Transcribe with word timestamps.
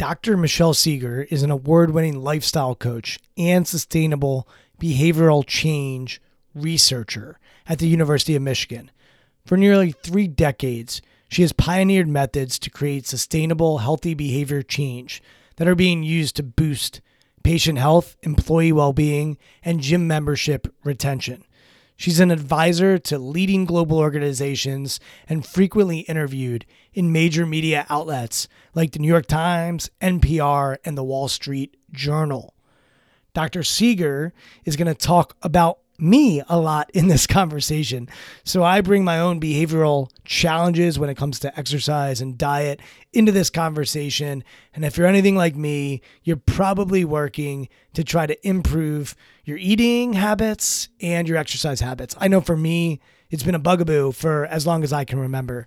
Dr. 0.00 0.38
Michelle 0.38 0.72
Segar 0.72 1.24
is 1.24 1.42
an 1.42 1.50
award 1.50 1.90
winning 1.90 2.22
lifestyle 2.22 2.74
coach 2.74 3.18
and 3.36 3.68
sustainable 3.68 4.48
behavioral 4.80 5.44
change 5.46 6.22
researcher 6.54 7.38
at 7.68 7.80
the 7.80 7.86
University 7.86 8.34
of 8.34 8.40
Michigan. 8.40 8.90
For 9.44 9.58
nearly 9.58 9.92
three 9.92 10.26
decades, 10.26 11.02
she 11.28 11.42
has 11.42 11.52
pioneered 11.52 12.08
methods 12.08 12.58
to 12.60 12.70
create 12.70 13.06
sustainable, 13.06 13.76
healthy 13.76 14.14
behavior 14.14 14.62
change 14.62 15.22
that 15.56 15.68
are 15.68 15.74
being 15.74 16.02
used 16.02 16.34
to 16.36 16.42
boost 16.42 17.02
patient 17.42 17.78
health, 17.78 18.16
employee 18.22 18.72
well 18.72 18.94
being, 18.94 19.36
and 19.62 19.80
gym 19.80 20.06
membership 20.06 20.74
retention. 20.82 21.44
She's 22.00 22.18
an 22.18 22.30
advisor 22.30 22.96
to 22.96 23.18
leading 23.18 23.66
global 23.66 23.98
organizations 23.98 25.00
and 25.28 25.44
frequently 25.44 25.98
interviewed 25.98 26.64
in 26.94 27.12
major 27.12 27.44
media 27.44 27.84
outlets 27.90 28.48
like 28.72 28.92
the 28.92 29.00
New 29.00 29.06
York 29.06 29.26
Times, 29.26 29.90
NPR, 30.00 30.78
and 30.82 30.96
the 30.96 31.04
Wall 31.04 31.28
Street 31.28 31.76
Journal. 31.92 32.54
Dr. 33.34 33.62
Segar 33.62 34.32
is 34.64 34.76
going 34.76 34.86
to 34.86 34.94
talk 34.94 35.36
about 35.42 35.79
me 36.00 36.42
a 36.48 36.58
lot 36.58 36.90
in 36.92 37.08
this 37.08 37.26
conversation. 37.28 38.08
So 38.44 38.62
I 38.62 38.80
bring 38.80 39.04
my 39.04 39.18
own 39.18 39.40
behavioral 39.40 40.10
challenges 40.24 40.98
when 40.98 41.10
it 41.10 41.16
comes 41.16 41.38
to 41.40 41.58
exercise 41.58 42.20
and 42.20 42.38
diet 42.38 42.80
into 43.12 43.32
this 43.32 43.50
conversation. 43.50 44.44
And 44.74 44.84
if 44.84 44.96
you're 44.96 45.06
anything 45.06 45.36
like 45.36 45.56
me, 45.56 46.02
you're 46.22 46.36
probably 46.36 47.04
working 47.04 47.68
to 47.94 48.04
try 48.04 48.26
to 48.26 48.48
improve 48.48 49.14
your 49.44 49.58
eating 49.58 50.12
habits 50.12 50.88
and 51.00 51.28
your 51.28 51.36
exercise 51.36 51.80
habits. 51.80 52.14
I 52.18 52.28
know 52.28 52.40
for 52.40 52.56
me, 52.56 53.00
it's 53.30 53.42
been 53.42 53.54
a 53.54 53.60
bugaboo 53.60 54.12
for 54.12 54.46
as 54.46 54.66
long 54.66 54.82
as 54.82 54.92
I 54.92 55.04
can 55.04 55.18
remember. 55.18 55.66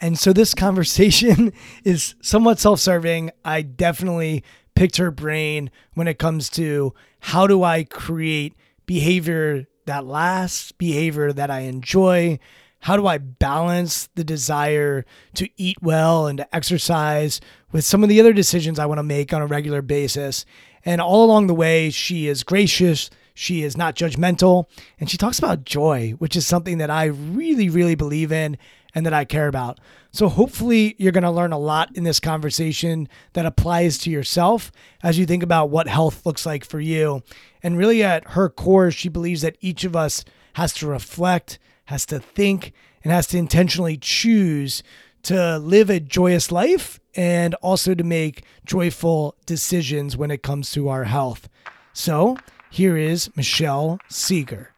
And 0.00 0.18
so 0.18 0.32
this 0.32 0.54
conversation 0.54 1.52
is 1.84 2.14
somewhat 2.20 2.58
self 2.58 2.80
serving. 2.80 3.30
I 3.44 3.62
definitely 3.62 4.44
picked 4.74 4.96
her 4.96 5.10
brain 5.10 5.70
when 5.94 6.08
it 6.08 6.18
comes 6.18 6.48
to 6.50 6.94
how 7.20 7.46
do 7.46 7.62
I 7.62 7.84
create 7.84 8.54
behavior 8.86 9.66
that 9.86 10.06
lasts, 10.06 10.72
behavior 10.72 11.32
that 11.32 11.50
I 11.50 11.60
enjoy? 11.60 12.38
How 12.80 12.96
do 12.96 13.06
I 13.06 13.18
balance 13.18 14.08
the 14.14 14.24
desire 14.24 15.06
to 15.34 15.48
eat 15.56 15.78
well 15.80 16.26
and 16.26 16.38
to 16.38 16.54
exercise 16.54 17.40
with 17.72 17.84
some 17.84 18.02
of 18.02 18.08
the 18.10 18.20
other 18.20 18.34
decisions 18.34 18.78
I 18.78 18.86
want 18.86 18.98
to 18.98 19.02
make 19.02 19.32
on 19.32 19.40
a 19.40 19.46
regular 19.46 19.80
basis? 19.80 20.44
And 20.84 21.00
all 21.00 21.24
along 21.24 21.46
the 21.46 21.54
way, 21.54 21.88
she 21.88 22.28
is 22.28 22.42
gracious. 22.42 23.08
She 23.32 23.62
is 23.62 23.76
not 23.76 23.96
judgmental. 23.96 24.66
And 25.00 25.08
she 25.08 25.16
talks 25.16 25.38
about 25.38 25.64
joy, 25.64 26.10
which 26.18 26.36
is 26.36 26.46
something 26.46 26.78
that 26.78 26.90
I 26.90 27.06
really, 27.06 27.70
really 27.70 27.94
believe 27.94 28.30
in 28.30 28.58
and 28.94 29.04
that 29.04 29.12
I 29.12 29.24
care 29.24 29.48
about. 29.48 29.80
So 30.12 30.28
hopefully 30.28 30.94
you're 30.98 31.12
going 31.12 31.24
to 31.24 31.30
learn 31.30 31.52
a 31.52 31.58
lot 31.58 31.96
in 31.96 32.04
this 32.04 32.20
conversation 32.20 33.08
that 33.32 33.46
applies 33.46 33.98
to 33.98 34.10
yourself 34.10 34.70
as 35.02 35.18
you 35.18 35.26
think 35.26 35.42
about 35.42 35.70
what 35.70 35.88
health 35.88 36.24
looks 36.24 36.46
like 36.46 36.64
for 36.64 36.80
you. 36.80 37.22
And 37.62 37.76
really 37.76 38.02
at 38.02 38.30
her 38.30 38.48
core, 38.48 38.90
she 38.90 39.08
believes 39.08 39.42
that 39.42 39.56
each 39.60 39.84
of 39.84 39.96
us 39.96 40.24
has 40.54 40.72
to 40.74 40.86
reflect, 40.86 41.58
has 41.86 42.06
to 42.06 42.20
think, 42.20 42.72
and 43.02 43.12
has 43.12 43.26
to 43.28 43.38
intentionally 43.38 43.96
choose 43.96 44.82
to 45.24 45.58
live 45.58 45.90
a 45.90 46.00
joyous 46.00 46.52
life 46.52 47.00
and 47.16 47.54
also 47.56 47.94
to 47.94 48.04
make 48.04 48.44
joyful 48.64 49.34
decisions 49.46 50.16
when 50.16 50.30
it 50.30 50.42
comes 50.42 50.70
to 50.72 50.88
our 50.88 51.04
health. 51.04 51.48
So 51.92 52.36
here 52.70 52.96
is 52.96 53.34
Michelle 53.36 53.98
Segar. 54.08 54.73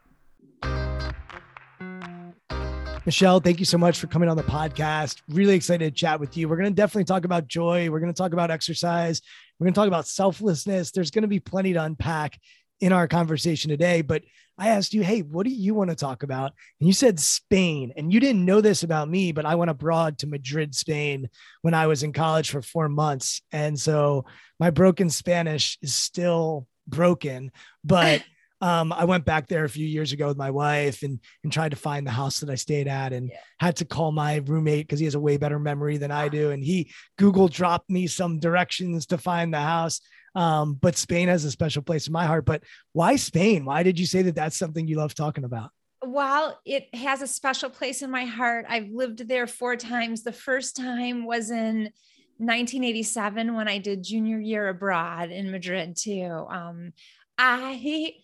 Michelle, 3.06 3.38
thank 3.38 3.60
you 3.60 3.64
so 3.64 3.78
much 3.78 4.00
for 4.00 4.08
coming 4.08 4.28
on 4.28 4.36
the 4.36 4.42
podcast. 4.42 5.22
Really 5.28 5.54
excited 5.54 5.94
to 5.94 5.96
chat 5.96 6.18
with 6.18 6.36
you. 6.36 6.48
We're 6.48 6.56
going 6.56 6.72
to 6.72 6.74
definitely 6.74 7.04
talk 7.04 7.24
about 7.24 7.46
joy. 7.46 7.88
We're 7.88 8.00
going 8.00 8.12
to 8.12 8.18
talk 8.18 8.32
about 8.32 8.50
exercise. 8.50 9.22
We're 9.60 9.66
going 9.66 9.74
to 9.74 9.78
talk 9.78 9.86
about 9.86 10.08
selflessness. 10.08 10.90
There's 10.90 11.12
going 11.12 11.22
to 11.22 11.28
be 11.28 11.38
plenty 11.38 11.72
to 11.74 11.84
unpack 11.84 12.36
in 12.80 12.92
our 12.92 13.06
conversation 13.06 13.70
today, 13.70 14.02
but 14.02 14.24
I 14.58 14.70
asked 14.70 14.92
you, 14.92 15.04
hey, 15.04 15.20
what 15.20 15.46
do 15.46 15.52
you 15.52 15.72
want 15.72 15.90
to 15.90 15.96
talk 15.96 16.24
about? 16.24 16.52
And 16.80 16.88
you 16.88 16.92
said 16.92 17.20
Spain. 17.20 17.92
And 17.96 18.12
you 18.12 18.18
didn't 18.18 18.44
know 18.44 18.60
this 18.60 18.82
about 18.82 19.08
me, 19.08 19.30
but 19.30 19.46
I 19.46 19.54
went 19.54 19.70
abroad 19.70 20.18
to 20.18 20.26
Madrid, 20.26 20.74
Spain 20.74 21.30
when 21.62 21.74
I 21.74 21.86
was 21.86 22.02
in 22.02 22.12
college 22.12 22.50
for 22.50 22.60
four 22.60 22.88
months. 22.88 23.40
And 23.52 23.78
so 23.78 24.24
my 24.58 24.70
broken 24.70 25.10
Spanish 25.10 25.78
is 25.80 25.94
still 25.94 26.66
broken, 26.88 27.52
but 27.84 28.24
um, 28.60 28.92
I 28.92 29.04
went 29.04 29.24
back 29.24 29.48
there 29.48 29.64
a 29.64 29.68
few 29.68 29.86
years 29.86 30.12
ago 30.12 30.28
with 30.28 30.38
my 30.38 30.50
wife 30.50 31.02
and 31.02 31.20
and 31.42 31.52
tried 31.52 31.70
to 31.70 31.76
find 31.76 32.06
the 32.06 32.10
house 32.10 32.40
that 32.40 32.50
I 32.50 32.54
stayed 32.54 32.88
at 32.88 33.12
and 33.12 33.28
yeah. 33.28 33.36
had 33.60 33.76
to 33.76 33.84
call 33.84 34.12
my 34.12 34.36
roommate 34.36 34.86
because 34.86 34.98
he 34.98 35.04
has 35.04 35.14
a 35.14 35.20
way 35.20 35.36
better 35.36 35.58
memory 35.58 35.98
than 35.98 36.10
I 36.10 36.28
do. 36.28 36.50
And 36.50 36.64
he 36.64 36.90
Google 37.18 37.48
dropped 37.48 37.90
me 37.90 38.06
some 38.06 38.38
directions 38.38 39.06
to 39.06 39.18
find 39.18 39.52
the 39.52 39.60
house. 39.60 40.00
Um, 40.34 40.74
but 40.74 40.96
Spain 40.96 41.28
has 41.28 41.44
a 41.44 41.50
special 41.50 41.82
place 41.82 42.06
in 42.06 42.12
my 42.12 42.26
heart. 42.26 42.44
But 42.44 42.62
why 42.92 43.16
Spain? 43.16 43.64
Why 43.64 43.82
did 43.82 43.98
you 43.98 44.06
say 44.06 44.22
that 44.22 44.34
that's 44.34 44.58
something 44.58 44.86
you 44.86 44.96
love 44.96 45.14
talking 45.14 45.44
about? 45.44 45.70
Well, 46.02 46.60
it 46.64 46.94
has 46.94 47.22
a 47.22 47.26
special 47.26 47.70
place 47.70 48.02
in 48.02 48.10
my 48.10 48.24
heart. 48.24 48.66
I've 48.68 48.88
lived 48.90 49.26
there 49.28 49.46
four 49.46 49.76
times. 49.76 50.22
The 50.22 50.32
first 50.32 50.76
time 50.76 51.26
was 51.26 51.50
in 51.50 51.90
1987 52.38 53.54
when 53.54 53.66
I 53.66 53.78
did 53.78 54.04
junior 54.04 54.38
year 54.38 54.68
abroad 54.68 55.30
in 55.30 55.50
Madrid 55.50 55.96
too. 55.96 56.46
Um, 56.50 56.92
I 57.38 58.14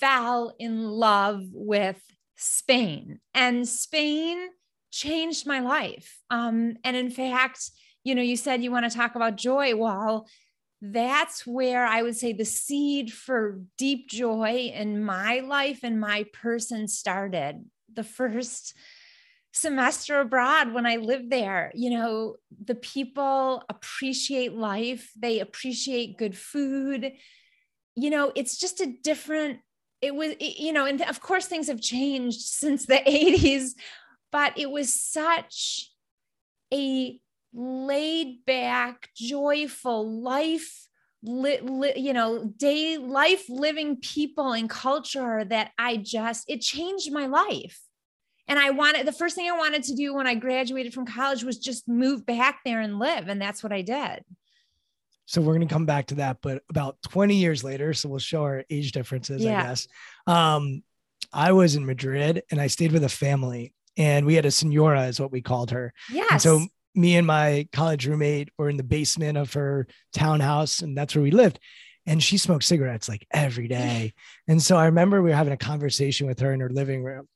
fell 0.00 0.54
in 0.58 0.82
love 0.84 1.42
with 1.52 2.00
Spain, 2.36 3.20
and 3.34 3.66
Spain 3.66 4.48
changed 4.90 5.46
my 5.46 5.60
life. 5.60 6.18
Um, 6.30 6.76
and 6.84 6.96
in 6.96 7.10
fact, 7.10 7.70
you 8.04 8.14
know, 8.14 8.22
you 8.22 8.36
said 8.36 8.62
you 8.62 8.70
want 8.70 8.90
to 8.90 8.96
talk 8.96 9.14
about 9.14 9.36
joy. 9.36 9.74
Well, 9.74 10.26
that's 10.80 11.46
where 11.46 11.84
I 11.84 12.02
would 12.02 12.16
say 12.16 12.32
the 12.32 12.44
seed 12.44 13.12
for 13.12 13.60
deep 13.78 14.08
joy 14.08 14.72
in 14.74 15.02
my 15.02 15.40
life 15.40 15.80
and 15.82 15.98
my 15.98 16.26
person 16.32 16.86
started. 16.88 17.64
The 17.92 18.04
first 18.04 18.74
semester 19.52 20.20
abroad 20.20 20.72
when 20.72 20.84
I 20.86 20.96
lived 20.96 21.30
there, 21.30 21.72
you 21.74 21.90
know, 21.90 22.36
the 22.64 22.74
people 22.74 23.62
appreciate 23.68 24.52
life, 24.52 25.10
they 25.18 25.40
appreciate 25.40 26.18
good 26.18 26.36
food. 26.36 27.12
You 27.94 28.10
know, 28.10 28.32
it's 28.34 28.58
just 28.58 28.80
a 28.80 28.94
different 29.02 29.60
it 30.00 30.14
was 30.14 30.34
you 30.40 30.72
know 30.72 30.86
and 30.86 31.00
of 31.02 31.20
course 31.20 31.46
things 31.46 31.68
have 31.68 31.80
changed 31.80 32.40
since 32.40 32.86
the 32.86 32.94
80s 33.06 33.70
but 34.32 34.58
it 34.58 34.70
was 34.70 34.92
such 34.92 35.90
a 36.72 37.18
laid 37.54 38.44
back 38.44 39.08
joyful 39.16 40.20
life 40.20 40.86
li, 41.22 41.58
li, 41.60 41.92
you 41.96 42.12
know 42.12 42.44
day 42.56 42.98
life 42.98 43.48
living 43.48 43.96
people 43.96 44.52
and 44.52 44.68
culture 44.68 45.44
that 45.44 45.70
i 45.78 45.96
just 45.96 46.44
it 46.48 46.60
changed 46.60 47.12
my 47.12 47.26
life. 47.26 47.80
And 48.48 48.58
i 48.58 48.70
wanted 48.70 49.06
the 49.06 49.12
first 49.12 49.34
thing 49.34 49.48
i 49.48 49.56
wanted 49.56 49.82
to 49.84 49.94
do 49.94 50.14
when 50.14 50.26
i 50.26 50.34
graduated 50.34 50.94
from 50.94 51.06
college 51.06 51.42
was 51.42 51.58
just 51.58 51.88
move 51.88 52.26
back 52.26 52.60
there 52.64 52.80
and 52.80 52.98
live 52.98 53.28
and 53.28 53.40
that's 53.40 53.62
what 53.62 53.72
i 53.72 53.82
did 53.82 54.24
so 55.26 55.40
we're 55.40 55.54
going 55.54 55.66
to 55.66 55.72
come 55.72 55.86
back 55.86 56.06
to 56.06 56.14
that, 56.16 56.38
but 56.40 56.62
about 56.70 56.96
20 57.02 57.34
years 57.34 57.64
later, 57.64 57.92
so 57.92 58.08
we'll 58.08 58.20
show 58.20 58.44
our 58.44 58.64
age 58.70 58.92
differences, 58.92 59.42
yeah. 59.42 59.60
I 59.60 59.62
guess. 59.64 59.88
Um, 60.26 60.82
I 61.32 61.52
was 61.52 61.74
in 61.74 61.84
Madrid 61.84 62.42
and 62.50 62.60
I 62.60 62.68
stayed 62.68 62.92
with 62.92 63.02
a 63.02 63.08
family 63.08 63.74
and 63.96 64.24
we 64.24 64.34
had 64.34 64.46
a 64.46 64.50
senora 64.50 65.06
is 65.06 65.20
what 65.20 65.32
we 65.32 65.42
called 65.42 65.72
her. 65.72 65.92
Yes. 66.12 66.30
And 66.30 66.40
so 66.40 66.66
me 66.94 67.16
and 67.16 67.26
my 67.26 67.68
college 67.72 68.06
roommate 68.06 68.50
were 68.56 68.70
in 68.70 68.76
the 68.76 68.84
basement 68.84 69.36
of 69.36 69.52
her 69.54 69.88
townhouse 70.14 70.80
and 70.80 70.96
that's 70.96 71.14
where 71.14 71.22
we 71.22 71.32
lived. 71.32 71.58
And 72.06 72.22
she 72.22 72.38
smoked 72.38 72.64
cigarettes 72.64 73.08
like 73.08 73.26
every 73.32 73.66
day. 73.68 74.14
And 74.46 74.62
so 74.62 74.76
I 74.76 74.86
remember 74.86 75.22
we 75.22 75.30
were 75.30 75.36
having 75.36 75.52
a 75.52 75.58
conversation 75.58 76.28
with 76.28 76.38
her 76.38 76.52
in 76.52 76.60
her 76.60 76.70
living 76.70 77.02
room. 77.02 77.28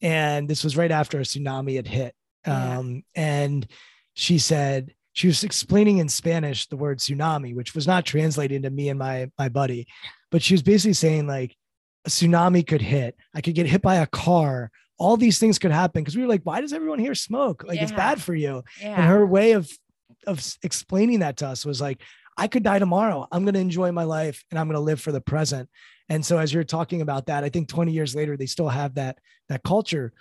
And 0.00 0.48
this 0.48 0.64
was 0.64 0.76
right 0.76 0.90
after 0.90 1.18
a 1.18 1.24
tsunami 1.24 1.76
had 1.76 1.86
hit. 1.86 2.14
Yeah. 2.46 2.78
Um, 2.78 3.02
and 3.14 3.66
she 4.14 4.38
said, 4.38 4.94
she 5.14 5.28
was 5.28 5.44
explaining 5.44 5.98
in 5.98 6.08
Spanish 6.08 6.66
the 6.66 6.76
word 6.76 6.98
tsunami, 6.98 7.54
which 7.54 7.74
was 7.74 7.86
not 7.86 8.04
translated 8.04 8.64
to 8.64 8.70
me 8.70 8.88
and 8.90 8.98
my 8.98 9.30
my 9.38 9.48
buddy, 9.48 9.86
but 10.30 10.42
she 10.42 10.54
was 10.54 10.62
basically 10.62 10.92
saying 10.92 11.26
like 11.26 11.56
a 12.04 12.10
tsunami 12.10 12.66
could 12.66 12.82
hit. 12.82 13.16
I 13.34 13.40
could 13.40 13.54
get 13.54 13.66
hit 13.66 13.80
by 13.80 13.96
a 13.96 14.06
car. 14.06 14.70
All 14.98 15.16
these 15.16 15.38
things 15.38 15.58
could 15.58 15.70
happen 15.70 16.02
because 16.02 16.16
we 16.16 16.22
were 16.22 16.28
like, 16.28 16.42
why 16.42 16.60
does 16.60 16.72
everyone 16.72 16.98
here 16.98 17.14
smoke? 17.14 17.64
Like 17.66 17.76
yeah. 17.76 17.84
it's 17.84 17.92
bad 17.92 18.20
for 18.20 18.34
you. 18.34 18.62
Yeah. 18.80 18.96
And 18.96 19.04
her 19.04 19.24
way 19.24 19.52
of 19.52 19.70
of 20.26 20.44
explaining 20.62 21.20
that 21.20 21.38
to 21.38 21.46
us 21.46 21.64
was 21.64 21.80
like, 21.80 22.00
I 22.36 22.48
could 22.48 22.64
die 22.64 22.80
tomorrow. 22.80 23.26
I'm 23.30 23.44
going 23.44 23.54
to 23.54 23.60
enjoy 23.60 23.92
my 23.92 24.04
life 24.04 24.44
and 24.50 24.58
I'm 24.58 24.66
going 24.66 24.74
to 24.74 24.80
live 24.80 25.00
for 25.00 25.12
the 25.12 25.20
present. 25.20 25.68
And 26.08 26.24
so 26.24 26.38
as 26.38 26.52
you're 26.52 26.64
talking 26.64 27.00
about 27.00 27.26
that, 27.26 27.44
I 27.44 27.48
think 27.48 27.68
20 27.68 27.92
years 27.92 28.14
later, 28.14 28.36
they 28.36 28.46
still 28.46 28.68
have 28.68 28.94
that, 28.96 29.18
that 29.48 29.62
culture. 29.62 30.12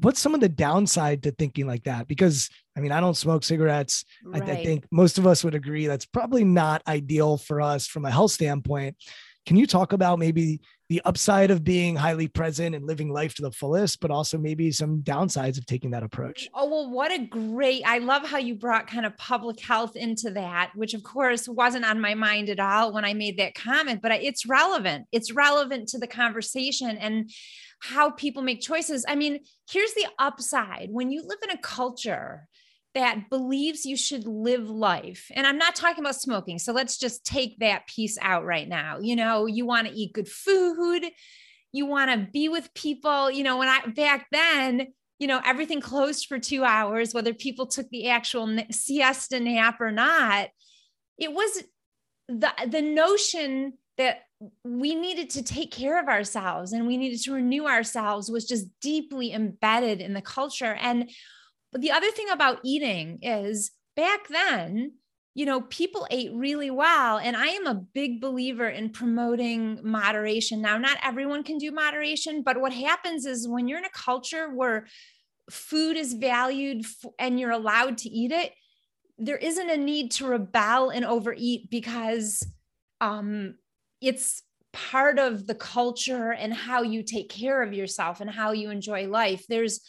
What's 0.00 0.18
some 0.18 0.34
of 0.34 0.40
the 0.40 0.48
downside 0.48 1.22
to 1.22 1.30
thinking 1.30 1.66
like 1.66 1.84
that? 1.84 2.08
Because 2.08 2.50
I 2.76 2.80
mean, 2.80 2.90
I 2.90 3.00
don't 3.00 3.16
smoke 3.16 3.44
cigarettes. 3.44 4.04
Right. 4.24 4.42
I, 4.42 4.52
I 4.52 4.64
think 4.64 4.86
most 4.90 5.18
of 5.18 5.26
us 5.26 5.44
would 5.44 5.54
agree 5.54 5.86
that's 5.86 6.06
probably 6.06 6.44
not 6.44 6.82
ideal 6.88 7.36
for 7.36 7.60
us 7.60 7.86
from 7.86 8.04
a 8.04 8.10
health 8.10 8.32
standpoint. 8.32 8.96
Can 9.46 9.56
you 9.56 9.66
talk 9.66 9.92
about 9.92 10.18
maybe 10.18 10.60
the 10.88 11.02
upside 11.04 11.50
of 11.50 11.62
being 11.64 11.96
highly 11.96 12.28
present 12.28 12.74
and 12.74 12.86
living 12.86 13.12
life 13.12 13.34
to 13.34 13.42
the 13.42 13.52
fullest, 13.52 14.00
but 14.00 14.10
also 14.10 14.38
maybe 14.38 14.70
some 14.72 15.02
downsides 15.02 15.58
of 15.58 15.66
taking 15.66 15.90
that 15.90 16.02
approach. 16.02 16.48
Oh, 16.54 16.68
well, 16.68 16.90
what 16.90 17.12
a 17.12 17.26
great, 17.26 17.82
I 17.86 17.98
love 17.98 18.26
how 18.26 18.38
you 18.38 18.54
brought 18.54 18.86
kind 18.86 19.04
of 19.04 19.16
public 19.18 19.60
health 19.60 19.96
into 19.96 20.30
that, 20.30 20.70
which 20.74 20.94
of 20.94 21.02
course 21.02 21.46
wasn't 21.46 21.84
on 21.84 22.00
my 22.00 22.14
mind 22.14 22.48
at 22.48 22.58
all 22.58 22.92
when 22.92 23.04
I 23.04 23.12
made 23.12 23.38
that 23.38 23.54
comment, 23.54 24.00
but 24.00 24.12
it's 24.12 24.46
relevant. 24.46 25.06
It's 25.12 25.32
relevant 25.32 25.88
to 25.88 25.98
the 25.98 26.06
conversation 26.06 26.96
and 26.96 27.30
how 27.80 28.10
people 28.10 28.42
make 28.42 28.62
choices. 28.62 29.04
I 29.06 29.14
mean, 29.14 29.40
here's 29.70 29.92
the 29.92 30.06
upside 30.18 30.88
when 30.90 31.10
you 31.10 31.22
live 31.22 31.38
in 31.42 31.50
a 31.50 31.60
culture 31.60 32.48
that 32.98 33.30
believes 33.30 33.86
you 33.86 33.96
should 33.96 34.26
live 34.26 34.68
life. 34.68 35.30
And 35.34 35.46
I'm 35.46 35.56
not 35.56 35.76
talking 35.76 36.02
about 36.02 36.16
smoking. 36.16 36.58
So 36.58 36.72
let's 36.72 36.98
just 36.98 37.24
take 37.24 37.60
that 37.60 37.86
piece 37.86 38.18
out 38.20 38.44
right 38.44 38.68
now. 38.68 38.98
You 39.00 39.14
know, 39.14 39.46
you 39.46 39.64
want 39.64 39.86
to 39.86 39.94
eat 39.94 40.14
good 40.14 40.28
food, 40.28 41.04
you 41.70 41.86
want 41.86 42.10
to 42.10 42.28
be 42.32 42.48
with 42.48 42.74
people. 42.74 43.30
You 43.30 43.44
know, 43.44 43.56
when 43.56 43.68
I 43.68 43.86
back 43.94 44.26
then, 44.32 44.88
you 45.20 45.28
know, 45.28 45.40
everything 45.44 45.80
closed 45.80 46.26
for 46.26 46.40
two 46.40 46.64
hours, 46.64 47.14
whether 47.14 47.32
people 47.32 47.66
took 47.66 47.88
the 47.90 48.08
actual 48.08 48.58
siesta 48.72 49.38
nap 49.38 49.80
or 49.80 49.92
not. 49.92 50.48
It 51.18 51.32
was 51.32 51.62
the 52.28 52.52
the 52.68 52.82
notion 52.82 53.74
that 53.96 54.22
we 54.64 54.94
needed 54.94 55.30
to 55.30 55.42
take 55.42 55.70
care 55.70 56.00
of 56.00 56.08
ourselves 56.08 56.72
and 56.72 56.86
we 56.86 56.96
needed 56.96 57.20
to 57.20 57.32
renew 57.32 57.66
ourselves 57.66 58.30
was 58.30 58.44
just 58.44 58.66
deeply 58.80 59.32
embedded 59.32 60.00
in 60.00 60.14
the 60.14 60.22
culture. 60.22 60.76
And 60.80 61.10
but 61.72 61.80
the 61.80 61.90
other 61.90 62.10
thing 62.10 62.28
about 62.30 62.60
eating 62.64 63.18
is 63.22 63.70
back 63.96 64.28
then, 64.28 64.92
you 65.34 65.46
know, 65.46 65.60
people 65.62 66.06
ate 66.10 66.32
really 66.34 66.70
well. 66.70 67.18
And 67.18 67.36
I 67.36 67.48
am 67.48 67.66
a 67.66 67.74
big 67.74 68.20
believer 68.20 68.68
in 68.68 68.90
promoting 68.90 69.78
moderation. 69.82 70.60
Now, 70.60 70.78
not 70.78 70.98
everyone 71.02 71.44
can 71.44 71.58
do 71.58 71.70
moderation, 71.70 72.42
but 72.42 72.60
what 72.60 72.72
happens 72.72 73.26
is 73.26 73.46
when 73.46 73.68
you're 73.68 73.78
in 73.78 73.84
a 73.84 73.90
culture 73.90 74.52
where 74.52 74.86
food 75.50 75.96
is 75.96 76.14
valued 76.14 76.84
and 77.18 77.38
you're 77.38 77.50
allowed 77.50 77.98
to 77.98 78.08
eat 78.08 78.32
it, 78.32 78.52
there 79.18 79.36
isn't 79.36 79.70
a 79.70 79.76
need 79.76 80.10
to 80.12 80.26
rebel 80.26 80.90
and 80.90 81.04
overeat 81.04 81.70
because 81.70 82.46
um, 83.00 83.54
it's 84.00 84.42
part 84.72 85.18
of 85.18 85.46
the 85.46 85.54
culture 85.54 86.32
and 86.32 86.52
how 86.52 86.82
you 86.82 87.02
take 87.02 87.28
care 87.28 87.62
of 87.62 87.72
yourself 87.72 88.20
and 88.20 88.30
how 88.30 88.52
you 88.52 88.70
enjoy 88.70 89.08
life. 89.08 89.44
There's 89.48 89.80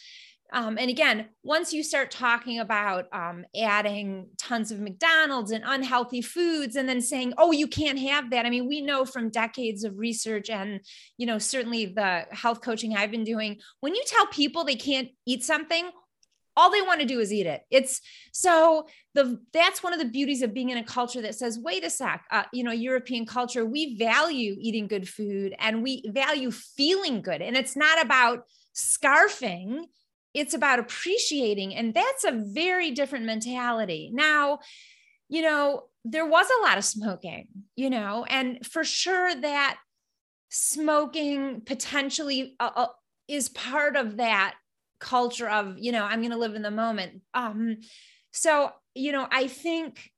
um, 0.52 0.78
and 0.78 0.90
again, 0.90 1.28
once 1.42 1.72
you 1.72 1.82
start 1.82 2.10
talking 2.10 2.58
about 2.58 3.06
um, 3.12 3.44
adding 3.56 4.28
tons 4.38 4.72
of 4.72 4.80
McDonald's 4.80 5.50
and 5.50 5.64
unhealthy 5.66 6.22
foods, 6.22 6.76
and 6.76 6.88
then 6.88 7.00
saying, 7.00 7.34
"Oh, 7.38 7.52
you 7.52 7.66
can't 7.66 7.98
have 7.98 8.30
that," 8.30 8.46
I 8.46 8.50
mean, 8.50 8.68
we 8.68 8.80
know 8.80 9.04
from 9.04 9.30
decades 9.30 9.84
of 9.84 9.98
research, 9.98 10.50
and 10.50 10.80
you 11.16 11.26
know, 11.26 11.38
certainly 11.38 11.86
the 11.86 12.26
health 12.30 12.60
coaching 12.60 12.96
I've 12.96 13.10
been 13.10 13.24
doing, 13.24 13.60
when 13.80 13.94
you 13.94 14.02
tell 14.06 14.26
people 14.26 14.64
they 14.64 14.76
can't 14.76 15.08
eat 15.26 15.44
something, 15.44 15.90
all 16.56 16.70
they 16.70 16.82
want 16.82 17.00
to 17.00 17.06
do 17.06 17.20
is 17.20 17.32
eat 17.32 17.46
it. 17.46 17.62
It's 17.70 18.00
so 18.32 18.86
the 19.14 19.40
that's 19.52 19.82
one 19.82 19.92
of 19.92 19.98
the 19.98 20.04
beauties 20.04 20.42
of 20.42 20.52
being 20.52 20.70
in 20.70 20.78
a 20.78 20.84
culture 20.84 21.22
that 21.22 21.36
says, 21.36 21.58
"Wait 21.58 21.84
a 21.84 21.90
sec," 21.90 22.24
uh, 22.30 22.44
you 22.52 22.64
know, 22.64 22.72
European 22.72 23.24
culture, 23.24 23.64
we 23.64 23.96
value 23.96 24.56
eating 24.58 24.88
good 24.88 25.08
food 25.08 25.54
and 25.58 25.82
we 25.82 26.02
value 26.08 26.50
feeling 26.50 27.22
good, 27.22 27.40
and 27.40 27.56
it's 27.56 27.76
not 27.76 28.02
about 28.04 28.44
scarfing 28.74 29.84
it's 30.34 30.54
about 30.54 30.78
appreciating. 30.78 31.74
And 31.74 31.94
that's 31.94 32.24
a 32.24 32.32
very 32.32 32.90
different 32.90 33.24
mentality. 33.24 34.10
Now, 34.12 34.60
you 35.28 35.42
know, 35.42 35.84
there 36.04 36.26
was 36.26 36.46
a 36.50 36.62
lot 36.62 36.78
of 36.78 36.84
smoking, 36.84 37.48
you 37.76 37.90
know, 37.90 38.24
and 38.28 38.64
for 38.66 38.84
sure 38.84 39.34
that 39.34 39.78
smoking 40.48 41.60
potentially 41.60 42.56
uh, 42.58 42.70
uh, 42.74 42.86
is 43.28 43.48
part 43.48 43.96
of 43.96 44.16
that 44.16 44.54
culture 44.98 45.48
of, 45.48 45.76
you 45.78 45.92
know, 45.92 46.04
I'm 46.04 46.20
going 46.20 46.32
to 46.32 46.36
live 46.36 46.54
in 46.54 46.62
the 46.62 46.70
moment. 46.70 47.22
Um, 47.34 47.78
so, 48.32 48.72
you 48.94 49.12
know, 49.12 49.26
I 49.30 49.46
think 49.46 50.10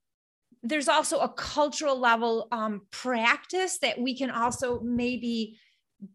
there's 0.63 0.89
also 0.89 1.19
a 1.19 1.29
cultural 1.29 1.99
level 1.99 2.49
um, 2.53 2.83
practice 2.91 3.79
that 3.79 4.01
we 4.01 4.17
can 4.17 4.31
also 4.31 4.81
maybe 4.81 5.59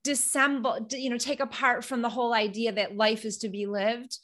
dissemble 0.04 0.86
you 0.92 1.10
know 1.10 1.18
take 1.18 1.40
apart 1.40 1.86
from 1.86 2.02
the 2.02 2.10
whole 2.10 2.34
idea 2.34 2.72
that 2.72 2.98
life 2.98 3.26
is 3.26 3.38
to 3.40 3.50
be 3.50 3.66
lived. 3.66 4.18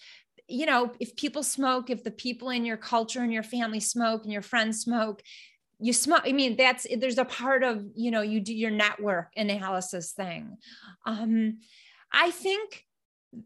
You 0.47 0.65
know 0.65 0.91
if 0.99 1.15
people 1.15 1.43
smoke 1.43 1.89
if 1.89 2.03
the 2.03 2.11
people 2.11 2.49
in 2.49 2.65
your 2.65 2.77
culture 2.77 3.21
and 3.21 3.31
your 3.31 3.43
family 3.43 3.79
smoke 3.79 4.23
and 4.23 4.33
your 4.33 4.41
friends 4.41 4.81
smoke 4.81 5.21
you 5.79 5.91
smoke 5.91 6.21
i 6.25 6.31
mean 6.31 6.55
that's 6.55 6.87
there's 6.97 7.17
a 7.17 7.25
part 7.25 7.63
of 7.63 7.83
you 7.95 8.11
know 8.11 8.21
you 8.21 8.39
do 8.39 8.53
your 8.53 8.71
network 8.71 9.31
analysis 9.35 10.11
thing. 10.13 10.57
Um 11.05 11.59
i 12.11 12.31
think 12.31 12.85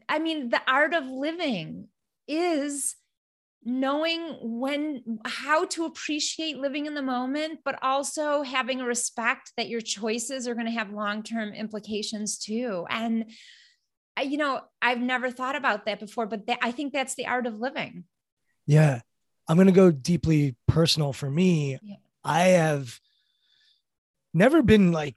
i 0.09 0.19
mean 0.19 0.49
the 0.49 0.61
art 0.67 0.93
of 0.93 1.05
living 1.05 1.87
is 2.27 2.95
knowing 3.69 4.37
when 4.41 5.19
how 5.25 5.65
to 5.65 5.83
appreciate 5.83 6.57
living 6.57 6.85
in 6.85 6.95
the 6.95 7.01
moment 7.01 7.59
but 7.65 7.77
also 7.81 8.41
having 8.41 8.79
a 8.79 8.85
respect 8.85 9.51
that 9.57 9.67
your 9.67 9.81
choices 9.81 10.47
are 10.47 10.53
going 10.53 10.65
to 10.65 10.71
have 10.71 10.89
long-term 10.89 11.53
implications 11.53 12.37
too. 12.37 12.85
And 12.89 13.29
you 14.23 14.37
know 14.37 14.61
i've 14.81 14.99
never 14.99 15.29
thought 15.29 15.55
about 15.55 15.85
that 15.85 15.99
before 15.99 16.25
but 16.25 16.47
that, 16.47 16.57
i 16.63 16.71
think 16.71 16.91
that's 16.91 17.13
the 17.15 17.27
art 17.27 17.45
of 17.45 17.59
living. 17.59 18.05
Yeah. 18.65 19.01
I'm 19.47 19.55
going 19.57 19.67
to 19.67 19.73
go 19.73 19.91
deeply 19.91 20.55
personal 20.67 21.13
for 21.13 21.29
me. 21.29 21.77
Yeah. 21.83 21.95
i 22.23 22.43
have 22.45 22.99
never 24.33 24.61
been 24.63 24.91
like 24.91 25.15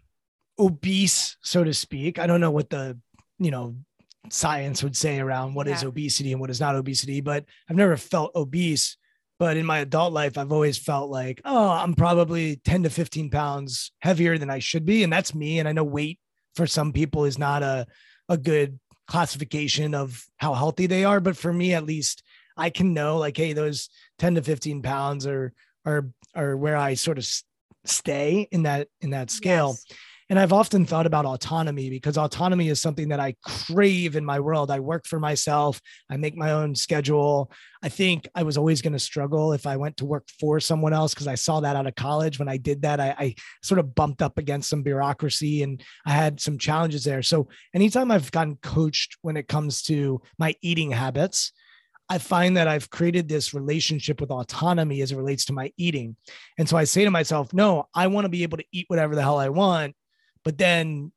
obese 0.59 1.37
so 1.41 1.65
to 1.65 1.73
speak. 1.73 2.19
I 2.19 2.27
don't 2.27 2.41
know 2.41 2.51
what 2.51 2.71
the 2.71 2.99
you 3.39 3.51
know 3.51 3.77
science 4.29 4.83
would 4.83 4.97
say 4.97 5.19
around 5.19 5.55
what 5.55 5.67
yeah. 5.67 5.75
is 5.75 5.85
obesity 5.85 6.33
and 6.33 6.41
what 6.41 6.51
is 6.51 6.61
not 6.61 6.77
obesity, 6.77 7.21
but 7.21 7.45
I've 7.69 7.77
never 7.77 7.97
felt 7.97 8.35
obese. 8.35 8.97
But 9.39 9.57
in 9.57 9.65
my 9.65 9.79
adult 9.79 10.13
life, 10.13 10.37
I've 10.37 10.53
always 10.53 10.77
felt 10.77 11.11
like, 11.11 11.41
oh, 11.47 11.71
I'm 11.71 11.95
probably 11.95 12.57
10 12.57 12.83
to 12.83 12.91
15 12.91 13.31
pounds 13.31 13.91
heavier 14.01 14.37
than 14.37 14.51
I 14.51 14.59
should 14.59 14.85
be. 14.85 15.03
And 15.03 15.11
that's 15.11 15.35
me. 15.35 15.59
And 15.59 15.67
I 15.67 15.73
know 15.73 15.85
weight 15.85 16.19
for 16.55 16.67
some 16.67 16.93
people 16.93 17.25
is 17.25 17.39
not 17.39 17.63
a, 17.63 17.87
a 18.29 18.37
good 18.37 18.79
classification 19.07 19.95
of 19.95 20.23
how 20.37 20.53
healthy 20.53 20.87
they 20.87 21.05
are. 21.05 21.21
But 21.21 21.39
for 21.39 21.53
me, 21.53 21.73
at 21.73 21.87
least, 21.87 22.23
I 22.57 22.69
can 22.69 22.93
know 22.93 23.17
like, 23.17 23.37
hey, 23.37 23.55
those 23.55 23.89
10 24.19 24.35
to 24.35 24.43
15 24.43 24.83
pounds 24.83 25.27
are 25.27 25.53
are 25.87 26.11
are 26.35 26.57
where 26.57 26.77
I 26.77 26.93
sort 26.93 27.17
of 27.17 27.27
stay 27.85 28.47
in 28.51 28.65
that 28.65 28.89
in 29.01 29.11
that 29.11 29.31
scale. 29.31 29.77
Yes. 29.89 29.99
And 30.31 30.39
I've 30.39 30.53
often 30.53 30.87
thought 30.87 31.07
about 31.07 31.27
autonomy 31.27 31.91
because 31.91 32.17
autonomy 32.17 32.69
is 32.69 32.81
something 32.81 33.09
that 33.09 33.19
I 33.19 33.35
crave 33.45 34.15
in 34.15 34.25
my 34.25 34.39
world. 34.39 34.71
I 34.71 34.79
work 34.79 35.05
for 35.05 35.19
myself, 35.19 35.81
I 36.09 36.17
make 36.19 36.37
my 36.37 36.53
own 36.53 36.77
schedule. 36.77 37.51
I 37.83 37.89
think 37.89 38.29
I 38.33 38.45
was 38.45 38.57
always 38.57 38.81
going 38.81 38.93
to 38.93 39.01
struggle 39.01 39.53
if 39.53 39.67
I 39.67 39.77
went 39.77 39.97
to 39.97 40.05
work 40.05 40.29
for 40.39 40.61
someone 40.61 40.93
else 40.93 41.15
because 41.15 41.27
I 41.27 41.35
saw 41.35 41.59
that 41.61 41.75
out 41.75 41.89
of 41.89 41.97
college. 41.97 42.39
When 42.39 42.49
I 42.49 42.59
did 42.59 42.83
that, 42.83 43.01
I, 43.01 43.15
I 43.19 43.35
sort 43.65 43.81
of 43.81 43.93
bumped 43.93 44.23
up 44.23 44.39
against 44.39 44.69
some 44.69 44.85
bureaucracy 44.85 45.65
and 45.65 45.83
I 46.07 46.13
had 46.13 46.41
some 46.41 46.59
challenges 46.59 47.03
there. 47.03 47.23
So 47.23 47.49
anytime 47.75 48.13
I've 48.13 48.31
gotten 48.31 48.57
coached 48.63 49.17
when 49.23 49.37
it 49.37 49.49
comes 49.49 49.83
to 49.85 50.23
my 50.39 50.55
eating 50.63 50.93
habits, 50.93 51.51
I 52.09 52.19
find 52.19 52.57
that 52.57 52.69
I've 52.69 52.91
created 52.91 53.29
this 53.29 53.53
relationship 53.53 54.21
with 54.21 54.31
autonomy 54.31 55.01
as 55.01 55.11
it 55.11 55.17
relates 55.17 55.45
to 55.47 55.53
my 55.53 55.73
eating. 55.77 56.17
And 56.57 56.69
so 56.69 56.77
I 56.77 56.85
say 56.85 57.05
to 57.05 57.11
myself, 57.11 57.53
no, 57.53 57.89
I 57.95 58.07
want 58.09 58.27
to 58.27 58.29
be 58.29 58.45
able 58.45 58.59
to 58.59 58.65
eat 58.73 58.87
whatever 58.89 59.17
the 59.17 59.23
hell 59.23 59.39
I 59.39 59.49
want. 59.49 59.95
But 60.45 60.59
then 60.59 61.13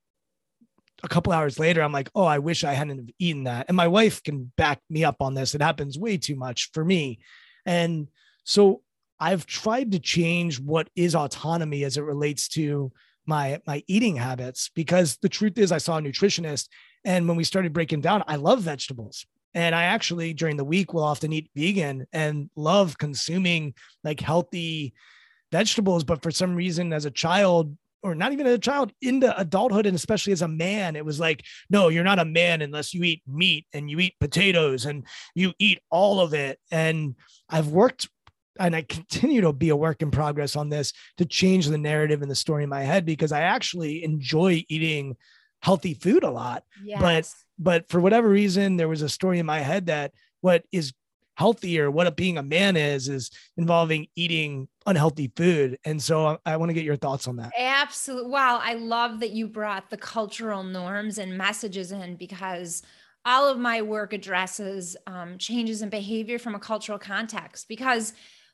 a 1.03 1.07
couple 1.07 1.33
hours 1.33 1.59
later, 1.59 1.81
I'm 1.81 1.91
like, 1.91 2.09
oh, 2.15 2.25
I 2.25 2.39
wish 2.39 2.63
I 2.63 2.73
hadn't 2.73 3.11
eaten 3.19 3.43
that. 3.43 3.65
And 3.67 3.77
my 3.77 3.87
wife 3.87 4.23
can 4.23 4.51
back 4.57 4.79
me 4.89 5.03
up 5.03 5.17
on 5.21 5.33
this. 5.33 5.53
It 5.53 5.61
happens 5.61 5.97
way 5.99 6.17
too 6.17 6.35
much 6.35 6.71
for 6.73 6.83
me. 6.83 7.19
And 7.65 8.07
so 8.45 8.81
I've 9.19 9.45
tried 9.45 9.91
to 9.91 9.99
change 9.99 10.59
what 10.59 10.89
is 10.95 11.15
autonomy 11.15 11.83
as 11.83 11.97
it 11.97 12.03
relates 12.03 12.47
to 12.49 12.91
my 13.25 13.61
my 13.65 13.83
eating 13.87 14.15
habits 14.15 14.69
because 14.75 15.17
the 15.17 15.29
truth 15.29 15.57
is 15.57 15.71
I 15.71 15.77
saw 15.77 15.97
a 15.97 16.01
nutritionist 16.01 16.67
and 17.05 17.27
when 17.27 17.37
we 17.37 17.43
started 17.43 17.73
breaking 17.73 18.01
down 18.01 18.23
I 18.27 18.35
love 18.35 18.61
vegetables 18.61 19.25
and 19.53 19.73
I 19.73 19.83
actually 19.83 20.33
during 20.33 20.57
the 20.57 20.65
week 20.65 20.93
will 20.93 21.03
often 21.03 21.31
eat 21.31 21.49
vegan 21.55 22.05
and 22.11 22.49
love 22.55 22.97
consuming 22.97 23.75
like 24.03 24.19
healthy 24.19 24.93
vegetables 25.53 26.03
but 26.03 26.21
for 26.21 26.31
some 26.31 26.53
reason 26.53 26.91
as 26.91 27.05
a 27.05 27.11
child 27.11 27.77
or 28.03 28.13
not 28.13 28.33
even 28.33 28.45
as 28.45 28.53
a 28.53 28.59
child 28.59 28.91
into 29.01 29.35
adulthood 29.39 29.85
and 29.85 29.95
especially 29.95 30.33
as 30.33 30.41
a 30.41 30.47
man 30.47 30.95
it 30.95 31.05
was 31.05 31.19
like 31.19 31.43
no 31.69 31.87
you're 31.87 32.03
not 32.03 32.19
a 32.19 32.25
man 32.25 32.61
unless 32.61 32.93
you 32.93 33.03
eat 33.03 33.21
meat 33.27 33.65
and 33.73 33.89
you 33.89 33.99
eat 33.99 34.13
potatoes 34.19 34.85
and 34.85 35.05
you 35.33 35.53
eat 35.59 35.79
all 35.89 36.19
of 36.19 36.33
it 36.33 36.59
and 36.71 37.15
i've 37.49 37.69
worked 37.69 38.09
and 38.59 38.75
i 38.75 38.81
continue 38.81 39.41
to 39.41 39.53
be 39.53 39.69
a 39.69 39.75
work 39.75 40.01
in 40.01 40.11
progress 40.11 40.55
on 40.55 40.69
this 40.69 40.93
to 41.17 41.25
change 41.25 41.67
the 41.67 41.77
narrative 41.77 42.21
and 42.21 42.29
the 42.29 42.35
story 42.35 42.63
in 42.63 42.69
my 42.69 42.81
head 42.81 43.05
because 43.05 43.31
i 43.31 43.41
actually 43.41 44.03
enjoy 44.03 44.63
eating 44.69 45.15
healthy 45.61 45.93
food 45.93 46.23
a 46.23 46.29
lot 46.29 46.63
yes. 46.83 46.99
but 47.01 47.29
but 47.57 47.89
for 47.89 48.01
whatever 48.01 48.27
reason 48.27 48.75
there 48.75 48.89
was 48.89 49.01
a 49.01 49.09
story 49.09 49.39
in 49.39 49.45
my 49.45 49.59
head 49.59 49.85
that 49.85 50.11
what 50.41 50.63
is 50.71 50.93
healthier 51.35 51.89
what 51.89 52.15
being 52.15 52.37
a 52.37 52.43
man 52.43 52.75
is 52.75 53.07
is 53.07 53.31
involving 53.57 54.05
eating 54.15 54.67
unhealthy 54.85 55.31
food 55.35 55.77
and 55.85 56.01
so 56.01 56.25
i, 56.25 56.53
I 56.53 56.57
want 56.57 56.69
to 56.69 56.73
get 56.73 56.83
your 56.83 56.95
thoughts 56.95 57.27
on 57.27 57.35
that. 57.37 57.51
Absolutely 57.57 58.29
wow 58.29 58.59
i 58.63 58.73
love 58.73 59.19
that 59.19 59.31
you 59.31 59.47
brought 59.47 59.89
the 59.89 59.97
cultural 59.97 60.63
norms 60.63 61.17
and 61.17 61.37
messages 61.37 61.91
in 61.91 62.15
because 62.15 62.83
all 63.25 63.47
of 63.47 63.57
my 63.57 63.81
work 63.81 64.11
addresses 64.11 64.97
um, 65.07 65.37
changes 65.37 65.81
in 65.81 65.89
behavior 65.89 66.37
from 66.37 66.55
a 66.55 66.59
cultural 66.59 66.99
context 66.99 67.67
because 67.69 68.13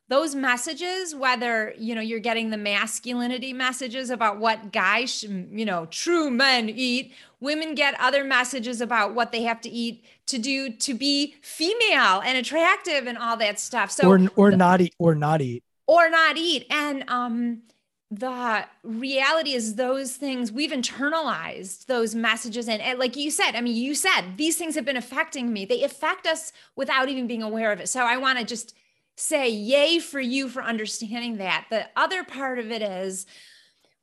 those 0.09 0.33
messages 0.35 1.15
whether 1.15 1.73
you 1.77 1.93
know 1.95 2.01
you're 2.01 2.19
getting 2.19 2.49
the 2.49 2.57
masculinity 2.57 3.53
messages 3.53 4.09
about 4.09 4.39
what 4.39 4.71
guys 4.71 5.23
you 5.23 5.65
know 5.65 5.85
true 5.87 6.29
men 6.29 6.69
eat 6.69 7.13
women 7.39 7.75
get 7.75 7.99
other 7.99 8.23
messages 8.23 8.81
about 8.81 9.13
what 9.13 9.31
they 9.31 9.43
have 9.43 9.61
to 9.61 9.69
eat 9.69 10.03
to 10.29 10.37
do 10.37 10.69
to 10.69 10.93
be 10.93 11.35
female 11.41 12.21
and 12.23 12.37
attractive 12.37 13.07
and 13.07 13.17
all 13.17 13.37
that 13.37 13.59
stuff. 13.59 13.91
So 13.91 14.07
or 14.07 14.19
or 14.35 14.51
not 14.51 14.81
eat 14.81 14.93
or 14.99 15.15
not 15.15 15.41
eat 15.41 15.63
or 15.89 16.07
not 16.07 16.37
eat. 16.37 16.67
And 16.69 17.03
um 17.07 17.63
the 18.11 18.65
reality 18.83 19.53
is 19.53 19.75
those 19.75 20.15
things 20.15 20.51
we've 20.51 20.71
internalized 20.71 21.85
those 21.85 22.15
messages. 22.15 22.67
And, 22.67 22.81
and, 22.81 22.97
like 22.97 23.15
you 23.15 23.29
said 23.31 23.51
i 23.55 23.61
mean 23.61 23.75
you 23.75 23.95
said 23.95 24.37
these 24.37 24.55
things 24.57 24.75
have 24.75 24.85
been 24.85 24.97
affecting 24.97 25.51
me. 25.51 25.65
They 25.65 25.83
affect 25.83 26.27
us 26.27 26.53
without 26.75 27.09
even 27.09 27.27
being 27.27 27.43
aware 27.43 27.71
of 27.71 27.79
it. 27.79 27.89
So 27.89 28.05
i 28.05 28.17
want 28.17 28.37
to 28.37 28.45
just 28.45 28.75
say 29.15 29.49
yay 29.49 29.99
for 29.99 30.19
you 30.19 30.47
for 30.47 30.61
understanding 30.61 31.37
that. 31.37 31.65
The 31.69 31.87
other 31.95 32.23
part 32.23 32.59
of 32.59 32.71
it 32.71 32.81
is 32.81 33.25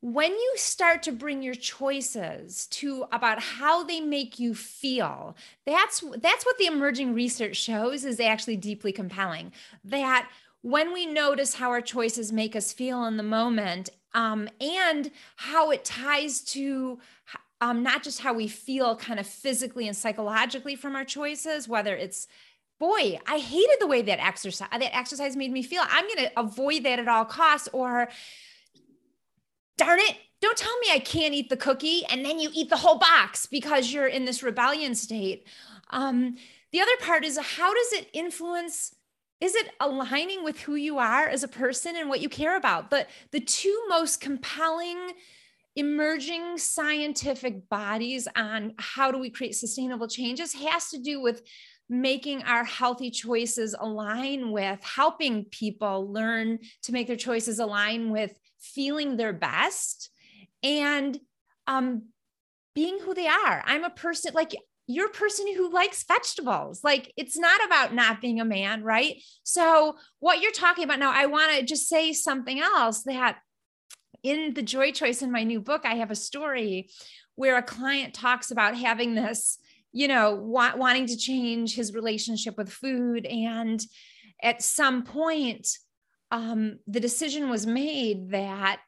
when 0.00 0.30
you 0.30 0.52
start 0.56 1.02
to 1.04 1.12
bring 1.12 1.42
your 1.42 1.54
choices 1.54 2.66
to 2.66 3.06
about 3.12 3.40
how 3.40 3.82
they 3.82 4.00
make 4.00 4.38
you 4.38 4.54
feel 4.54 5.36
that's 5.64 6.04
that's 6.18 6.44
what 6.44 6.58
the 6.58 6.66
emerging 6.66 7.14
research 7.14 7.56
shows 7.56 8.04
is 8.04 8.20
actually 8.20 8.56
deeply 8.56 8.92
compelling. 8.92 9.52
That 9.84 10.28
when 10.66 10.92
we 10.92 11.06
notice 11.06 11.54
how 11.54 11.70
our 11.70 11.80
choices 11.80 12.32
make 12.32 12.56
us 12.56 12.72
feel 12.72 13.04
in 13.04 13.16
the 13.16 13.22
moment 13.22 13.88
um, 14.14 14.48
and 14.60 15.12
how 15.36 15.70
it 15.70 15.84
ties 15.84 16.40
to 16.40 16.98
um, 17.60 17.84
not 17.84 18.02
just 18.02 18.20
how 18.20 18.34
we 18.34 18.48
feel 18.48 18.96
kind 18.96 19.20
of 19.20 19.28
physically 19.28 19.86
and 19.86 19.96
psychologically 19.96 20.74
from 20.74 20.96
our 20.96 21.04
choices 21.04 21.68
whether 21.68 21.94
it's 21.94 22.26
boy, 22.80 23.16
I 23.28 23.38
hated 23.38 23.76
the 23.78 23.86
way 23.86 24.02
that 24.02 24.18
exercise 24.18 24.68
that 24.72 24.94
exercise 24.94 25.36
made 25.36 25.52
me 25.52 25.62
feel. 25.62 25.82
I'm 25.88 26.04
going 26.08 26.28
to 26.28 26.38
avoid 26.38 26.82
that 26.82 26.98
at 26.98 27.06
all 27.06 27.24
costs 27.24 27.68
or 27.72 28.08
darn 29.78 30.00
it, 30.00 30.16
don't 30.40 30.58
tell 30.58 30.76
me 30.80 30.88
I 30.92 30.98
can't 30.98 31.32
eat 31.32 31.48
the 31.48 31.56
cookie 31.56 32.02
and 32.10 32.24
then 32.24 32.40
you 32.40 32.50
eat 32.52 32.70
the 32.70 32.76
whole 32.76 32.98
box 32.98 33.46
because 33.46 33.92
you're 33.92 34.08
in 34.08 34.24
this 34.24 34.42
rebellion 34.42 34.96
state. 34.96 35.46
Um, 35.90 36.36
the 36.72 36.80
other 36.80 36.96
part 37.00 37.24
is 37.24 37.38
how 37.38 37.72
does 37.72 37.92
it 37.92 38.10
influence 38.12 38.95
is 39.40 39.54
it 39.54 39.70
aligning 39.80 40.44
with 40.44 40.60
who 40.60 40.74
you 40.74 40.98
are 40.98 41.26
as 41.26 41.42
a 41.42 41.48
person 41.48 41.94
and 41.96 42.08
what 42.08 42.20
you 42.20 42.28
care 42.28 42.56
about? 42.56 42.90
The 42.90 43.06
the 43.32 43.40
two 43.40 43.84
most 43.88 44.20
compelling 44.20 45.12
emerging 45.76 46.56
scientific 46.56 47.68
bodies 47.68 48.26
on 48.34 48.72
how 48.78 49.12
do 49.12 49.18
we 49.18 49.28
create 49.28 49.54
sustainable 49.54 50.08
changes 50.08 50.54
has 50.54 50.88
to 50.88 50.98
do 50.98 51.20
with 51.20 51.42
making 51.88 52.42
our 52.44 52.64
healthy 52.64 53.10
choices 53.10 53.76
align 53.78 54.50
with 54.50 54.82
helping 54.82 55.44
people 55.44 56.10
learn 56.10 56.58
to 56.82 56.92
make 56.92 57.06
their 57.06 57.14
choices 57.14 57.58
align 57.58 58.10
with 58.10 58.36
feeling 58.58 59.16
their 59.16 59.34
best 59.34 60.10
and 60.62 61.18
um, 61.66 62.06
being 62.74 62.98
who 62.98 63.14
they 63.14 63.28
are. 63.28 63.62
I'm 63.64 63.84
a 63.84 63.90
person 63.90 64.32
like 64.34 64.54
you're 64.86 65.06
a 65.06 65.10
person 65.10 65.46
who 65.54 65.72
likes 65.72 66.04
vegetables. 66.04 66.82
Like 66.84 67.12
it's 67.16 67.38
not 67.38 67.64
about 67.64 67.94
not 67.94 68.20
being 68.20 68.40
a 68.40 68.44
man, 68.44 68.82
right? 68.82 69.22
So, 69.42 69.96
what 70.20 70.40
you're 70.40 70.52
talking 70.52 70.84
about 70.84 70.98
now, 70.98 71.12
I 71.12 71.26
want 71.26 71.56
to 71.56 71.64
just 71.64 71.88
say 71.88 72.12
something 72.12 72.60
else 72.60 73.02
that 73.04 73.38
in 74.22 74.54
the 74.54 74.62
joy 74.62 74.92
choice 74.92 75.22
in 75.22 75.32
my 75.32 75.44
new 75.44 75.60
book, 75.60 75.82
I 75.84 75.96
have 75.96 76.10
a 76.10 76.16
story 76.16 76.88
where 77.34 77.56
a 77.56 77.62
client 77.62 78.14
talks 78.14 78.50
about 78.50 78.76
having 78.76 79.14
this 79.14 79.58
you 79.96 80.08
know, 80.08 80.34
wa- 80.34 80.76
wanting 80.76 81.06
to 81.06 81.16
change 81.16 81.74
his 81.74 81.94
relationship 81.94 82.58
with 82.58 82.70
food. 82.70 83.24
And 83.24 83.80
at 84.42 84.60
some 84.60 85.04
point, 85.04 85.68
um, 86.30 86.80
the 86.86 87.00
decision 87.00 87.48
was 87.48 87.66
made 87.66 88.32
that 88.32 88.82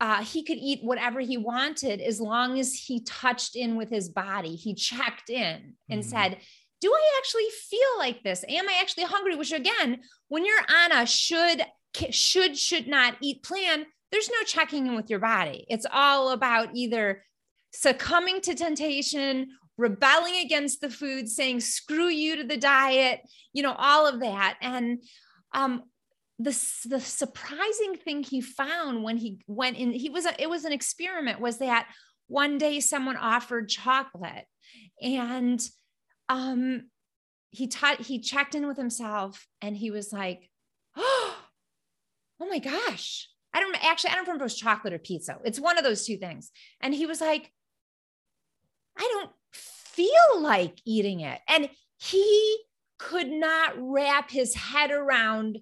uh, 0.00 0.22
he 0.22 0.44
could 0.44 0.58
eat 0.58 0.80
whatever 0.82 1.20
he 1.20 1.36
wanted 1.36 2.00
as 2.00 2.20
long 2.20 2.58
as 2.58 2.72
he 2.74 3.02
touched 3.02 3.56
in 3.56 3.76
with 3.76 3.90
his 3.90 4.08
body. 4.08 4.54
He 4.54 4.74
checked 4.74 5.28
in 5.30 5.74
and 5.90 6.02
Mhm. 6.02 6.04
said, 6.04 6.40
Do 6.80 6.92
I 6.94 7.18
actually 7.18 7.48
feel 7.68 7.98
like 7.98 8.22
this? 8.22 8.44
Am 8.48 8.68
I 8.68 8.78
actually 8.80 9.02
hungry? 9.02 9.34
Which, 9.34 9.50
again, 9.50 10.00
when 10.28 10.46
you're 10.46 10.64
on 10.72 10.92
a 10.92 11.06
should, 11.06 11.66
should, 12.10 12.56
should 12.56 12.86
not 12.86 13.16
eat 13.20 13.42
plan, 13.42 13.84
there's 14.12 14.30
no 14.30 14.44
checking 14.46 14.86
in 14.86 14.94
with 14.94 15.10
your 15.10 15.18
body. 15.18 15.66
It's 15.68 15.86
all 15.90 16.30
about 16.30 16.68
either 16.74 17.24
succumbing 17.72 18.42
to 18.42 18.54
temptation, 18.54 19.48
rebelling 19.76 20.36
against 20.36 20.80
the 20.80 20.88
food, 20.88 21.28
saying, 21.28 21.60
screw 21.60 22.08
you 22.08 22.36
to 22.36 22.44
the 22.44 22.56
diet, 22.56 23.22
you 23.52 23.64
know, 23.64 23.74
all 23.76 24.06
of 24.06 24.20
that. 24.20 24.56
And 24.60 25.02
um, 25.52 25.82
the, 26.38 26.50
the 26.86 27.00
surprising 27.00 27.96
thing 27.96 28.22
he 28.22 28.40
found 28.40 29.02
when 29.02 29.16
he 29.16 29.40
went 29.46 29.76
in, 29.76 29.92
he 29.92 30.08
was, 30.08 30.24
a, 30.24 30.40
it 30.40 30.48
was 30.48 30.64
an 30.64 30.72
experiment, 30.72 31.40
was 31.40 31.58
that 31.58 31.88
one 32.28 32.58
day 32.58 32.80
someone 32.80 33.16
offered 33.16 33.68
chocolate 33.68 34.44
and 35.02 35.60
um, 36.28 36.88
he 37.50 37.66
taught, 37.66 38.00
he 38.00 38.20
checked 38.20 38.54
in 38.54 38.66
with 38.66 38.76
himself 38.76 39.46
and 39.60 39.76
he 39.76 39.90
was 39.90 40.12
like, 40.12 40.48
oh 40.96 41.36
my 42.38 42.58
gosh. 42.58 43.28
I 43.52 43.60
don't 43.60 43.84
actually, 43.84 44.10
I 44.10 44.14
don't 44.14 44.26
remember 44.26 44.44
if 44.44 44.52
it 44.52 44.54
was 44.54 44.58
chocolate 44.58 44.92
or 44.92 44.98
pizza. 44.98 45.38
It's 45.44 45.58
one 45.58 45.78
of 45.78 45.84
those 45.84 46.04
two 46.04 46.18
things. 46.18 46.50
And 46.80 46.94
he 46.94 47.06
was 47.06 47.20
like, 47.20 47.50
I 48.96 49.08
don't 49.12 49.30
feel 49.52 50.40
like 50.40 50.80
eating 50.84 51.20
it. 51.20 51.40
And 51.48 51.68
he 51.98 52.58
could 52.98 53.28
not 53.28 53.72
wrap 53.76 54.30
his 54.30 54.54
head 54.54 54.90
around 54.90 55.58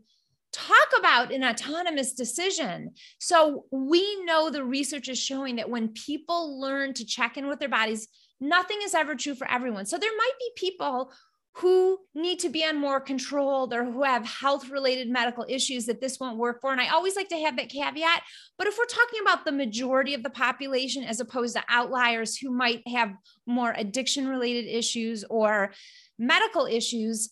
talk 0.56 0.88
about 0.98 1.32
an 1.32 1.44
autonomous 1.44 2.14
decision. 2.14 2.92
So 3.18 3.66
we 3.70 4.24
know 4.24 4.48
the 4.48 4.64
research 4.64 5.08
is 5.08 5.18
showing 5.18 5.56
that 5.56 5.68
when 5.68 5.88
people 5.88 6.58
learn 6.58 6.94
to 6.94 7.04
check 7.04 7.36
in 7.36 7.46
with 7.46 7.58
their 7.58 7.68
bodies, 7.68 8.08
nothing 8.40 8.78
is 8.82 8.94
ever 8.94 9.14
true 9.14 9.34
for 9.34 9.50
everyone. 9.50 9.84
So 9.84 9.98
there 9.98 10.16
might 10.16 10.32
be 10.38 10.50
people 10.56 11.12
who 11.56 11.98
need 12.14 12.38
to 12.38 12.50
be 12.50 12.64
on 12.64 12.76
more 12.76 13.00
controlled 13.00 13.72
or 13.72 13.84
who 13.84 14.02
have 14.02 14.26
health 14.26 14.68
related 14.68 15.08
medical 15.08 15.44
issues 15.48 15.86
that 15.86 16.02
this 16.02 16.20
won't 16.20 16.36
work 16.36 16.60
for. 16.60 16.70
And 16.70 16.80
I 16.80 16.88
always 16.88 17.16
like 17.16 17.28
to 17.30 17.38
have 17.38 17.56
that 17.56 17.70
caveat. 17.70 18.22
But 18.58 18.66
if 18.66 18.76
we're 18.76 18.84
talking 18.84 19.20
about 19.22 19.44
the 19.44 19.52
majority 19.52 20.12
of 20.12 20.22
the 20.22 20.30
population 20.30 21.02
as 21.02 21.18
opposed 21.20 21.56
to 21.56 21.64
outliers 21.70 22.36
who 22.36 22.50
might 22.50 22.86
have 22.88 23.10
more 23.46 23.74
addiction 23.74 24.28
related 24.28 24.66
issues 24.66 25.24
or 25.30 25.72
medical 26.18 26.66
issues, 26.66 27.30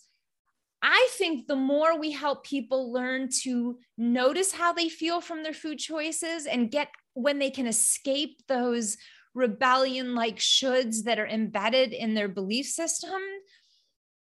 I 0.86 1.08
think 1.12 1.46
the 1.46 1.56
more 1.56 1.98
we 1.98 2.10
help 2.12 2.44
people 2.44 2.92
learn 2.92 3.30
to 3.42 3.78
notice 3.96 4.52
how 4.52 4.74
they 4.74 4.90
feel 4.90 5.22
from 5.22 5.42
their 5.42 5.54
food 5.54 5.78
choices 5.78 6.44
and 6.44 6.70
get 6.70 6.88
when 7.14 7.38
they 7.38 7.50
can 7.50 7.66
escape 7.66 8.42
those 8.48 8.98
rebellion 9.34 10.14
like 10.14 10.36
shoulds 10.36 11.04
that 11.04 11.18
are 11.18 11.26
embedded 11.26 11.94
in 11.94 12.12
their 12.12 12.28
belief 12.28 12.66
system, 12.66 13.18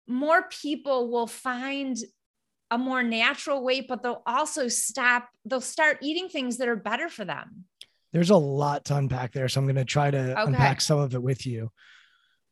more 0.08 0.48
people 0.62 1.12
will 1.12 1.28
find 1.28 1.98
a 2.72 2.78
more 2.78 3.04
natural 3.04 3.62
way, 3.62 3.82
but 3.82 4.02
they'll 4.02 4.24
also 4.26 4.70
stop, 4.70 5.28
they'll 5.44 5.60
start 5.60 5.98
eating 6.02 6.30
things 6.30 6.60
that 6.60 6.70
are 6.70 6.78
better 6.78 7.10
for 7.10 7.26
them. 7.26 7.66
There's 8.14 8.30
a 8.30 8.38
lot 8.38 8.86
to 8.86 8.96
unpack 8.96 9.34
there. 9.34 9.50
So 9.50 9.60
I'm 9.60 9.66
going 9.66 9.76
to 9.76 9.84
try 9.84 10.12
to 10.12 10.32
Okay. 10.32 10.44
unpack 10.44 10.80
some 10.80 11.00
of 11.00 11.14
it 11.14 11.22
with 11.22 11.46
you. 11.46 11.72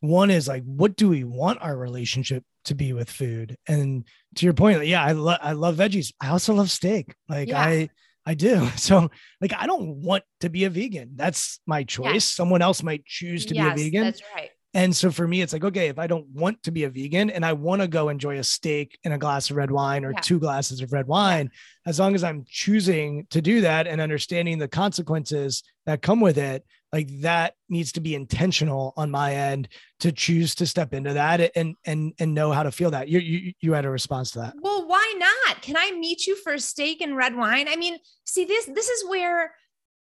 One 0.02 0.30
is 0.30 0.48
like, 0.48 0.64
what 0.64 0.96
do 0.96 1.10
we 1.10 1.24
want 1.24 1.62
our 1.62 1.76
relationship 1.78 2.44
to 2.66 2.76
be 2.76 2.92
with 2.94 3.10
food? 3.10 3.56
And 3.68 4.06
to 4.36 4.46
your 4.46 4.54
point, 4.54 4.86
yeah, 4.86 5.04
I 5.04 5.14
love 5.14 5.40
I 5.42 5.54
love 5.54 5.76
veggies. 5.78 6.12
I 6.20 6.30
also 6.30 6.54
love 6.54 6.70
steak. 6.70 7.16
Like 7.30 7.50
Yeah. 7.50 7.62
I 7.62 7.90
I 8.26 8.34
do. 8.34 8.68
So 8.78 9.10
like 9.40 9.54
I 9.58 9.66
don't 9.68 10.02
want 10.02 10.24
to 10.42 10.50
be 10.50 10.66
a 10.66 10.70
vegan. 10.70 11.12
That's 11.16 11.60
my 11.66 11.84
choice. 11.84 12.26
Someone 12.26 12.62
else 12.62 12.84
might 12.84 13.06
choose 13.06 13.46
to 13.48 13.56
yes, 13.56 13.76
be 13.76 13.82
a 13.82 13.84
vegan. 13.86 14.04
That's 14.04 14.22
right. 14.36 14.50
And 14.74 14.96
so 14.96 15.12
for 15.12 15.28
me, 15.28 15.42
it's 15.42 15.52
like, 15.52 15.66
okay, 15.66 15.90
if 15.90 16.00
I 16.00 16.08
don't 16.08 16.28
want 16.28 16.64
to 16.64 16.72
be 16.72 16.86
a 16.86 16.90
vegan 16.90 17.30
and 17.30 17.46
I 17.46 17.52
want 17.54 17.82
to 17.82 17.90
go 17.90 18.08
enjoy 18.08 18.38
a 18.38 18.44
steak 18.44 18.98
and 19.04 19.14
a 19.14 19.18
glass 19.18 19.50
of 19.50 19.58
red 19.58 19.70
wine 19.70 20.06
or 20.06 20.12
Yeah. 20.12 20.22
two 20.22 20.40
glasses 20.40 20.80
of 20.80 20.94
red 20.94 21.08
wine, 21.08 21.52
as 21.86 22.00
long 22.00 22.16
as 22.16 22.24
I'm 22.24 22.46
choosing 22.48 23.28
to 23.32 23.42
do 23.42 23.62
that 23.62 23.86
and 23.86 24.00
understanding 24.00 24.60
the 24.60 24.70
consequences 24.70 25.62
that 25.86 26.02
come 26.02 26.22
with 26.22 26.38
it, 26.38 26.64
like 26.92 27.08
that 27.22 27.56
needs 27.70 27.92
to 27.94 28.02
be 28.02 28.16
intentional 28.16 28.94
on 28.98 29.10
my 29.10 29.34
end 29.34 29.70
to 30.00 30.12
choose 30.12 30.56
to 30.56 30.66
step 30.66 30.94
into 30.94 31.14
that 31.14 31.52
and 31.56 31.76
and 31.86 32.14
and 32.20 32.34
know 32.34 32.52
how 32.52 32.64
to 32.64 32.72
feel 32.72 32.92
that. 32.92 33.08
You 33.08 33.20
you 33.20 33.54
you 33.62 33.74
had 33.74 33.86
a 33.86 33.90
response 33.90 34.32
to 34.32 34.40
that. 34.40 34.56
Well, 34.62 34.88
why 34.88 35.14
not? 35.18 35.62
Can 35.62 35.78
I 35.78 35.92
meet 35.92 36.28
you 36.28 36.36
for 36.36 36.54
a 36.54 36.60
steak 36.60 37.02
and 37.02 37.16
red 37.16 37.36
wine? 37.36 37.68
I 37.68 37.76
mean, 37.76 37.98
see 38.26 38.46
this 38.46 38.66
this 38.66 38.90
is 38.90 39.10
where 39.10 39.54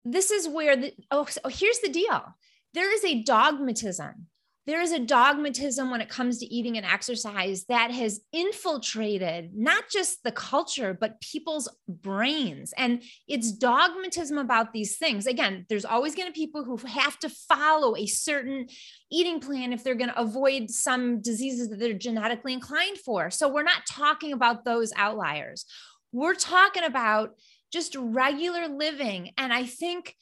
this 0.05 0.31
is 0.31 0.49
where 0.49 0.77
the 0.77 0.93
oh, 1.11 1.27
so 1.27 1.41
here's 1.49 1.81
the 1.81 1.89
deal. 1.89 2.25
There 2.75 2.93
is 2.95 3.05
a 3.05 3.23
dogmatism. 3.23 4.27
There 4.69 4.83
is 4.83 4.93
a 4.93 4.99
dogmatism 4.99 5.91
when 5.91 6.03
it 6.03 6.11
comes 6.11 6.37
to 6.39 6.47
eating 6.47 6.77
and 6.77 6.85
exercise 6.85 7.65
that 7.71 7.91
has 7.91 8.21
infiltrated 8.35 9.53
not 9.55 9.85
just 9.91 10.23
the 10.23 10.31
culture, 10.31 10.93
but 10.93 11.23
people's 11.23 11.75
brains. 11.89 12.75
And 12.77 13.03
it's 13.27 13.51
dogmatism 13.51 14.37
about 14.37 14.75
these 14.75 14.99
things. 14.99 15.27
Again, 15.27 15.65
there's 15.71 15.87
always 15.87 16.15
going 16.15 16.29
to 16.29 16.35
be 16.35 16.45
people 16.45 16.65
who 16.65 16.77
have 16.87 17.19
to 17.21 17.31
follow 17.31 17.97
a 17.97 18.05
certain 18.05 18.67
eating 19.11 19.41
plan 19.41 19.73
if 19.73 19.83
they're 19.83 19.95
going 19.95 20.11
to 20.11 20.21
avoid 20.21 20.69
some 20.69 21.23
diseases 21.23 21.71
that 21.71 21.79
they're 21.79 21.95
genetically 21.95 22.53
inclined 22.53 22.99
for. 22.99 23.31
So 23.31 23.49
we're 23.49 23.63
not 23.63 23.87
talking 23.89 24.35
about 24.35 24.67
those 24.67 24.93
outliers. 24.97 25.65
We're 26.13 26.35
talking 26.35 26.85
about 26.85 27.31
just 27.73 27.97
regular 27.99 28.69
living. 28.69 29.31
And 29.39 29.51
I 29.51 29.65
think 29.65 30.15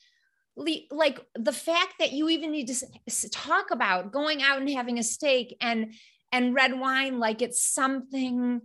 like 0.57 1.21
the 1.35 1.53
fact 1.53 1.95
that 1.99 2.13
you 2.13 2.29
even 2.29 2.51
need 2.51 2.69
to 2.69 3.29
talk 3.31 3.71
about 3.71 4.13
going 4.13 4.43
out 4.43 4.59
and 4.59 4.71
having 4.71 4.99
a 4.99 5.03
steak 5.03 5.57
and 5.61 5.93
and 6.33 6.55
red 6.55 6.79
wine 6.79 7.19
like 7.19 7.43
it's 7.43 7.63
something 7.63 8.63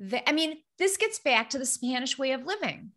that 0.00 0.28
I 0.28 0.32
mean, 0.32 0.58
this 0.78 0.96
gets 0.96 1.18
back 1.18 1.50
to 1.50 1.58
the 1.58 1.66
Spanish 1.66 2.18
way 2.18 2.32
of 2.32 2.46
living. 2.46 2.92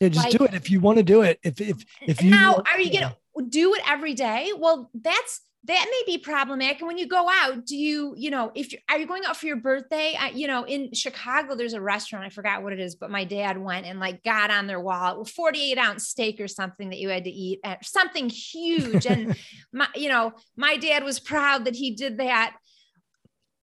Yeah, 0.00 0.08
just 0.10 0.38
do 0.38 0.44
it 0.44 0.54
if 0.54 0.70
you 0.70 0.80
want 0.80 0.98
to 0.98 1.02
do 1.02 1.22
it. 1.22 1.40
If 1.42 1.60
if 1.60 1.84
if 2.00 2.22
you 2.22 2.30
now 2.30 2.62
are 2.72 2.80
you 2.80 2.92
gonna 2.92 3.16
do 3.48 3.74
it 3.74 3.82
every 3.88 4.14
day 4.14 4.52
well 4.56 4.90
that's 4.94 5.40
that 5.68 5.86
may 5.90 6.02
be 6.12 6.18
problematic. 6.18 6.80
And 6.80 6.88
when 6.88 6.98
you 6.98 7.06
go 7.06 7.28
out 7.28 7.64
do 7.64 7.76
you 7.76 8.14
you 8.16 8.30
know 8.30 8.50
if 8.54 8.72
you 8.72 8.78
are 8.90 8.98
you 8.98 9.06
going 9.06 9.24
out 9.24 9.36
for 9.36 9.46
your 9.46 9.56
birthday? 9.56 10.14
I, 10.18 10.30
you 10.30 10.46
know 10.46 10.64
in 10.64 10.92
chicago 10.94 11.54
there's 11.54 11.74
a 11.74 11.80
restaurant 11.80 12.24
i 12.24 12.30
forgot 12.30 12.62
what 12.62 12.72
it 12.72 12.80
is 12.80 12.96
but 12.96 13.10
my 13.10 13.24
dad 13.24 13.58
went 13.58 13.86
and 13.86 14.00
like 14.00 14.24
got 14.24 14.50
on 14.50 14.66
their 14.66 14.80
wall 14.80 15.24
48 15.24 15.78
ounce 15.78 16.08
steak 16.08 16.40
or 16.40 16.48
something 16.48 16.90
that 16.90 16.98
you 16.98 17.08
had 17.10 17.24
to 17.24 17.30
eat 17.30 17.60
at 17.62 17.84
something 17.84 18.28
huge. 18.28 19.06
And 19.06 19.36
my 19.72 19.88
you 19.94 20.08
know 20.08 20.32
my 20.56 20.76
dad 20.76 21.04
was 21.04 21.20
proud 21.20 21.66
that 21.66 21.76
he 21.76 21.94
did 21.94 22.18
that. 22.18 22.56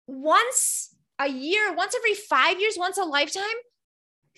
Once 0.06 0.94
a 1.18 1.28
year 1.28 1.74
once 1.74 1.94
every 1.94 2.14
five 2.14 2.60
years 2.60 2.76
once 2.78 2.96
a 2.96 3.04
lifetime 3.04 3.42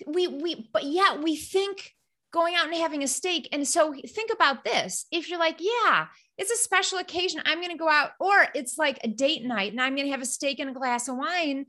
we 0.07 0.27
we 0.27 0.67
but 0.73 0.83
yeah 0.83 1.15
we 1.15 1.35
think 1.35 1.93
going 2.33 2.55
out 2.55 2.65
and 2.65 2.75
having 2.75 3.03
a 3.03 3.07
steak. 3.07 3.47
And 3.51 3.67
so 3.67 3.93
think 3.93 4.31
about 4.33 4.63
this. 4.63 5.05
If 5.11 5.29
you're 5.29 5.39
like 5.39 5.59
yeah 5.59 6.07
it's 6.41 6.51
a 6.51 6.57
special 6.57 6.97
occasion. 6.97 7.41
I'm 7.45 7.59
going 7.59 7.71
to 7.71 7.77
go 7.77 7.87
out 7.87 8.11
or 8.19 8.47
it's 8.55 8.77
like 8.77 8.99
a 9.03 9.07
date 9.07 9.45
night 9.45 9.71
and 9.71 9.79
i'm 9.79 9.95
going 9.95 10.07
to 10.07 10.11
have 10.11 10.23
a 10.23 10.25
steak 10.25 10.59
and 10.59 10.71
a 10.71 10.73
glass 10.73 11.07
of 11.07 11.15
wine 11.15 11.67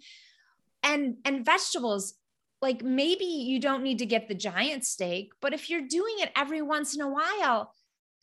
and 0.82 1.16
and 1.24 1.44
vegetables. 1.44 2.14
Like 2.62 2.82
maybe 2.82 3.24
you 3.24 3.60
don't 3.60 3.82
need 3.82 3.98
to 3.98 4.06
get 4.06 4.28
the 4.28 4.34
giant 4.34 4.84
steak 4.84 5.32
but 5.40 5.52
if 5.52 5.68
you're 5.68 5.86
doing 5.86 6.16
it 6.18 6.32
every 6.34 6.62
once 6.62 6.94
in 6.94 7.02
a 7.02 7.08
while 7.08 7.72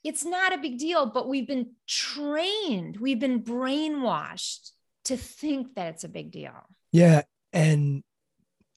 it's 0.03 0.25
not 0.25 0.53
a 0.53 0.57
big 0.57 0.79
deal. 0.79 1.05
But 1.05 1.27
we've 1.27 1.47
been 1.47 1.71
trained 1.87 2.97
we've 2.97 3.19
been 3.19 3.43
brainwashed 3.43 4.71
to 5.05 5.17
think 5.17 5.75
that 5.75 5.93
it's 5.93 6.03
a 6.03 6.09
big 6.09 6.31
deal. 6.31 6.53
Yeah. 6.91 7.23
And 7.53 8.03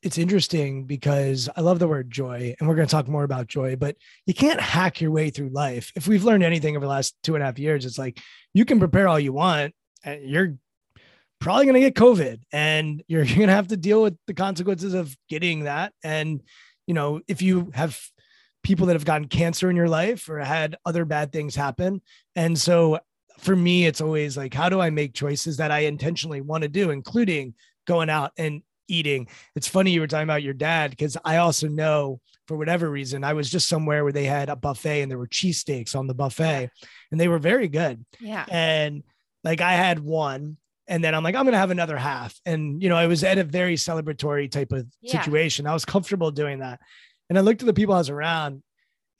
it's 0.02 0.18
interesting 0.18 0.84
because 0.84 1.48
I 1.56 1.60
love 1.60 1.78
the 1.78 1.88
word 1.88 2.10
joy, 2.10 2.54
and 2.58 2.68
we're 2.68 2.74
going 2.74 2.88
to 2.88 2.90
talk 2.90 3.08
more 3.08 3.24
about 3.24 3.46
joy, 3.46 3.76
but 3.76 3.96
you 4.26 4.34
can't 4.34 4.60
hack 4.60 5.00
your 5.00 5.10
way 5.10 5.30
through 5.30 5.50
life. 5.50 5.92
If 5.94 6.08
we've 6.08 6.24
learned 6.24 6.42
anything 6.42 6.76
over 6.76 6.84
the 6.84 6.90
last 6.90 7.16
two 7.22 7.34
and 7.34 7.42
a 7.42 7.46
half 7.46 7.58
years, 7.58 7.84
it's 7.84 7.98
like 7.98 8.20
you 8.52 8.64
can 8.64 8.78
prepare 8.78 9.06
all 9.06 9.20
you 9.20 9.32
want, 9.32 9.74
and 10.04 10.28
you're 10.28 10.56
probably 11.40 11.66
going 11.66 11.74
to 11.74 11.80
get 11.80 11.94
COVID 11.94 12.40
and 12.52 13.02
you're 13.08 13.24
going 13.26 13.48
to 13.48 13.54
have 13.54 13.68
to 13.68 13.76
deal 13.76 14.02
with 14.02 14.16
the 14.26 14.34
consequences 14.34 14.94
of 14.94 15.16
getting 15.28 15.64
that. 15.64 15.92
And, 16.02 16.40
you 16.86 16.94
know, 16.94 17.20
if 17.28 17.42
you 17.42 17.70
have 17.74 18.00
people 18.62 18.86
that 18.86 18.94
have 18.94 19.04
gotten 19.04 19.28
cancer 19.28 19.68
in 19.68 19.76
your 19.76 19.88
life 19.88 20.28
or 20.28 20.38
had 20.38 20.76
other 20.86 21.04
bad 21.04 21.32
things 21.32 21.54
happen. 21.54 22.00
And 22.36 22.56
so 22.56 23.00
for 23.38 23.56
me, 23.56 23.86
it's 23.86 24.00
always 24.00 24.36
like, 24.36 24.54
how 24.54 24.68
do 24.68 24.80
I 24.80 24.90
make 24.90 25.14
choices 25.14 25.56
that 25.56 25.72
I 25.72 25.80
intentionally 25.80 26.40
want 26.40 26.62
to 26.62 26.68
do, 26.68 26.90
including 26.90 27.54
going 27.86 28.08
out 28.08 28.30
and 28.36 28.62
eating. 28.92 29.26
It's 29.56 29.68
funny 29.68 29.90
you 29.90 30.00
were 30.00 30.06
talking 30.06 30.24
about 30.24 30.42
your 30.42 30.54
dad 30.54 30.90
because 30.90 31.16
I 31.24 31.38
also 31.38 31.66
know 31.68 32.20
for 32.46 32.56
whatever 32.56 32.90
reason 32.90 33.24
I 33.24 33.32
was 33.32 33.50
just 33.50 33.68
somewhere 33.68 34.04
where 34.04 34.12
they 34.12 34.24
had 34.24 34.48
a 34.48 34.56
buffet 34.56 35.02
and 35.02 35.10
there 35.10 35.18
were 35.18 35.26
cheesesteaks 35.28 35.96
on 35.96 36.06
the 36.06 36.14
buffet 36.14 36.70
and 37.10 37.20
they 37.20 37.28
were 37.28 37.38
very 37.38 37.68
good. 37.68 38.04
yeah 38.20 38.44
And 38.50 39.02
like 39.44 39.60
I 39.60 39.72
had 39.72 39.98
one 39.98 40.56
And 40.88 41.02
then 41.02 41.14
I'm 41.14 41.22
like, 41.22 41.34
I'm 41.36 41.44
gonna 41.44 41.56
have 41.58 41.70
another 41.70 41.96
half. 41.96 42.38
And 42.44 42.82
you 42.82 42.88
know, 42.88 42.96
I 42.96 43.06
was 43.06 43.22
at 43.24 43.38
a 43.38 43.44
very 43.44 43.76
celebratory 43.76 44.50
type 44.50 44.72
of 44.72 44.86
Yeah. 45.00 45.22
situation. 45.22 45.66
I 45.66 45.72
was 45.72 45.84
comfortable 45.84 46.30
doing 46.32 46.58
that. 46.58 46.80
And 47.30 47.38
I 47.38 47.40
looked 47.42 47.62
at 47.62 47.66
the 47.66 47.72
people 47.80 47.94
I 47.94 47.98
was 47.98 48.10
around 48.10 48.62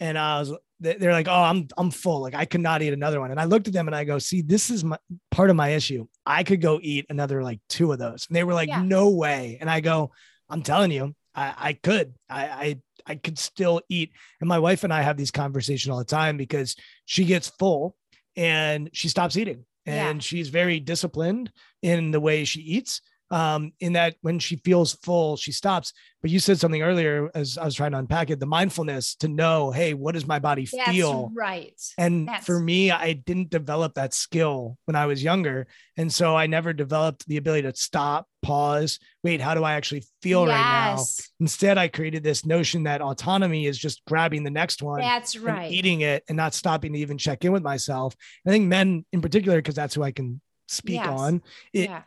and 0.01 0.19
I 0.19 0.41
was 0.41 0.53
they're 0.83 1.13
like, 1.13 1.29
oh, 1.29 1.33
I'm 1.33 1.69
I'm 1.77 1.91
full. 1.91 2.21
Like 2.21 2.35
I 2.35 2.45
could 2.45 2.61
not 2.61 2.83
eat 2.83 2.93
another 2.93 3.21
one. 3.21 3.31
And 3.31 3.41
I 3.41 3.45
looked 3.45 3.69
at 3.69 3.73
them 3.73 3.89
and 3.89 3.95
I 3.95 4.05
go, 4.05 4.19
see, 4.19 4.43
this 4.43 4.71
is 4.71 4.85
my 4.85 4.99
part 5.31 5.51
of 5.51 5.57
my 5.57 5.71
issue. 5.71 6.07
I 6.27 6.45
could 6.45 6.61
go 6.61 6.79
eat 6.83 7.07
another 7.11 7.43
like 7.43 7.61
two 7.69 7.93
of 7.93 7.99
those. 7.99 8.27
And 8.29 8.37
they 8.37 8.45
were 8.45 8.55
like, 8.55 8.69
Yeah. 8.69 8.83
no 8.83 9.11
way. 9.11 9.59
And 9.61 9.71
I 9.71 9.81
go, 9.81 10.11
I'm 10.51 10.63
telling 10.63 10.91
you, 10.91 11.15
I, 11.35 11.55
I 11.57 11.73
could. 11.75 12.15
I, 12.29 12.43
I 12.47 12.79
I 13.07 13.15
could 13.17 13.39
still 13.39 13.81
eat. 13.89 14.13
And 14.41 14.49
my 14.49 14.59
wife 14.59 14.85
and 14.85 14.93
I 14.93 15.03
have 15.03 15.17
these 15.17 15.31
conversations 15.31 15.91
all 15.91 15.99
the 15.99 16.05
time 16.05 16.37
because 16.37 16.77
she 17.05 17.25
gets 17.25 17.49
full 17.49 17.97
and 18.37 18.91
she 18.93 19.09
stops 19.09 19.37
eating. 19.37 19.65
Yeah. 19.87 20.09
And 20.11 20.23
she's 20.23 20.49
very 20.49 20.79
disciplined 20.79 21.51
in 21.83 22.11
the 22.13 22.21
way 22.21 22.45
she 22.45 22.61
eats. 22.61 23.01
Um, 23.33 23.73
in 23.81 23.95
that 23.95 24.17
when 24.21 24.39
she 24.39 24.57
feels 24.57 24.93
full, 24.93 25.39
she 25.39 25.53
stops. 25.53 25.95
But 26.21 26.31
you 26.31 26.39
said 26.39 26.59
something 26.61 26.83
earlier 26.83 27.31
as 27.35 27.57
I 27.57 27.65
was 27.65 27.75
trying 27.75 27.93
to 27.93 27.99
unpack 27.99 28.29
it, 28.29 28.39
the 28.39 28.47
mindfulness 28.47 29.15
to 29.17 29.27
know, 29.29 29.71
hey, 29.71 29.95
what 29.95 30.13
does 30.13 30.27
my 30.27 30.39
body 30.39 30.69
That's 30.71 30.91
feel? 30.91 31.33
right. 31.35 31.73
And 31.97 32.29
That's- 32.29 32.45
for 32.45 32.61
me, 32.61 32.91
I 32.91 33.15
didn't 33.15 33.49
develop 33.49 33.95
that 33.95 34.13
skill 34.13 34.77
when 34.85 34.97
I 34.97 35.07
was 35.07 35.23
younger. 35.23 35.67
And 35.97 36.13
so 36.13 36.37
I 36.37 36.47
never 36.47 36.75
developed 36.75 37.27
the 37.27 37.39
ability 37.39 37.63
to 37.63 37.75
stop, 37.75 38.29
pause, 38.43 38.99
wait, 39.25 39.41
how 39.41 39.55
do 39.55 39.65
I 39.65 39.73
actually 39.75 40.05
feel 40.21 40.47
right 40.47 40.55
now? 40.61 40.91
Yes, 40.91 41.31
Instead, 41.41 41.79
I 41.79 41.89
created 41.89 42.23
this 42.23 42.45
notion 42.45 42.83
that 42.83 43.01
autonomy 43.01 43.65
is 43.67 43.79
just 43.79 44.05
grabbing 44.05 44.45
the 44.45 44.51
next 44.51 44.83
one 44.83 45.01
That's 45.01 45.35
and 45.37 45.45
right. 45.45 45.73
eating 45.73 46.03
it 46.03 46.23
and 46.29 46.37
not 46.37 46.53
stopping 46.55 46.93
to 46.93 46.99
even 46.99 47.17
check 47.17 47.45
in 47.47 47.53
with 47.53 47.63
myself. 47.63 48.15
I 48.47 48.51
think 48.51 48.67
men 48.67 49.07
in 49.11 49.23
particular, 49.23 49.57
because 49.57 49.75
that's 49.75 49.95
who 49.95 50.03
I 50.03 50.13
can 50.13 50.41
speak 50.69 50.97
Yes. 50.97 51.09
on. 51.09 51.43
It, 51.73 51.89
yeah. 51.89 52.03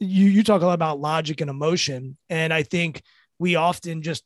You 0.00 0.26
you 0.26 0.42
talk 0.42 0.62
a 0.62 0.66
lot 0.66 0.74
about 0.74 1.00
logic 1.00 1.40
and 1.40 1.50
emotion. 1.50 2.16
And 2.30 2.52
i 2.52 2.62
think 2.62 3.02
we 3.38 3.56
often 3.56 4.02
just 4.02 4.24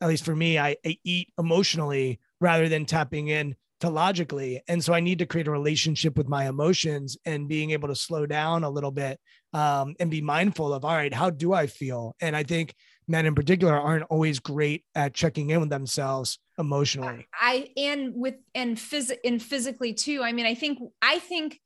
at 0.00 0.08
least 0.08 0.24
for 0.24 0.34
me 0.34 0.58
i, 0.58 0.76
I 0.84 0.98
eat 1.04 1.28
emotionally 1.38 2.20
rather 2.40 2.68
than 2.68 2.86
tapping 2.86 3.28
in 3.28 3.54
to 3.80 3.90
logically. 3.90 4.62
And 4.68 4.82
so 4.82 4.92
i 4.92 5.00
need 5.00 5.18
to 5.20 5.26
create 5.26 5.48
a 5.48 5.52
relationship 5.52 6.16
with 6.16 6.28
my 6.28 6.48
emotions 6.48 7.16
and 7.24 7.48
being 7.48 7.70
able 7.70 7.88
to 7.88 7.96
slow 7.96 8.26
down 8.26 8.64
a 8.64 8.70
little 8.70 8.92
bit 8.92 9.18
um, 9.52 9.94
and 10.00 10.10
be 10.10 10.20
mindful 10.20 10.72
of 10.72 10.84
all 10.84 10.94
right 10.94 11.14
how 11.14 11.30
do 11.30 11.52
i 11.52 11.66
feel? 11.66 12.16
And 12.20 12.36
i 12.36 12.42
think 12.42 12.74
men 13.08 13.26
in 13.26 13.34
particular 13.34 13.78
aren't 13.78 14.04
always 14.04 14.38
great 14.38 14.84
at 14.94 15.14
checking 15.14 15.50
in 15.50 15.60
with 15.60 15.70
themselves 15.70 16.38
emotionally. 16.58 17.26
I 17.38 17.68
and 17.76 18.14
with 18.14 18.36
and 18.54 18.76
phys 18.76 19.12
and 19.24 19.42
physically 19.42 19.92
too. 19.92 20.22
I 20.22 20.32
mean, 20.32 20.46
I 20.46 20.54
think 20.54 20.78
I 21.00 21.18
think 21.18 21.60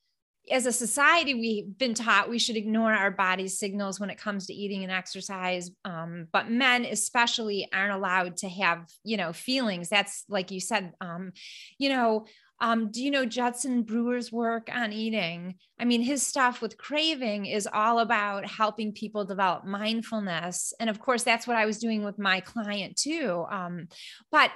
as 0.51 0.67
a 0.67 0.73
society 0.73 1.35
we've 1.35 1.77
been 1.79 1.95
taught 1.95 2.29
we 2.29 2.39
should 2.39 2.57
ignore 2.57 2.93
our 2.93 3.11
body's 3.11 3.59
signals 3.59 3.99
when 3.99 4.11
it 4.11 4.19
comes 4.19 4.47
to 4.47 4.55
eating 4.55 4.83
and 4.83 4.93
exercise. 4.93 5.71
Um, 5.85 6.29
but 6.33 6.51
men 6.51 6.85
especially 6.85 7.69
aren't 7.73 7.93
allowed 7.93 8.37
to 8.39 8.49
have 8.49 8.87
you 9.05 9.17
know 9.17 9.33
feelings. 9.33 9.89
That's 9.89 10.25
like 10.29 10.51
you 10.51 10.61
said. 10.61 10.93
Um, 11.01 11.33
you 11.79 11.89
know. 11.89 12.27
Um, 12.59 12.91
do 12.91 13.05
you 13.05 13.11
know 13.11 13.27
Judson 13.27 13.83
Brewer's 13.83 14.33
work 14.33 14.71
on 14.73 14.91
eating? 14.91 15.57
I 15.79 15.85
mean, 15.85 16.01
his 16.01 16.27
stuff 16.27 16.63
with 16.63 16.79
craving 16.79 17.45
is 17.45 17.69
all 17.71 17.99
about 17.99 18.47
helping 18.47 18.95
people 18.95 19.27
develop 19.27 19.67
mindfulness. 19.67 20.73
And 20.81 20.89
of 20.89 20.99
course, 20.99 21.23
that's 21.23 21.47
what 21.47 21.59
I 21.59 21.67
was 21.67 21.77
doing 21.77 22.03
with 22.03 22.19
my 22.19 22.41
client 22.41 22.97
too. 22.97 23.45
Um, 23.51 23.89
but 24.33 24.51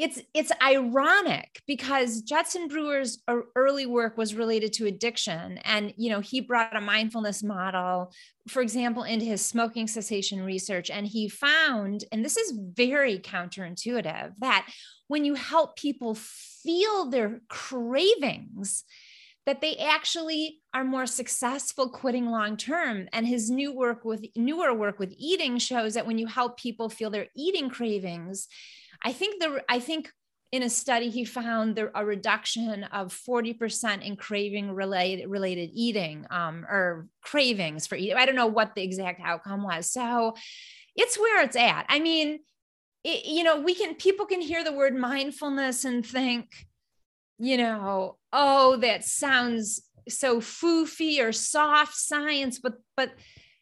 it's 0.00 0.20
it's 0.32 0.50
ironic 0.62 1.60
because 1.66 2.22
Judson 2.22 2.68
Brewer's 2.68 3.22
early 3.54 3.84
work 3.84 4.16
was 4.16 4.34
related 4.34 4.72
to 4.74 4.86
addiction 4.86 5.58
and 5.58 5.92
you 5.96 6.08
know 6.08 6.20
he 6.20 6.40
brought 6.40 6.74
a 6.74 6.80
mindfulness 6.80 7.42
model 7.42 8.10
for 8.48 8.62
example 8.62 9.02
into 9.02 9.26
his 9.26 9.44
smoking 9.44 9.86
cessation 9.86 10.42
research. 10.42 10.90
And 10.90 11.06
he 11.06 11.28
found 11.28 12.04
and 12.10 12.24
this 12.24 12.38
is 12.38 12.58
very 12.72 13.18
counterintuitive 13.18 14.32
that 14.38 14.66
when 15.08 15.26
you 15.26 15.34
help 15.34 15.76
people 15.76 16.14
feel 16.14 17.10
their 17.10 17.40
cravings 17.48 18.84
that 19.46 19.60
they 19.60 19.76
actually 19.76 20.60
are 20.72 20.84
more 20.84 21.06
successful 21.06 21.88
quitting 21.88 22.26
long 22.26 22.56
term. 22.56 23.08
And 23.12 23.26
his 23.26 23.50
new 23.50 23.74
work 23.74 24.04
with 24.04 24.24
newer 24.36 24.72
work 24.72 24.98
with 24.98 25.14
eating 25.18 25.58
shows 25.58 25.94
that 25.94 26.06
when 26.06 26.18
you 26.18 26.26
help 26.26 26.58
people 26.58 26.88
feel 26.88 27.10
their 27.10 27.26
eating 27.34 27.68
cravings 27.68 28.48
I 29.02 29.12
think 29.12 29.40
the 29.40 29.62
I 29.68 29.80
think 29.80 30.10
in 30.52 30.62
a 30.62 30.70
study 30.70 31.10
he 31.10 31.24
found 31.24 31.76
there 31.76 31.92
a 31.94 32.04
reduction 32.04 32.82
of 32.84 33.14
40% 33.14 34.04
in 34.04 34.16
craving 34.16 34.72
related 34.72 35.28
related 35.28 35.70
eating 35.72 36.26
um, 36.30 36.66
or 36.68 37.06
cravings 37.22 37.86
for 37.86 37.94
eating. 37.94 38.16
I 38.16 38.26
don't 38.26 38.34
know 38.34 38.46
what 38.46 38.74
the 38.74 38.82
exact 38.82 39.20
outcome 39.24 39.62
was. 39.62 39.90
So 39.90 40.34
it's 40.96 41.18
where 41.18 41.44
it's 41.44 41.56
at. 41.56 41.86
I 41.88 42.00
mean, 42.00 42.40
it, 43.04 43.24
you 43.24 43.44
know, 43.44 43.60
we 43.60 43.74
can 43.74 43.94
people 43.94 44.26
can 44.26 44.40
hear 44.40 44.64
the 44.64 44.72
word 44.72 44.94
mindfulness 44.94 45.84
and 45.84 46.04
think, 46.04 46.66
you 47.38 47.56
know, 47.56 48.16
oh, 48.32 48.76
that 48.78 49.04
sounds 49.04 49.82
so 50.08 50.40
foofy 50.40 51.20
or 51.20 51.32
soft 51.32 51.94
science, 51.94 52.58
but 52.58 52.74
but 52.96 53.12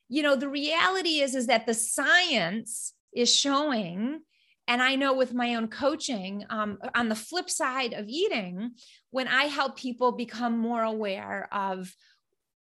you 0.08 0.22
know, 0.22 0.36
the 0.36 0.48
reality 0.48 1.20
is 1.20 1.34
is 1.34 1.48
that 1.48 1.66
the 1.66 1.74
science 1.74 2.94
is 3.14 3.34
showing 3.34 4.20
and 4.68 4.82
I 4.82 4.94
know 4.94 5.14
with 5.14 5.32
my 5.32 5.54
own 5.54 5.68
coaching, 5.68 6.44
um, 6.50 6.78
on 6.94 7.08
the 7.08 7.14
flip 7.14 7.48
side 7.48 7.94
of 7.94 8.06
eating, 8.06 8.72
when 9.10 9.26
I 9.26 9.44
help 9.44 9.76
people 9.78 10.12
become 10.12 10.58
more 10.58 10.82
aware 10.82 11.48
of 11.50 11.90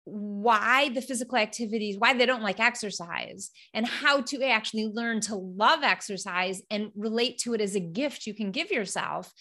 why 0.03 0.89
the 0.89 1.01
physical 1.01 1.38
activities, 1.38 1.97
why 1.97 2.13
they 2.13 2.25
don't 2.27 2.43
like 2.43 2.60
exercise, 2.60 3.49
and 3.73 3.88
how 3.88 4.21
to 4.21 4.43
actually 4.43 4.86
learn 4.86 5.21
to 5.21 5.36
love 5.36 5.84
exercise 5.84 6.62
and 6.69 6.91
relate 6.95 7.39
to 7.39 7.53
it 7.53 7.62
as 7.62 7.75
a 7.75 7.79
gift 7.79 8.27
you 8.27 8.34
can 8.36 8.51
give 8.51 8.69
yourself, 8.69 9.31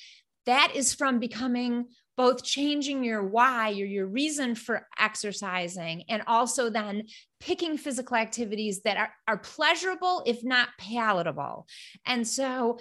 that 0.47 0.73
is 0.75 0.95
from 0.95 1.19
becoming 1.19 1.87
both 2.17 2.45
changing 2.45 3.03
your 3.03 3.25
why 3.25 3.71
or 3.71 3.85
your 3.85 4.07
reason 4.07 4.55
for 4.55 4.87
exercising 4.99 6.05
and 6.09 6.23
also 6.27 6.71
then 6.71 7.05
picking 7.41 7.77
physical 7.77 8.17
activities 8.17 8.83
that 8.83 8.97
are, 8.97 9.11
are 9.27 9.39
pleasurable 9.39 10.23
if 10.27 10.45
not 10.45 10.69
palatable. 10.79 11.67
And 12.07 12.27
so 12.27 12.79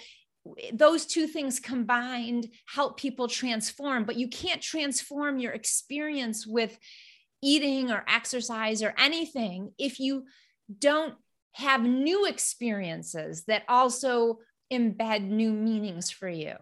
those 0.74 1.06
two 1.06 1.26
things 1.26 1.60
combined 1.60 2.48
help 2.68 3.00
people 3.00 3.28
transform 3.30 4.04
but 4.04 4.18
you 4.18 4.28
can't 4.28 4.62
transform 4.62 5.40
your 5.40 5.54
experience 5.54 6.46
with 6.46 6.78
eating 7.42 7.92
or 7.92 8.04
exercise 8.10 8.84
or 8.84 8.94
anything 8.98 9.72
if 9.78 10.02
you 10.02 10.26
don't 10.80 11.16
have 11.54 11.84
new 11.84 12.26
experiences 12.26 13.46
that 13.46 13.64
also 13.70 14.40
embed 14.72 15.24
new 15.24 15.54
meanings 15.54 16.12
for 16.12 16.28
you 16.28 16.56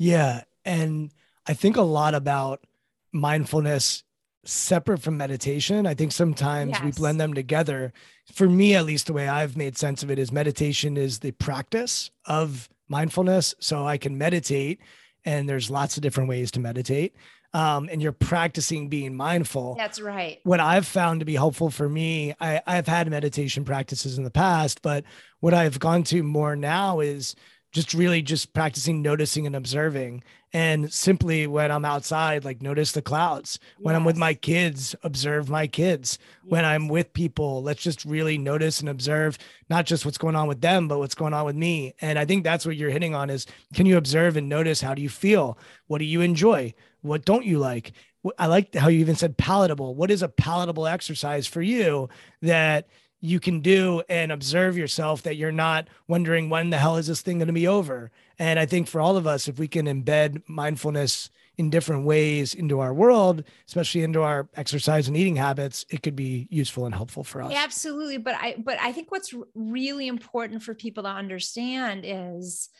Yeah. 0.00 0.44
And 0.64 1.12
I 1.46 1.52
think 1.52 1.76
a 1.76 1.82
lot 1.82 2.14
about 2.14 2.64
mindfulness 3.12 4.02
separate 4.44 5.02
from 5.02 5.18
meditation. 5.18 5.86
I 5.86 5.92
think 5.92 6.12
sometimes 6.12 6.80
we 6.80 6.90
blend 6.90 7.20
them 7.20 7.34
together. 7.34 7.92
For 8.32 8.48
me, 8.48 8.74
at 8.74 8.86
least, 8.86 9.06
the 9.06 9.12
way 9.12 9.28
I've 9.28 9.58
made 9.58 9.76
sense 9.76 10.02
of 10.02 10.10
it 10.10 10.18
is 10.18 10.32
meditation 10.32 10.96
is 10.96 11.18
the 11.18 11.32
practice 11.32 12.10
of 12.24 12.70
mindfulness. 12.88 13.54
So 13.60 13.86
I 13.86 13.98
can 13.98 14.16
meditate, 14.16 14.80
and 15.26 15.46
there's 15.46 15.70
lots 15.70 15.98
of 15.98 16.02
different 16.02 16.30
ways 16.30 16.50
to 16.52 16.60
meditate. 16.60 17.14
Um, 17.52 17.90
and 17.92 18.00
you're 18.00 18.12
practicing 18.12 18.88
being 18.88 19.16
mindful 19.16 19.74
that's 19.74 20.00
right 20.00 20.38
what 20.44 20.60
I've 20.60 20.86
found 20.86 21.18
to 21.18 21.26
be 21.26 21.34
helpful 21.34 21.68
for 21.68 21.88
me, 21.88 22.32
I, 22.40 22.62
I've 22.64 22.86
had 22.86 23.10
meditation 23.10 23.64
practices 23.64 24.18
in 24.18 24.22
the 24.22 24.30
past, 24.30 24.82
but 24.82 25.02
what 25.40 25.52
I've 25.52 25.80
gone 25.80 26.04
to 26.04 26.22
more 26.22 26.54
now 26.54 27.00
is 27.00 27.34
just 27.72 27.94
really 27.94 28.22
just 28.22 28.52
practicing 28.52 29.02
noticing 29.02 29.46
and 29.46 29.54
observing. 29.54 30.22
And 30.52 30.92
simply 30.92 31.46
when 31.46 31.70
I'm 31.70 31.84
outside, 31.84 32.44
like 32.44 32.60
notice 32.60 32.92
the 32.92 33.02
clouds. 33.02 33.60
When 33.78 33.94
I'm 33.94 34.04
with 34.04 34.16
my 34.16 34.34
kids, 34.34 34.96
observe 35.04 35.48
my 35.48 35.68
kids. 35.68 36.18
When 36.42 36.64
I'm 36.64 36.88
with 36.88 37.12
people, 37.12 37.62
let's 37.62 37.82
just 37.82 38.04
really 38.04 38.36
notice 38.38 38.80
and 38.80 38.88
observe 38.88 39.38
not 39.68 39.86
just 39.86 40.04
what's 40.04 40.18
going 40.18 40.34
on 40.34 40.48
with 40.48 40.60
them, 40.60 40.88
but 40.88 40.98
what's 40.98 41.14
going 41.14 41.34
on 41.34 41.46
with 41.46 41.54
me. 41.54 41.94
And 42.00 42.18
I 42.18 42.24
think 42.24 42.42
that's 42.42 42.66
what 42.66 42.76
you're 42.76 42.90
hitting 42.90 43.14
on 43.14 43.30
is 43.30 43.46
can 43.74 43.86
you 43.86 43.96
observe 43.96 44.36
and 44.36 44.48
notice 44.48 44.80
how 44.80 44.94
do 44.94 45.02
you 45.02 45.08
feel? 45.08 45.56
What 45.86 45.98
do 45.98 46.04
you 46.04 46.20
enjoy? 46.20 46.74
What 47.02 47.24
don't 47.24 47.44
you 47.44 47.58
like? 47.58 47.92
I 48.38 48.46
like 48.46 48.74
how 48.74 48.88
you 48.88 48.98
even 48.98 49.16
said 49.16 49.38
palatable. 49.38 49.94
What 49.94 50.10
is 50.10 50.22
a 50.22 50.28
palatable 50.28 50.86
exercise 50.86 51.46
for 51.46 51.62
you 51.62 52.08
that 52.42 52.88
you 53.20 53.38
can 53.38 53.60
do 53.60 54.02
and 54.08 54.32
observe 54.32 54.76
yourself 54.76 55.22
that 55.22 55.36
you're 55.36 55.52
not 55.52 55.88
wondering 56.08 56.48
when 56.48 56.70
the 56.70 56.78
hell 56.78 56.96
is 56.96 57.06
this 57.06 57.20
thing 57.20 57.38
going 57.38 57.48
to 57.48 57.52
be 57.52 57.68
over? 57.68 58.10
And 58.38 58.58
I 58.58 58.66
think 58.66 58.88
for 58.88 59.00
all 59.00 59.16
of 59.16 59.26
us, 59.26 59.48
if 59.48 59.58
we 59.58 59.68
can 59.68 59.86
embed 59.86 60.42
mindfulness 60.48 61.30
in 61.58 61.68
different 61.68 62.06
ways 62.06 62.54
into 62.54 62.80
our 62.80 62.94
world, 62.94 63.44
especially 63.68 64.02
into 64.02 64.22
our 64.22 64.48
exercise 64.54 65.08
and 65.08 65.16
eating 65.16 65.36
habits, 65.36 65.84
it 65.90 66.02
could 66.02 66.16
be 66.16 66.48
useful 66.50 66.86
and 66.86 66.94
helpful 66.94 67.22
for 67.22 67.42
us. 67.42 67.52
Absolutely, 67.54 68.16
but 68.16 68.34
I 68.36 68.56
but 68.64 68.78
I 68.80 68.92
think 68.92 69.10
what's 69.10 69.34
really 69.54 70.08
important 70.08 70.62
for 70.62 70.74
people 70.74 71.02
to 71.02 71.10
understand 71.10 72.04
is 72.06 72.70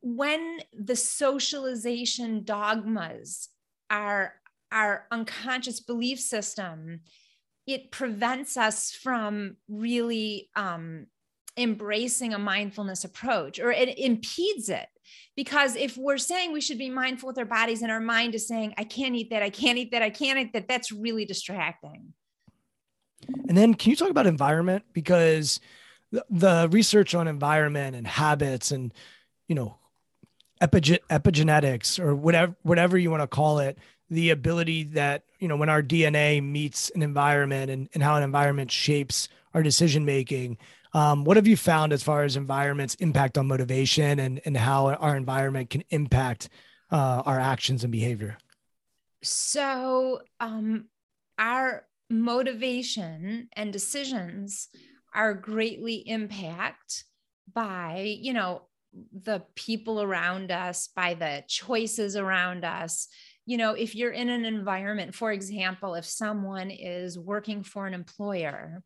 when 0.00 0.58
the 0.72 0.96
socialization 0.96 2.42
dogmas 2.42 3.50
are 3.88 4.34
our 4.72 5.06
unconscious 5.12 5.78
belief 5.78 6.18
system, 6.18 7.00
it 7.66 7.90
prevents 7.90 8.56
us 8.56 8.90
from 8.90 9.56
really 9.68 10.50
um, 10.54 11.06
embracing 11.56 12.34
a 12.34 12.38
mindfulness 12.38 13.04
approach 13.04 13.58
or 13.58 13.70
it 13.70 13.98
impedes 13.98 14.68
it. 14.68 14.86
Because 15.36 15.76
if 15.76 15.96
we're 15.96 16.18
saying 16.18 16.52
we 16.52 16.60
should 16.60 16.78
be 16.78 16.90
mindful 16.90 17.28
with 17.28 17.38
our 17.38 17.44
bodies 17.44 17.82
and 17.82 17.90
our 17.90 18.00
mind 18.00 18.34
is 18.34 18.46
saying 18.46 18.74
i 18.78 18.84
can't 18.84 19.14
eat 19.14 19.30
that 19.30 19.42
i 19.42 19.50
can't 19.50 19.78
eat 19.78 19.90
that 19.90 20.02
i 20.02 20.10
can't 20.10 20.38
eat 20.38 20.52
that 20.52 20.68
that's 20.68 20.90
really 20.92 21.24
distracting. 21.24 22.12
And 23.48 23.56
then 23.56 23.74
can 23.74 23.90
you 23.90 23.96
talk 23.96 24.10
about 24.10 24.26
environment? 24.26 24.84
Because 24.92 25.60
the, 26.30 26.68
research 26.70 27.14
on 27.14 27.28
environment 27.28 27.96
and 27.96 28.06
habits 28.06 28.70
and 28.70 28.92
you 29.48 29.54
know 29.54 29.78
epigen- 30.60 31.00
epigenetics 31.10 31.98
or 31.98 32.14
whatever 32.14 32.54
whatever 32.62 32.96
you 32.96 33.10
want 33.10 33.22
to 33.22 33.26
call 33.26 33.58
it 33.58 33.78
the 34.10 34.30
ability 34.30 34.84
that 34.84 35.24
you 35.38 35.48
know 35.48 35.56
when 35.56 35.68
our 35.68 35.82
dna 35.82 36.42
meets 36.42 36.90
an 36.90 37.02
environment 37.02 37.70
and, 37.70 37.88
and 37.94 38.02
how 38.02 38.16
an 38.16 38.22
environment 38.22 38.70
shapes 38.70 39.28
our 39.54 39.62
decision 39.62 40.04
making 40.04 40.58
um, 40.94 41.24
what 41.24 41.36
have 41.36 41.48
you 41.48 41.56
found 41.56 41.92
as 41.92 42.04
far 42.04 42.22
as 42.22 42.36
environment's 42.36 42.94
impact 42.96 43.36
on 43.36 43.48
motivation 43.48 44.20
and, 44.20 44.40
and 44.44 44.56
how 44.56 44.86
our 44.94 45.16
environment 45.16 45.68
can 45.68 45.82
impact 45.90 46.48
uh, 46.92 47.22
our 47.26 47.40
actions 47.40 47.82
and 47.82 47.90
behavior? 47.90 48.38
So, 49.20 50.20
um, 50.38 50.86
our 51.36 51.84
motivation 52.08 53.48
and 53.54 53.72
decisions 53.72 54.68
are 55.12 55.34
greatly 55.34 55.96
impacted 55.96 57.04
by, 57.52 58.16
you 58.20 58.32
know, 58.32 58.62
the 59.12 59.42
people 59.56 60.00
around 60.00 60.52
us, 60.52 60.88
by 60.94 61.14
the 61.14 61.42
choices 61.48 62.14
around 62.14 62.64
us. 62.64 63.08
You 63.46 63.58
know, 63.58 63.74
if 63.74 63.94
you're 63.94 64.12
in 64.12 64.28
an 64.28 64.44
environment, 64.44 65.14
for 65.14 65.32
example, 65.32 65.94
if 65.94 66.04
someone 66.04 66.70
is 66.70 67.18
working 67.18 67.62
for 67.62 67.86
an 67.86 67.94
employer 67.94 68.82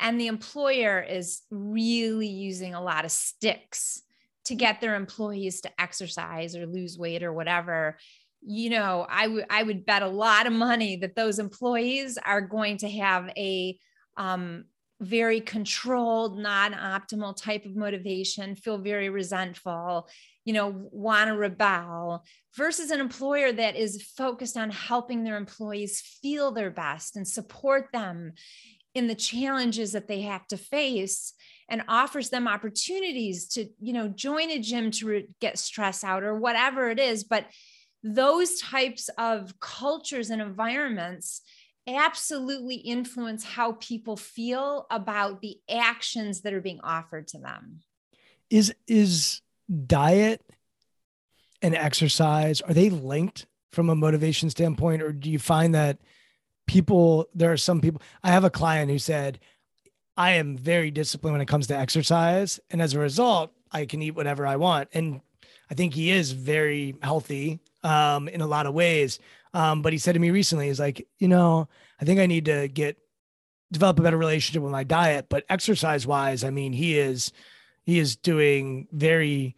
and 0.00 0.20
the 0.20 0.28
employer 0.28 1.00
is 1.00 1.42
really 1.50 2.28
using 2.28 2.74
a 2.74 2.82
lot 2.82 3.04
of 3.04 3.10
sticks 3.10 4.02
to 4.44 4.54
get 4.54 4.80
their 4.80 4.94
employees 4.94 5.60
to 5.62 5.80
exercise 5.80 6.56
or 6.56 6.66
lose 6.66 6.96
weight 6.96 7.22
or 7.22 7.32
whatever 7.32 7.98
you 8.40 8.70
know 8.70 9.06
i 9.10 9.26
would 9.26 9.44
i 9.50 9.62
would 9.62 9.84
bet 9.84 10.02
a 10.02 10.08
lot 10.08 10.46
of 10.46 10.52
money 10.52 10.96
that 10.96 11.16
those 11.16 11.38
employees 11.38 12.18
are 12.24 12.40
going 12.40 12.76
to 12.76 12.88
have 12.88 13.28
a 13.36 13.76
um, 14.16 14.64
very 15.00 15.40
controlled 15.40 16.38
non-optimal 16.38 17.36
type 17.36 17.64
of 17.64 17.76
motivation 17.76 18.56
feel 18.56 18.78
very 18.78 19.08
resentful 19.08 20.08
you 20.44 20.52
know 20.52 20.88
want 20.90 21.28
to 21.28 21.36
rebel 21.36 22.24
versus 22.56 22.90
an 22.90 23.00
employer 23.00 23.52
that 23.52 23.76
is 23.76 24.02
focused 24.16 24.56
on 24.56 24.70
helping 24.70 25.22
their 25.22 25.36
employees 25.36 26.00
feel 26.00 26.50
their 26.50 26.70
best 26.70 27.16
and 27.16 27.28
support 27.28 27.88
them 27.92 28.32
in 28.94 29.06
the 29.06 29.14
challenges 29.14 29.92
that 29.92 30.08
they 30.08 30.22
have 30.22 30.46
to 30.48 30.56
face 30.56 31.34
and 31.68 31.82
offers 31.88 32.30
them 32.30 32.48
opportunities 32.48 33.46
to 33.46 33.68
you 33.80 33.92
know 33.92 34.08
join 34.08 34.50
a 34.50 34.58
gym 34.58 34.90
to 34.90 35.06
re- 35.06 35.28
get 35.40 35.58
stress 35.58 36.02
out 36.02 36.22
or 36.22 36.38
whatever 36.38 36.90
it 36.90 36.98
is. 36.98 37.24
But 37.24 37.46
those 38.02 38.60
types 38.60 39.08
of 39.18 39.58
cultures 39.60 40.30
and 40.30 40.40
environments 40.40 41.42
absolutely 41.96 42.76
influence 42.76 43.44
how 43.44 43.72
people 43.72 44.16
feel 44.16 44.86
about 44.90 45.40
the 45.40 45.58
actions 45.70 46.42
that 46.42 46.52
are 46.52 46.60
being 46.60 46.80
offered 46.82 47.28
to 47.28 47.38
them. 47.38 47.80
Is 48.50 48.74
is 48.86 49.42
diet 49.86 50.42
and 51.60 51.74
exercise 51.74 52.60
are 52.62 52.72
they 52.72 52.88
linked 52.88 53.46
from 53.72 53.90
a 53.90 53.94
motivation 53.94 54.48
standpoint 54.48 55.02
or 55.02 55.12
do 55.12 55.30
you 55.30 55.38
find 55.38 55.74
that 55.74 55.98
people 56.66 57.28
there 57.34 57.52
are 57.52 57.56
some 57.56 57.80
people 57.80 58.00
i 58.24 58.30
have 58.30 58.44
a 58.44 58.50
client 58.50 58.90
who 58.90 58.98
said 58.98 59.38
i 60.16 60.32
am 60.32 60.56
very 60.56 60.90
disciplined 60.90 61.34
when 61.34 61.40
it 61.40 61.48
comes 61.48 61.66
to 61.66 61.76
exercise 61.76 62.58
and 62.70 62.80
as 62.80 62.94
a 62.94 62.98
result 62.98 63.52
i 63.72 63.84
can 63.84 64.00
eat 64.00 64.12
whatever 64.12 64.46
i 64.46 64.56
want. 64.56 64.88
And 64.94 65.20
i 65.70 65.74
think 65.74 65.92
he 65.92 66.10
is 66.10 66.32
very 66.32 66.96
healthy 67.02 67.60
um, 67.84 68.28
in 68.28 68.40
a 68.40 68.46
lot 68.46 68.66
of 68.66 68.74
ways 68.74 69.18
um, 69.54 69.82
but 69.82 69.92
he 69.92 69.98
said 69.98 70.12
to 70.12 70.18
me 70.18 70.30
recently 70.30 70.68
he's 70.68 70.80
like 70.80 71.06
you 71.18 71.28
know 71.28 71.68
i 72.00 72.04
think 72.04 72.20
i 72.20 72.26
need 72.26 72.44
to 72.44 72.68
get 72.68 72.96
develop 73.70 73.98
a 73.98 74.02
better 74.02 74.16
relationship 74.16 74.62
with 74.62 74.72
my 74.72 74.84
diet 74.84 75.26
but 75.28 75.44
exercise 75.48 76.06
wise 76.06 76.44
i 76.44 76.50
mean 76.50 76.72
he 76.72 76.98
is 76.98 77.32
he 77.84 77.98
is 77.98 78.16
doing 78.16 78.86
very 78.92 79.56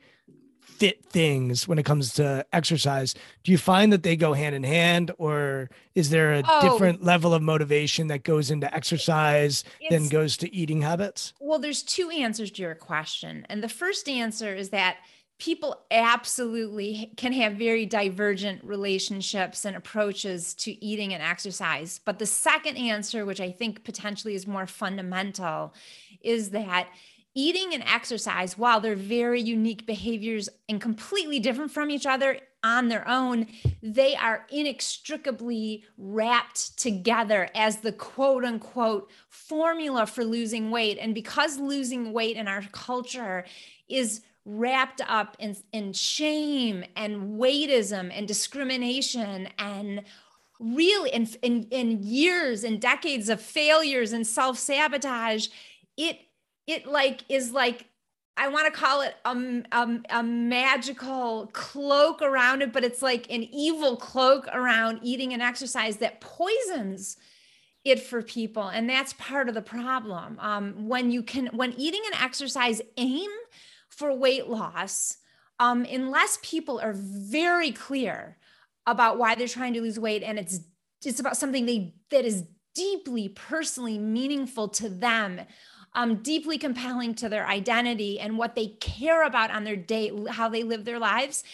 fit 0.80 1.04
things 1.04 1.68
when 1.68 1.78
it 1.78 1.84
comes 1.84 2.14
to 2.14 2.44
exercise. 2.54 3.14
Do 3.44 3.52
you 3.52 3.58
find 3.58 3.92
that 3.92 4.02
they 4.02 4.16
go 4.16 4.32
hand 4.32 4.54
in 4.54 4.62
hand 4.62 5.10
or 5.18 5.68
is 5.94 6.08
there 6.08 6.32
a 6.32 6.42
oh, 6.48 6.60
different 6.62 7.04
level 7.04 7.34
of 7.34 7.42
motivation 7.42 8.06
that 8.06 8.24
goes 8.24 8.50
into 8.50 8.74
exercise 8.74 9.62
than 9.90 10.08
goes 10.08 10.38
to 10.38 10.52
eating 10.54 10.80
habits? 10.80 11.34
Well 11.38 11.58
there's 11.58 11.82
two 11.82 12.08
answers 12.08 12.50
to 12.52 12.62
your 12.62 12.74
question 12.74 13.44
and 13.50 13.62
the 13.62 13.68
first 13.68 14.08
answer 14.08 14.54
is 14.54 14.70
that 14.70 14.96
people 15.40 15.84
absolutely 15.90 17.12
can 17.16 17.32
have 17.32 17.54
very 17.54 17.84
divergent 17.86 18.62
relationships 18.62 19.64
and 19.64 19.76
approaches 19.76 20.54
to 20.54 20.84
eating 20.84 21.12
and 21.12 21.22
exercise 21.22 22.00
but 22.04 22.18
the 22.18 22.26
second 22.26 22.76
answer 22.76 23.26
which 23.26 23.40
i 23.40 23.50
think 23.50 23.82
potentially 23.82 24.34
is 24.34 24.46
more 24.46 24.66
fundamental 24.66 25.74
is 26.22 26.50
that 26.50 26.88
eating 27.34 27.72
and 27.74 27.82
exercise, 27.84 28.58
while 28.58 28.80
they're 28.80 28.96
very 28.96 29.40
unique 29.40 29.86
behaviors 29.86 30.48
and 30.68 30.80
completely 30.80 31.38
different 31.38 31.70
from 31.70 31.90
each 31.90 32.06
other 32.06 32.38
on 32.62 32.88
their 32.88 33.06
own, 33.08 33.46
they 33.82 34.14
are 34.16 34.46
inextricably 34.50 35.84
wrapped 35.96 36.78
together 36.78 37.48
as 37.54 37.78
the 37.78 37.92
quote 37.92 38.44
unquote 38.44 39.10
formula 39.28 40.06
for 40.06 40.24
losing 40.24 40.70
weight. 40.70 40.98
And 41.00 41.14
because 41.14 41.58
losing 41.58 42.12
weight 42.12 42.36
in 42.36 42.48
our 42.48 42.62
culture 42.72 43.44
is 43.88 44.22
wrapped 44.44 45.00
up 45.06 45.36
in, 45.38 45.56
in 45.72 45.92
shame 45.92 46.84
and 46.96 47.38
weightism 47.38 48.10
and 48.12 48.26
discrimination 48.26 49.48
and 49.58 50.02
really 50.58 51.10
in, 51.10 51.28
in, 51.42 51.64
in 51.70 52.02
years 52.02 52.64
and 52.64 52.80
decades 52.80 53.28
of 53.28 53.40
failures 53.40 54.12
and 54.12 54.26
self-sabotage, 54.26 55.48
it 55.96 56.18
it 56.66 56.86
like 56.86 57.24
is 57.28 57.50
like 57.52 57.86
I 58.36 58.48
want 58.48 58.72
to 58.72 58.80
call 58.80 59.02
it 59.02 59.16
a, 59.24 59.36
a, 59.72 60.00
a, 60.20 60.22
magical 60.22 61.50
cloak 61.52 62.22
around 62.22 62.62
it, 62.62 62.72
but 62.72 62.84
it's 62.84 63.02
like 63.02 63.26
an 63.28 63.42
evil 63.52 63.96
cloak 63.96 64.48
around 64.50 65.00
eating 65.02 65.34
and 65.34 65.42
exercise 65.42 65.98
that 65.98 66.22
poisons 66.22 67.18
it 67.84 68.00
for 68.00 68.22
people. 68.22 68.68
And 68.68 68.88
that's 68.88 69.12
part 69.14 69.48
of 69.48 69.54
the 69.54 69.60
problem. 69.60 70.38
Um, 70.40 70.88
when 70.88 71.10
you 71.10 71.22
can, 71.22 71.48
when 71.48 71.74
eating 71.74 72.00
and 72.06 72.22
exercise 72.22 72.80
aim 72.96 73.30
for 74.00 74.12
weight 74.12 74.48
loss, 74.48 75.18
um, 75.60 75.84
unless 75.84 76.38
people 76.42 76.80
are 76.80 76.94
very 76.96 77.70
clear 77.70 78.36
about 78.86 79.18
why 79.18 79.34
they're 79.36 79.46
trying 79.46 79.74
to 79.74 79.80
lose 79.80 80.00
weight 80.00 80.22
and 80.22 80.38
it's 80.38 80.60
it's 81.04 81.20
about 81.20 81.36
something 81.36 81.66
they 81.66 81.94
that 82.10 82.24
is 82.24 82.44
deeply 82.74 83.28
personally 83.28 83.98
meaningful 83.98 84.68
to 84.68 84.88
them 84.88 85.40
um, 85.94 86.16
deeply 86.22 86.58
compelling 86.58 87.14
to 87.16 87.28
their 87.28 87.46
identity 87.46 88.20
and 88.20 88.38
what 88.38 88.54
they 88.54 88.68
care 88.80 89.24
about 89.24 89.50
on 89.50 89.64
their 89.64 89.76
day, 89.76 90.12
how 90.28 90.48
they 90.48 90.62
live 90.62 90.84
their 90.84 90.98
lives, 90.98 91.44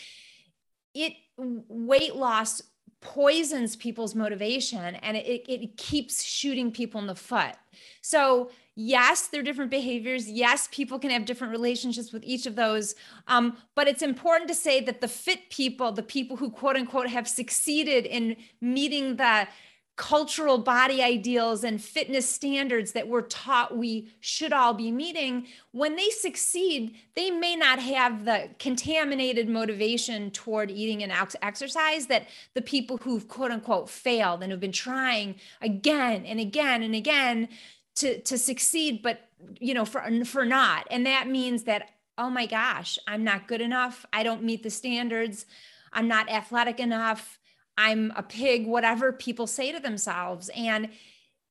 it 0.94 1.14
weight 1.38 2.16
loss 2.16 2.62
poisons 3.00 3.76
people's 3.76 4.14
motivation 4.14 4.96
and 4.96 5.16
it, 5.16 5.50
it 5.50 5.76
keeps 5.76 6.22
shooting 6.22 6.70
people 6.72 7.00
in 7.00 7.06
the 7.06 7.14
foot. 7.14 7.54
So, 8.02 8.50
yes, 8.76 9.26
they're 9.26 9.42
different 9.42 9.70
behaviors. 9.70 10.30
Yes, 10.30 10.68
people 10.70 10.98
can 10.98 11.10
have 11.10 11.24
different 11.24 11.50
relationships 11.50 12.12
with 12.12 12.22
each 12.24 12.46
of 12.46 12.54
those. 12.54 12.94
Um, 13.26 13.56
but 13.74 13.88
it's 13.88 14.02
important 14.02 14.48
to 14.48 14.54
say 14.54 14.80
that 14.82 15.00
the 15.00 15.08
fit 15.08 15.50
people, 15.50 15.90
the 15.90 16.02
people 16.02 16.36
who 16.36 16.50
quote 16.50 16.76
unquote 16.76 17.08
have 17.08 17.26
succeeded 17.26 18.06
in 18.06 18.36
meeting 18.60 19.16
the 19.16 19.48
cultural 19.96 20.58
body 20.58 21.02
ideals 21.02 21.64
and 21.64 21.82
fitness 21.82 22.28
standards 22.28 22.92
that 22.92 23.08
we're 23.08 23.22
taught 23.22 23.76
we 23.76 24.12
should 24.20 24.52
all 24.52 24.74
be 24.74 24.92
meeting, 24.92 25.46
when 25.72 25.96
they 25.96 26.10
succeed, 26.10 26.94
they 27.14 27.30
may 27.30 27.56
not 27.56 27.78
have 27.78 28.26
the 28.26 28.50
contaminated 28.58 29.48
motivation 29.48 30.30
toward 30.30 30.70
eating 30.70 31.02
and 31.02 31.12
exercise 31.40 32.08
that 32.08 32.26
the 32.52 32.60
people 32.60 32.98
who've 32.98 33.26
quote 33.26 33.50
unquote 33.50 33.88
failed 33.88 34.42
and 34.42 34.52
have 34.52 34.60
been 34.60 34.70
trying 34.70 35.34
again 35.62 36.26
and 36.26 36.40
again 36.40 36.82
and 36.82 36.94
again 36.94 37.48
to, 37.96 38.20
to 38.22 38.38
succeed, 38.38 39.02
but 39.02 39.20
you 39.60 39.74
know, 39.74 39.84
for, 39.84 40.02
for 40.24 40.44
not. 40.44 40.86
And 40.90 41.06
that 41.06 41.28
means 41.28 41.64
that, 41.64 41.90
oh 42.16 42.30
my 42.30 42.46
gosh, 42.46 42.98
I'm 43.06 43.24
not 43.24 43.48
good 43.48 43.60
enough. 43.60 44.06
I 44.12 44.22
don't 44.22 44.42
meet 44.42 44.62
the 44.62 44.70
standards. 44.70 45.46
I'm 45.92 46.08
not 46.08 46.30
athletic 46.30 46.80
enough 46.80 47.38
I'm 47.78 48.12
a 48.16 48.22
pig, 48.22 48.66
whatever 48.66 49.12
people 49.12 49.46
say 49.46 49.72
to 49.72 49.80
themselves. 49.80 50.50
And 50.56 50.90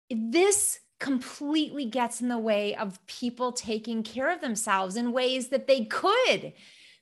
this 0.10 0.80
completely 1.00 1.86
gets 1.86 2.22
in 2.22 2.30
the 2.30 2.40
way 2.40 2.76
of 2.76 3.06
people 3.06 3.52
taking 3.52 4.02
care 4.02 4.32
of 4.32 4.42
themselves 4.42 4.96
in 4.96 5.12
ways 5.12 5.50
that 5.50 5.68
they 5.68 5.84
could 5.84 6.54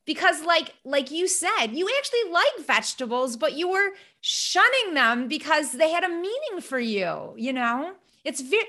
because 0.06 0.44
like 0.44 0.74
like 0.84 1.12
you 1.12 1.28
said 1.28 1.68
you 1.68 1.88
actually 2.00 2.32
like 2.32 2.66
vegetables 2.66 3.38
but 3.38 3.54
you 3.54 3.70
were 3.70 3.92
shunning 4.20 4.96
them 4.96 5.28
because 5.28 5.74
they 5.74 5.92
had 5.92 6.04
a 6.04 6.10
meaning 6.10 6.60
for 6.60 6.80
you 6.80 7.36
you 7.38 7.54
know 7.54 7.94
it's 8.26 8.42
very 8.42 8.66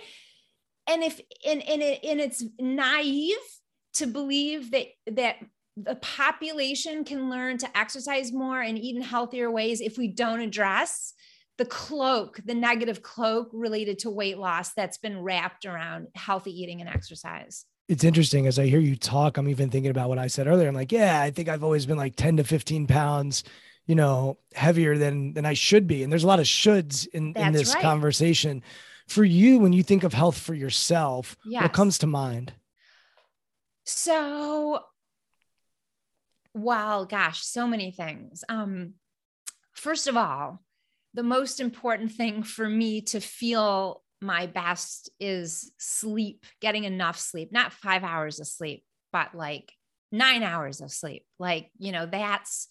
and 0.88 1.02
if 1.02 1.20
and 1.46 1.62
and, 1.62 1.82
it, 1.82 2.04
and 2.04 2.20
it's 2.20 2.44
naive 2.58 3.36
to 3.94 4.06
believe 4.06 4.70
that 4.72 4.86
that 5.12 5.36
the 5.76 5.96
population 5.96 7.04
can 7.04 7.28
learn 7.28 7.58
to 7.58 7.78
exercise 7.78 8.32
more 8.32 8.60
and 8.60 8.78
eat 8.78 8.96
in 8.96 9.02
healthier 9.02 9.50
ways 9.50 9.80
if 9.80 9.98
we 9.98 10.08
don't 10.08 10.40
address 10.40 11.14
the 11.56 11.64
cloak, 11.64 12.40
the 12.44 12.54
negative 12.54 13.02
cloak 13.02 13.48
related 13.52 14.00
to 14.00 14.10
weight 14.10 14.38
loss 14.38 14.72
that's 14.72 14.98
been 14.98 15.20
wrapped 15.20 15.64
around 15.64 16.08
healthy 16.14 16.50
eating 16.50 16.80
and 16.80 16.88
exercise. 16.88 17.64
It's 17.88 18.04
interesting 18.04 18.46
as 18.46 18.58
I 18.58 18.66
hear 18.66 18.80
you 18.80 18.96
talk, 18.96 19.36
I'm 19.36 19.48
even 19.48 19.70
thinking 19.70 19.90
about 19.90 20.08
what 20.08 20.18
I 20.18 20.26
said 20.26 20.46
earlier. 20.46 20.68
I'm 20.68 20.74
like, 20.74 20.90
yeah, 20.90 21.20
I 21.20 21.30
think 21.30 21.48
I've 21.48 21.62
always 21.62 21.86
been 21.86 21.98
like 21.98 22.16
10 22.16 22.38
to 22.38 22.44
15 22.44 22.86
pounds, 22.86 23.44
you 23.86 23.94
know, 23.94 24.38
heavier 24.54 24.96
than 24.96 25.34
than 25.34 25.44
I 25.44 25.54
should 25.54 25.86
be. 25.86 26.02
And 26.02 26.10
there's 26.10 26.24
a 26.24 26.28
lot 26.28 26.40
of 26.40 26.46
shoulds 26.46 27.06
in, 27.08 27.34
in 27.34 27.52
this 27.52 27.74
right. 27.74 27.82
conversation. 27.82 28.62
For 29.06 29.24
you, 29.24 29.58
when 29.58 29.72
you 29.72 29.82
think 29.82 30.02
of 30.02 30.14
health 30.14 30.38
for 30.38 30.54
yourself, 30.54 31.36
yes. 31.44 31.62
what 31.62 31.72
comes 31.72 31.98
to 31.98 32.06
mind? 32.06 32.52
So 33.84 34.80
well, 36.54 37.04
gosh, 37.04 37.44
so 37.44 37.66
many 37.66 37.90
things. 37.90 38.44
Um, 38.48 38.94
first 39.72 40.06
of 40.06 40.16
all, 40.16 40.62
the 41.12 41.22
most 41.22 41.60
important 41.60 42.12
thing 42.12 42.42
for 42.42 42.68
me 42.68 43.02
to 43.02 43.20
feel 43.20 44.02
my 44.20 44.46
best 44.46 45.10
is 45.20 45.72
sleep, 45.78 46.46
getting 46.60 46.84
enough 46.84 47.18
sleep, 47.18 47.52
not 47.52 47.72
five 47.72 48.04
hours 48.04 48.40
of 48.40 48.46
sleep, 48.46 48.84
but 49.12 49.34
like 49.34 49.72
nine 50.12 50.42
hours 50.42 50.80
of 50.80 50.90
sleep. 50.90 51.24
Like, 51.38 51.70
you 51.78 51.92
know, 51.92 52.06
that's 52.06 52.68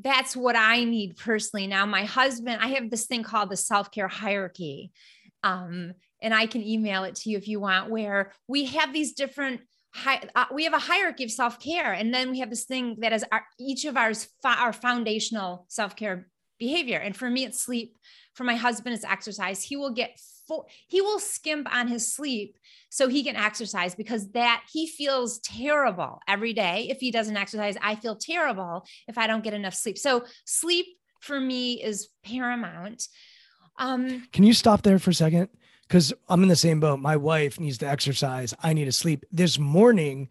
that's 0.00 0.36
what 0.36 0.54
I 0.54 0.84
need 0.84 1.16
personally. 1.16 1.66
Now, 1.66 1.84
my 1.84 2.04
husband, 2.04 2.60
I 2.62 2.68
have 2.68 2.88
this 2.88 3.06
thing 3.06 3.24
called 3.24 3.50
the 3.50 3.56
self-care 3.56 4.06
hierarchy. 4.06 4.92
Um, 5.42 5.94
and 6.20 6.34
I 6.34 6.46
can 6.46 6.62
email 6.62 7.04
it 7.04 7.14
to 7.16 7.30
you 7.30 7.38
if 7.38 7.48
you 7.48 7.60
want, 7.60 7.90
where 7.90 8.32
we 8.48 8.66
have 8.66 8.92
these 8.92 9.12
different 9.12 9.60
Hi, 9.94 10.20
uh, 10.36 10.44
we 10.52 10.64
have 10.64 10.74
a 10.74 10.78
hierarchy 10.78 11.24
of 11.24 11.30
self-care 11.30 11.92
and 11.92 12.12
then 12.12 12.30
we 12.30 12.40
have 12.40 12.50
this 12.50 12.64
thing 12.64 12.98
that 13.00 13.14
is 13.14 13.24
our, 13.32 13.44
each 13.58 13.86
of 13.86 13.96
ours 13.96 14.28
our 14.44 14.72
foundational 14.72 15.64
self-care 15.68 16.28
behavior. 16.58 16.98
And 16.98 17.16
for 17.16 17.30
me 17.30 17.44
it's 17.44 17.60
sleep. 17.60 17.96
For 18.34 18.44
my 18.44 18.54
husband 18.54 18.94
it's 18.94 19.04
exercise. 19.04 19.62
He 19.62 19.76
will 19.76 19.90
get 19.90 20.20
full 20.46 20.68
he 20.88 21.00
will 21.00 21.18
skimp 21.18 21.74
on 21.74 21.88
his 21.88 22.12
sleep 22.14 22.58
so 22.90 23.08
he 23.08 23.24
can 23.24 23.34
exercise 23.34 23.94
because 23.94 24.30
that 24.32 24.62
he 24.72 24.86
feels 24.86 25.40
terrible 25.40 26.20
every 26.28 26.52
day. 26.52 26.86
If 26.90 26.98
he 26.98 27.10
doesn't 27.10 27.36
exercise 27.36 27.76
i 27.82 27.94
feel 27.94 28.16
terrible 28.16 28.84
if 29.08 29.18
i 29.18 29.26
don't 29.26 29.44
get 29.44 29.54
enough 29.54 29.74
sleep. 29.74 29.98
So 29.98 30.26
sleep 30.44 30.86
for 31.20 31.40
me 31.40 31.82
is 31.82 32.08
paramount 32.24 33.08
um, 33.78 34.26
can 34.32 34.44
you 34.44 34.52
stop 34.52 34.82
there 34.82 34.98
for 34.98 35.10
a 35.10 35.14
second 35.14 35.48
because 35.86 36.12
I'm 36.28 36.42
in 36.42 36.48
the 36.48 36.56
same 36.56 36.80
boat. 36.80 37.00
My 37.00 37.16
wife 37.16 37.58
needs 37.58 37.78
to 37.78 37.88
exercise. 37.88 38.54
I 38.62 38.72
need 38.74 38.84
to 38.84 38.92
sleep. 38.92 39.24
This 39.32 39.58
morning, 39.58 40.28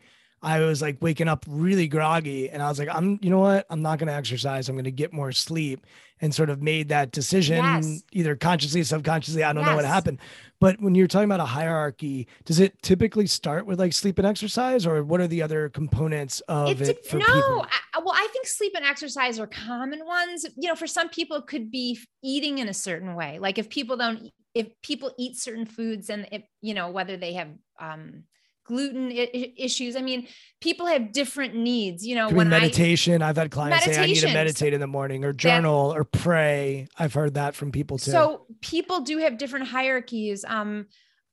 I 0.47 0.61
was 0.61 0.81
like 0.81 0.97
waking 1.01 1.27
up 1.27 1.43
really 1.45 1.89
groggy 1.89 2.49
and 2.49 2.63
I 2.63 2.69
was 2.69 2.79
like, 2.79 2.87
I'm, 2.89 3.19
you 3.21 3.29
know 3.29 3.39
what? 3.39 3.65
I'm 3.69 3.81
not 3.81 3.99
going 3.99 4.07
to 4.07 4.13
exercise. 4.13 4.69
I'm 4.69 4.75
going 4.75 4.85
to 4.85 4.91
get 4.91 5.11
more 5.11 5.33
sleep 5.33 5.85
and 6.21 6.33
sort 6.33 6.49
of 6.49 6.63
made 6.63 6.87
that 6.87 7.11
decision 7.11 7.57
yes. 7.57 8.03
either 8.13 8.33
consciously 8.37 8.81
subconsciously. 8.83 9.43
I 9.43 9.51
don't 9.51 9.63
yes. 9.63 9.71
know 9.71 9.75
what 9.75 9.83
happened. 9.83 10.19
But 10.61 10.81
when 10.81 10.95
you're 10.95 11.07
talking 11.07 11.25
about 11.25 11.41
a 11.41 11.45
hierarchy, 11.45 12.29
does 12.45 12.61
it 12.61 12.81
typically 12.81 13.27
start 13.27 13.65
with 13.65 13.77
like 13.77 13.91
sleep 13.91 14.19
and 14.19 14.25
exercise 14.25 14.87
or 14.87 15.03
what 15.03 15.19
are 15.19 15.27
the 15.27 15.41
other 15.41 15.67
components 15.67 16.39
of 16.47 16.81
it? 16.81 16.87
it 16.87 17.13
no, 17.13 17.65
I, 17.69 17.99
well, 17.99 18.15
I 18.15 18.29
think 18.31 18.47
sleep 18.47 18.71
and 18.73 18.85
exercise 18.85 19.39
are 19.39 19.47
common 19.47 20.05
ones. 20.05 20.45
You 20.55 20.69
know, 20.69 20.75
for 20.75 20.87
some 20.87 21.09
people 21.09 21.35
it 21.35 21.47
could 21.47 21.69
be 21.69 21.99
eating 22.23 22.59
in 22.59 22.69
a 22.69 22.73
certain 22.73 23.15
way. 23.15 23.37
Like 23.39 23.57
if 23.57 23.69
people 23.69 23.97
don't 23.97 24.31
if 24.55 24.69
people 24.81 25.13
eat 25.19 25.35
certain 25.35 25.65
foods 25.65 26.09
and 26.09 26.25
if 26.31 26.43
you 26.61 26.73
know 26.73 26.89
whether 26.89 27.17
they 27.17 27.33
have 27.33 27.49
um, 27.81 28.23
gluten 28.67 29.11
I- 29.11 29.53
issues. 29.57 29.95
I 29.95 30.01
mean, 30.01 30.27
people 30.61 30.85
have 30.85 31.11
different 31.11 31.55
needs. 31.55 32.05
You 32.05 32.15
know, 32.15 32.29
when 32.29 32.49
meditation, 32.49 33.21
I, 33.21 33.27
have 33.27 33.37
had 33.37 33.49
clients 33.49 33.85
say 33.85 33.97
I 33.97 34.05
need 34.05 34.15
to 34.15 34.33
meditate 34.33 34.73
in 34.73 34.79
the 34.79 34.87
morning 34.87 35.25
or 35.25 35.33
journal 35.33 35.89
that, 35.89 35.97
or 35.97 36.03
pray. 36.03 36.87
I've 36.99 37.13
heard 37.13 37.33
that 37.35 37.55
from 37.55 37.71
people 37.71 37.97
too. 37.97 38.11
So 38.11 38.45
people 38.61 39.01
do 39.01 39.17
have 39.19 39.37
different 39.37 39.67
hierarchies. 39.67 40.45
Um, 40.47 40.87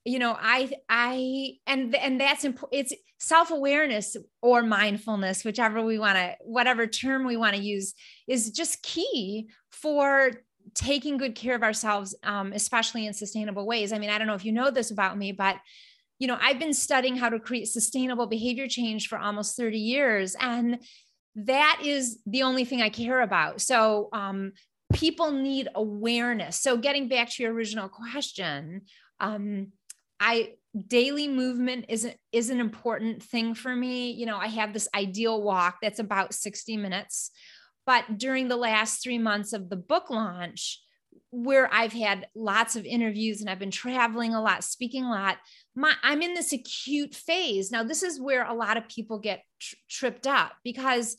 you 0.05 0.19
know, 0.19 0.37
I, 0.39 0.71
I, 0.89 1.55
and 1.67 1.95
and 1.95 2.21
that's 2.21 2.45
important. 2.45 2.81
It's 2.81 2.95
self 3.19 3.51
awareness 3.51 4.17
or 4.43 4.63
mindfulness, 4.63 5.45
whichever 5.45 5.83
we 5.83 5.99
want 5.99 6.17
to, 6.17 6.37
whatever 6.43 6.87
term 6.87 7.25
we 7.25 7.37
want 7.37 7.57
to 7.57 7.63
use, 7.63 7.95
is 8.29 8.51
just 8.51 8.83
key 8.83 9.49
for 9.71 10.31
taking 10.75 11.17
good 11.17 11.35
care 11.35 11.55
of 11.55 11.63
ourselves, 11.63 12.15
um, 12.23 12.53
especially 12.53 13.07
in 13.07 13.13
sustainable 13.13 13.67
ways. 13.67 13.93
I 13.93 13.99
mean, 13.99 14.11
I 14.11 14.19
don't 14.19 14.27
know 14.27 14.35
if 14.35 14.45
you 14.45 14.53
know 14.53 14.71
this 14.71 14.91
about 14.91 15.19
me, 15.19 15.33
but 15.33 15.57
you 16.19 16.29
know, 16.29 16.39
I've 16.41 16.59
been 16.59 16.75
studying 16.75 17.17
how 17.17 17.29
to 17.29 17.41
create 17.41 17.69
sustainable 17.69 18.27
behavior 18.27 18.69
change 18.69 19.09
for 19.09 19.19
almost 19.19 19.57
30 19.57 19.79
years. 19.79 20.37
And 20.41 20.79
that 21.35 21.81
is 21.85 22.19
the 22.27 22.43
only 22.43 22.65
thing 22.65 22.83
I 22.83 22.89
care 22.89 23.21
about. 23.21 23.61
So 23.61 24.09
um, 24.13 24.53
people 24.93 25.33
need 25.33 25.69
awareness. 25.75 26.61
So 26.61 26.77
getting 26.77 27.09
back 27.09 27.31
to 27.31 27.43
your 27.43 27.53
original 27.53 27.89
question, 27.89 28.83
um, 29.21 29.73
I 30.21 30.53
daily 30.87 31.29
movement 31.29 31.87
is 31.89 32.09
is 32.33 32.51
an 32.51 32.61
important 32.61 33.23
thing 33.23 33.55
for 33.55 33.75
me. 33.75 34.13
You 34.13 34.27
know, 34.27 34.37
I 34.37 34.47
have 34.49 34.73
this 34.73 34.89
ideal 34.95 35.43
walk 35.43 35.79
that's 35.83 35.99
about 35.99 36.35
60 36.35 36.77
minutes. 36.77 37.31
But 37.87 38.19
during 38.19 38.49
the 38.49 38.57
last 38.57 39.03
three 39.03 39.19
months 39.19 39.53
of 39.53 39.69
the 39.69 39.77
book 39.77 40.09
launch, 40.09 40.81
where 41.35 41.73
I've 41.75 41.93
had 41.93 42.29
lots 42.37 42.77
of 42.77 42.85
interviews 42.85 43.41
and 43.41 43.51
I've 43.51 43.59
been 43.59 43.73
traveling 43.73 44.35
a 44.35 44.41
lot, 44.41 44.63
speaking 44.63 45.05
a 45.05 45.11
lot, 45.11 45.39
my, 45.75 45.93
I'm 46.05 46.23
in 46.23 46.33
this 46.33 46.53
acute 46.53 47.13
phase. 47.13 47.73
Now, 47.73 47.83
this 47.83 48.05
is 48.05 48.21
where 48.21 48.45
a 48.45 48.55
lot 48.55 48.77
of 48.77 48.89
people 48.89 49.19
get 49.19 49.43
tr- 49.59 49.75
tripped 49.91 50.29
up 50.29 50.53
because 50.63 51.17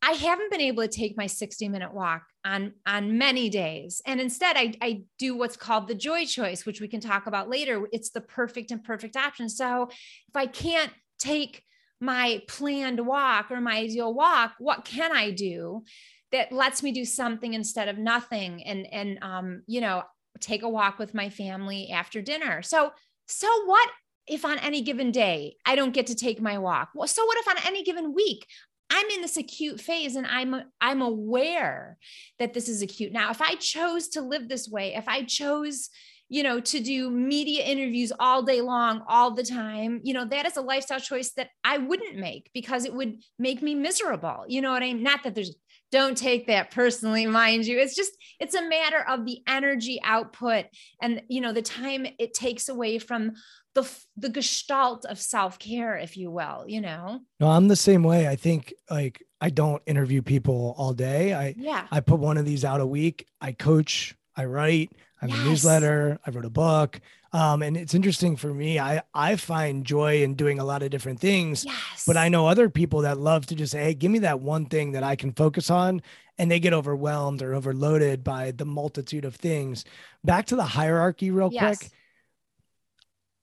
I 0.00 0.12
haven't 0.12 0.52
been 0.52 0.60
able 0.60 0.84
to 0.84 0.88
take 0.88 1.16
my 1.16 1.26
60 1.26 1.68
minute 1.68 1.92
walk 1.92 2.22
on, 2.44 2.74
on 2.86 3.18
many 3.18 3.50
days. 3.50 4.00
And 4.06 4.20
instead, 4.20 4.56
I, 4.56 4.74
I 4.80 5.02
do 5.18 5.36
what's 5.36 5.56
called 5.56 5.88
the 5.88 5.94
joy 5.96 6.26
choice, 6.26 6.64
which 6.64 6.80
we 6.80 6.86
can 6.86 7.00
talk 7.00 7.26
about 7.26 7.50
later. 7.50 7.88
It's 7.90 8.10
the 8.10 8.20
perfect 8.20 8.70
and 8.70 8.84
perfect 8.84 9.16
option. 9.16 9.48
So 9.48 9.88
if 9.90 10.36
I 10.36 10.46
can't 10.46 10.92
take 11.18 11.64
my 12.00 12.42
planned 12.46 13.04
walk 13.04 13.50
or 13.50 13.60
my 13.60 13.78
ideal 13.78 14.14
walk, 14.14 14.52
what 14.58 14.84
can 14.84 15.10
I 15.10 15.32
do 15.32 15.82
that 16.32 16.52
lets 16.52 16.82
me 16.82 16.92
do 16.92 17.04
something 17.04 17.54
instead 17.54 17.88
of 17.88 17.98
nothing? 17.98 18.62
And, 18.64 18.86
and, 18.92 19.18
um, 19.22 19.62
you 19.66 19.80
know, 19.80 20.02
take 20.40 20.62
a 20.62 20.68
walk 20.68 20.98
with 20.98 21.14
my 21.14 21.30
family 21.30 21.90
after 21.90 22.20
dinner. 22.20 22.62
So, 22.62 22.90
so 23.26 23.48
what 23.66 23.88
if 24.26 24.44
on 24.44 24.58
any 24.58 24.82
given 24.82 25.12
day 25.12 25.56
I 25.64 25.76
don't 25.76 25.94
get 25.94 26.08
to 26.08 26.14
take 26.14 26.40
my 26.40 26.58
walk? 26.58 26.90
Well, 26.94 27.08
so 27.08 27.24
what 27.24 27.38
if 27.38 27.48
on 27.48 27.56
any 27.66 27.82
given 27.82 28.14
week 28.14 28.46
I'm 28.90 29.06
in 29.10 29.20
this 29.20 29.36
acute 29.36 29.80
phase 29.80 30.14
and 30.16 30.26
I'm 30.26 30.54
I'm 30.80 31.02
aware 31.02 31.98
that 32.38 32.54
this 32.54 32.68
is 32.68 32.82
acute. 32.82 33.12
Now, 33.12 33.30
if 33.30 33.40
I 33.40 33.56
chose 33.56 34.08
to 34.10 34.20
live 34.20 34.48
this 34.48 34.68
way, 34.68 34.94
if 34.94 35.08
I 35.08 35.24
chose 35.24 35.90
you 36.28 36.42
know, 36.42 36.58
to 36.58 36.80
do 36.80 37.10
media 37.10 37.64
interviews 37.64 38.12
all 38.18 38.42
day 38.42 38.60
long, 38.60 39.02
all 39.08 39.30
the 39.30 39.44
time, 39.44 40.00
you 40.02 40.12
know, 40.12 40.24
that 40.24 40.46
is 40.46 40.56
a 40.56 40.60
lifestyle 40.60 40.98
choice 40.98 41.30
that 41.32 41.50
I 41.62 41.78
wouldn't 41.78 42.16
make 42.16 42.50
because 42.52 42.84
it 42.84 42.92
would 42.92 43.18
make 43.38 43.62
me 43.62 43.74
miserable. 43.76 44.44
You 44.48 44.60
know 44.60 44.72
what 44.72 44.82
I 44.82 44.92
mean? 44.92 45.04
Not 45.04 45.22
that 45.22 45.36
there's, 45.36 45.54
don't 45.96 46.16
take 46.16 46.46
that 46.46 46.70
personally, 46.70 47.26
mind 47.26 47.66
you. 47.66 47.78
It's 47.78 47.96
just, 47.96 48.12
it's 48.38 48.54
a 48.54 48.68
matter 48.68 49.02
of 49.08 49.24
the 49.24 49.38
energy 49.48 49.98
output 50.04 50.66
and, 51.00 51.22
you 51.28 51.40
know, 51.40 51.52
the 51.52 51.62
time 51.62 52.06
it 52.18 52.34
takes 52.34 52.68
away 52.68 52.98
from 52.98 53.32
the, 53.74 53.90
the 54.16 54.28
gestalt 54.28 55.04
of 55.06 55.18
self-care, 55.18 55.96
if 55.96 56.16
you 56.16 56.30
will, 56.30 56.64
you 56.66 56.80
know? 56.80 57.20
No, 57.40 57.48
I'm 57.48 57.68
the 57.68 57.76
same 57.76 58.02
way. 58.02 58.28
I 58.28 58.36
think 58.36 58.74
like 58.90 59.22
I 59.40 59.50
don't 59.50 59.82
interview 59.86 60.22
people 60.22 60.74
all 60.78 60.92
day. 60.92 61.34
I, 61.34 61.54
yeah, 61.56 61.86
I 61.90 62.00
put 62.00 62.20
one 62.20 62.38
of 62.38 62.44
these 62.44 62.64
out 62.64 62.80
a 62.80 62.86
week. 62.86 63.26
I 63.40 63.52
coach, 63.52 64.14
I 64.36 64.44
write, 64.44 64.90
I 65.20 65.26
have 65.26 65.30
yes. 65.30 65.38
a 65.38 65.44
newsletter. 65.48 66.18
I 66.26 66.30
wrote 66.30 66.44
a 66.44 66.50
book. 66.50 67.00
Um, 67.36 67.62
and 67.62 67.76
it's 67.76 67.92
interesting 67.92 68.36
for 68.36 68.52
me. 68.52 68.78
I, 68.78 69.02
I 69.12 69.36
find 69.36 69.84
joy 69.84 70.22
in 70.22 70.36
doing 70.36 70.58
a 70.58 70.64
lot 70.64 70.82
of 70.82 70.88
different 70.88 71.20
things, 71.20 71.66
yes. 71.66 72.04
but 72.06 72.16
I 72.16 72.30
know 72.30 72.46
other 72.46 72.70
people 72.70 73.02
that 73.02 73.18
love 73.18 73.44
to 73.46 73.54
just 73.54 73.72
say, 73.72 73.84
Hey, 73.84 73.94
give 73.94 74.10
me 74.10 74.20
that 74.20 74.40
one 74.40 74.64
thing 74.64 74.92
that 74.92 75.02
I 75.02 75.16
can 75.16 75.32
focus 75.32 75.68
on. 75.68 76.00
And 76.38 76.50
they 76.50 76.60
get 76.60 76.72
overwhelmed 76.72 77.42
or 77.42 77.54
overloaded 77.54 78.24
by 78.24 78.52
the 78.52 78.64
multitude 78.64 79.24
of 79.24 79.36
things. 79.36 79.84
Back 80.24 80.46
to 80.46 80.56
the 80.56 80.64
hierarchy 80.64 81.30
real 81.30 81.50
yes. 81.52 81.78
quick. 81.78 81.90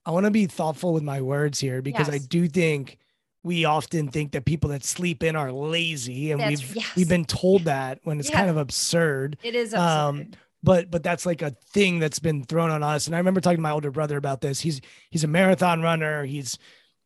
I 0.05 0.11
want 0.11 0.25
to 0.25 0.31
be 0.31 0.47
thoughtful 0.47 0.93
with 0.93 1.03
my 1.03 1.21
words 1.21 1.59
here 1.59 1.81
because 1.81 2.09
I 2.09 2.17
do 2.17 2.47
think 2.47 2.97
we 3.43 3.65
often 3.65 4.07
think 4.09 4.31
that 4.31 4.45
people 4.45 4.69
that 4.71 4.83
sleep 4.83 5.21
in 5.21 5.35
are 5.35 5.51
lazy 5.51 6.31
and 6.31 6.41
That's, 6.41 6.49
we've 6.61 6.75
yes. 6.77 6.95
we've 6.95 7.09
been 7.09 7.25
told 7.25 7.63
that 7.65 7.99
when 8.03 8.19
it's 8.19 8.29
kind 8.29 8.49
of 8.49 8.57
absurd. 8.57 9.37
It 9.43 9.53
is 9.53 9.73
absurd. 9.73 9.79
Um, 9.79 10.31
but 10.63 10.89
but 10.89 11.03
that's 11.03 11.25
like 11.25 11.41
a 11.41 11.51
thing 11.51 11.99
that's 11.99 12.19
been 12.19 12.43
thrown 12.43 12.71
on 12.71 12.81
us 12.81 13.05
and 13.05 13.15
i 13.15 13.19
remember 13.19 13.41
talking 13.41 13.57
to 13.57 13.61
my 13.61 13.71
older 13.71 13.91
brother 13.91 14.17
about 14.17 14.41
this 14.41 14.61
he's 14.61 14.81
he's 15.09 15.23
a 15.23 15.27
marathon 15.27 15.81
runner 15.81 16.25
he's 16.25 16.57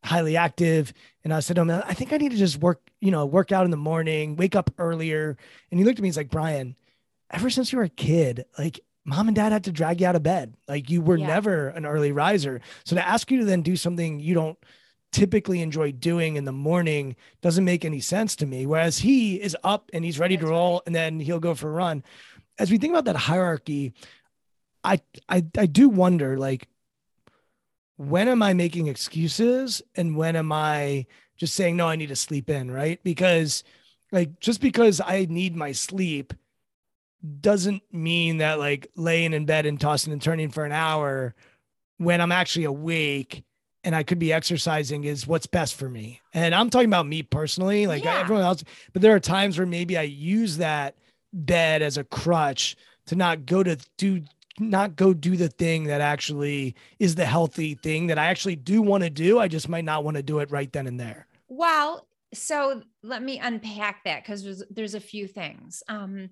highly 0.04 0.36
active 0.36 0.92
And 1.24 1.34
I 1.34 1.40
said 1.40 1.56
to 1.56 1.62
him, 1.62 1.70
I 1.70 1.92
think 1.92 2.12
I 2.12 2.16
need 2.18 2.30
to 2.30 2.36
just 2.36 2.58
work, 2.58 2.80
you 3.00 3.10
know, 3.10 3.26
work 3.26 3.50
out 3.52 3.64
in 3.64 3.70
the 3.72 3.76
morning, 3.76 4.36
wake 4.36 4.54
up 4.54 4.70
earlier. 4.78 5.36
And 5.70 5.78
he 5.80 5.84
looked 5.84 5.98
at 5.98 6.02
me, 6.02 6.08
he's 6.08 6.16
like, 6.16 6.30
Brian, 6.30 6.76
ever 7.30 7.50
since 7.50 7.72
you 7.72 7.78
were 7.78 7.84
a 7.84 7.88
kid, 7.88 8.44
like 8.58 8.80
mom 9.04 9.26
and 9.28 9.34
dad 9.34 9.50
had 9.52 9.64
to 9.64 9.72
drag 9.72 10.00
you 10.00 10.06
out 10.06 10.14
of 10.16 10.22
bed. 10.22 10.54
Like 10.68 10.88
you 10.88 11.02
were 11.02 11.16
Yeah. 11.18 11.26
never 11.26 11.68
an 11.70 11.84
early 11.84 12.12
riser. 12.12 12.60
So 12.84 12.94
to 12.96 13.06
ask 13.06 13.30
you 13.30 13.40
to 13.40 13.44
then 13.44 13.62
do 13.62 13.74
something 13.76 14.20
you 14.20 14.34
don't 14.34 14.56
typically 15.10 15.62
enjoy 15.62 15.90
doing 15.90 16.36
in 16.36 16.44
the 16.44 16.52
morning 16.52 17.16
doesn't 17.40 17.64
make 17.64 17.84
any 17.84 18.00
sense 18.00 18.36
to 18.36 18.46
me. 18.46 18.66
Whereas 18.66 18.98
he 18.98 19.40
is 19.42 19.56
up 19.64 19.90
and 19.92 20.04
he's 20.04 20.18
ready 20.20 20.36
to 20.36 20.42
That's 20.42 20.50
roll 20.50 20.82
and 20.86 20.94
then 20.94 21.18
he'll 21.18 21.40
go 21.40 21.54
for 21.54 21.68
a 21.68 21.72
run. 21.72 22.04
As 22.58 22.70
we 22.70 22.78
think 22.78 22.92
about 22.92 23.04
that 23.04 23.16
hierarchy, 23.16 23.92
I 24.84 25.00
I 25.28 25.44
I 25.56 25.66
do 25.66 25.88
wonder 25.88 26.38
like 26.38 26.68
when 27.96 28.28
am 28.28 28.42
I 28.42 28.54
making 28.54 28.86
excuses 28.86 29.82
and 29.96 30.16
when 30.16 30.36
am 30.36 30.52
I 30.52 31.06
just 31.36 31.54
saying 31.54 31.76
no 31.76 31.88
I 31.88 31.96
need 31.96 32.08
to 32.08 32.16
sleep 32.16 32.48
in, 32.48 32.70
right? 32.70 33.02
Because 33.02 33.64
like 34.12 34.40
just 34.40 34.60
because 34.60 35.00
I 35.04 35.26
need 35.28 35.56
my 35.56 35.72
sleep 35.72 36.32
doesn't 37.40 37.82
mean 37.92 38.38
that 38.38 38.58
like 38.58 38.88
laying 38.94 39.32
in 39.32 39.44
bed 39.44 39.66
and 39.66 39.80
tossing 39.80 40.12
and 40.12 40.22
turning 40.22 40.50
for 40.50 40.64
an 40.64 40.72
hour 40.72 41.34
when 41.98 42.20
I'm 42.20 42.32
actually 42.32 42.64
awake 42.64 43.42
and 43.82 43.94
I 43.94 44.04
could 44.04 44.18
be 44.18 44.32
exercising 44.32 45.04
is 45.04 45.26
what's 45.26 45.46
best 45.46 45.74
for 45.74 45.88
me. 45.88 46.20
And 46.32 46.54
I'm 46.54 46.70
talking 46.70 46.88
about 46.88 47.06
me 47.06 47.22
personally, 47.22 47.86
like 47.86 48.04
Yeah. 48.04 48.20
everyone 48.20 48.44
else, 48.44 48.62
but 48.92 49.02
there 49.02 49.14
are 49.14 49.20
times 49.20 49.58
where 49.58 49.66
maybe 49.66 49.96
I 49.96 50.02
use 50.02 50.58
that 50.58 50.96
bed 51.32 51.82
as 51.82 51.96
a 51.96 52.04
crutch 52.04 52.76
to 53.06 53.16
not 53.16 53.46
go 53.46 53.62
to 53.62 53.76
do 53.96 54.22
not 54.60 54.96
go 54.96 55.14
do 55.14 55.36
the 55.36 55.48
thing 55.48 55.84
that 55.84 56.00
actually 56.00 56.74
is 56.98 57.14
the 57.14 57.24
healthy 57.24 57.74
thing 57.74 58.08
that 58.08 58.18
I 58.18 58.26
actually 58.26 58.56
do 58.56 58.82
want 58.82 59.04
to 59.04 59.10
do. 59.10 59.38
I 59.38 59.48
just 59.48 59.68
might 59.68 59.84
not 59.84 60.04
want 60.04 60.16
to 60.16 60.22
do 60.22 60.40
it 60.40 60.50
right 60.50 60.72
then 60.72 60.86
and 60.86 60.98
there. 60.98 61.26
Well, 61.48 62.08
so 62.34 62.82
let 63.02 63.22
me 63.22 63.38
unpack 63.38 64.04
that 64.04 64.22
because 64.22 64.42
there's, 64.42 64.62
there's 64.70 64.94
a 64.94 65.00
few 65.00 65.26
things. 65.26 65.82
Um, 65.88 66.30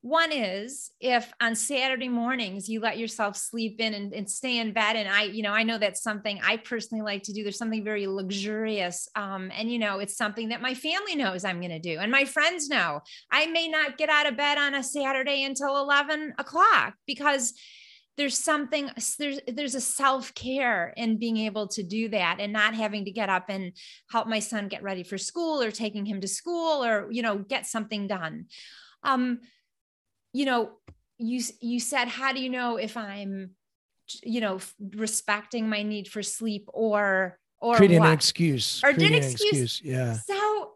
one 0.00 0.30
is 0.30 0.92
if 1.00 1.32
on 1.40 1.56
Saturday 1.56 2.08
mornings 2.08 2.68
you 2.68 2.80
let 2.80 2.98
yourself 2.98 3.36
sleep 3.36 3.80
in 3.80 3.94
and, 3.94 4.12
and 4.12 4.30
stay 4.30 4.58
in 4.58 4.72
bed, 4.72 4.94
and 4.94 5.08
I, 5.08 5.24
you 5.24 5.42
know, 5.42 5.52
I 5.52 5.64
know 5.64 5.76
that's 5.76 6.02
something 6.02 6.40
I 6.42 6.56
personally 6.56 7.02
like 7.02 7.24
to 7.24 7.32
do. 7.32 7.42
There's 7.42 7.58
something 7.58 7.84
very 7.84 8.06
luxurious, 8.06 9.08
um, 9.16 9.50
and 9.56 9.70
you 9.72 9.78
know, 9.78 9.98
it's 9.98 10.16
something 10.16 10.50
that 10.50 10.62
my 10.62 10.74
family 10.74 11.16
knows 11.16 11.44
I'm 11.44 11.60
going 11.60 11.70
to 11.70 11.80
do, 11.80 11.98
and 11.98 12.12
my 12.12 12.24
friends 12.24 12.68
know. 12.68 13.00
I 13.30 13.46
may 13.46 13.68
not 13.68 13.98
get 13.98 14.08
out 14.08 14.26
of 14.26 14.36
bed 14.36 14.56
on 14.56 14.74
a 14.74 14.82
Saturday 14.82 15.42
until 15.42 15.76
11 15.78 16.34
o'clock 16.38 16.94
because 17.06 17.54
there's 18.16 18.36
something 18.36 18.90
there's 19.18 19.40
there's 19.46 19.76
a 19.76 19.80
self-care 19.80 20.92
in 20.96 21.18
being 21.18 21.36
able 21.38 21.68
to 21.68 21.82
do 21.82 22.08
that 22.08 22.38
and 22.40 22.52
not 22.52 22.74
having 22.74 23.04
to 23.04 23.12
get 23.12 23.28
up 23.28 23.46
and 23.48 23.72
help 24.10 24.26
my 24.26 24.40
son 24.40 24.68
get 24.68 24.82
ready 24.82 25.04
for 25.04 25.16
school 25.16 25.62
or 25.62 25.70
taking 25.70 26.04
him 26.04 26.20
to 26.20 26.28
school 26.28 26.84
or 26.84 27.08
you 27.12 27.22
know 27.22 27.38
get 27.38 27.64
something 27.64 28.08
done 28.08 28.46
um 29.04 29.38
you 30.32 30.44
know 30.44 30.70
you 31.18 31.42
you 31.60 31.80
said 31.80 32.06
how 32.06 32.32
do 32.32 32.40
you 32.40 32.48
know 32.50 32.76
if 32.76 32.96
i'm 32.96 33.50
you 34.22 34.40
know 34.40 34.58
respecting 34.94 35.68
my 35.68 35.82
need 35.82 36.08
for 36.08 36.22
sleep 36.22 36.68
or 36.72 37.38
or 37.60 37.76
creating 37.76 38.00
what? 38.00 38.08
an 38.08 38.14
excuse. 38.14 38.82
Or 38.84 38.92
did 38.92 38.98
creating 38.98 39.24
an 39.24 39.30
excuse- 39.30 39.82
Yeah. 39.82 40.14
So 40.14 40.72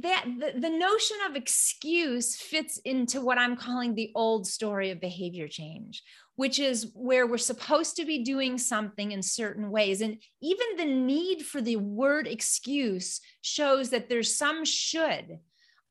that 0.00 0.24
the, 0.24 0.58
the 0.58 0.70
notion 0.70 1.18
of 1.28 1.36
excuse 1.36 2.34
fits 2.36 2.78
into 2.78 3.20
what 3.20 3.36
I'm 3.36 3.56
calling 3.56 3.94
the 3.94 4.10
old 4.14 4.46
story 4.46 4.90
of 4.90 5.00
behavior 5.00 5.48
change, 5.48 6.02
which 6.36 6.58
is 6.58 6.90
where 6.94 7.26
we're 7.26 7.36
supposed 7.36 7.96
to 7.96 8.06
be 8.06 8.24
doing 8.24 8.56
something 8.56 9.12
in 9.12 9.22
certain 9.22 9.70
ways. 9.70 10.00
And 10.00 10.16
even 10.40 10.66
the 10.78 10.86
need 10.86 11.42
for 11.42 11.60
the 11.60 11.76
word 11.76 12.26
excuse 12.26 13.20
shows 13.42 13.90
that 13.90 14.08
there's 14.08 14.34
some 14.34 14.64
should 14.64 15.38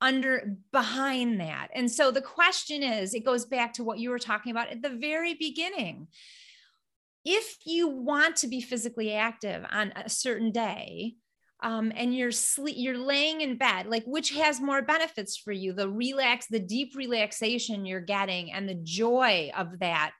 under 0.02 0.58
behind 0.72 1.40
that. 1.40 1.70
And 1.74 1.90
so 1.90 2.12
the 2.12 2.22
question 2.22 2.84
is, 2.84 3.14
it 3.14 3.24
goes 3.24 3.46
back 3.46 3.74
to 3.74 3.84
what 3.84 4.00
you 4.00 4.10
were 4.10 4.20
talking 4.20 4.52
about 4.52 4.70
at 4.70 4.82
the 4.82 4.90
very 4.90 5.36
beginning. 5.36 6.08
If 7.24 7.58
you 7.66 7.88
want 7.88 8.38
to 8.38 8.48
be 8.48 8.62
physically 8.62 9.14
active 9.14 9.64
on 9.72 9.94
a 9.96 10.10
certain 10.10 10.52
day, 10.52 11.16
um, 11.64 11.92
and 11.96 12.16
you're 12.16 12.32
sleep, 12.32 12.76
you're 12.78 12.98
laying 12.98 13.42
in 13.42 13.58
bed, 13.58 13.86
like 13.86 14.04
which 14.06 14.32
has 14.32 14.60
more 14.60 14.82
benefits 14.82 15.38
for 15.38 15.52
you? 15.52 15.74
The 15.74 15.90
relax, 15.90 16.48
the 16.48 16.60
deep 16.60 16.96
relaxation 16.96 17.86
you're 17.86 18.02
getting, 18.02 18.52
and 18.52 18.68
the 18.68 18.80
joy 18.82 19.52
of 19.56 19.80
that. 19.80 20.12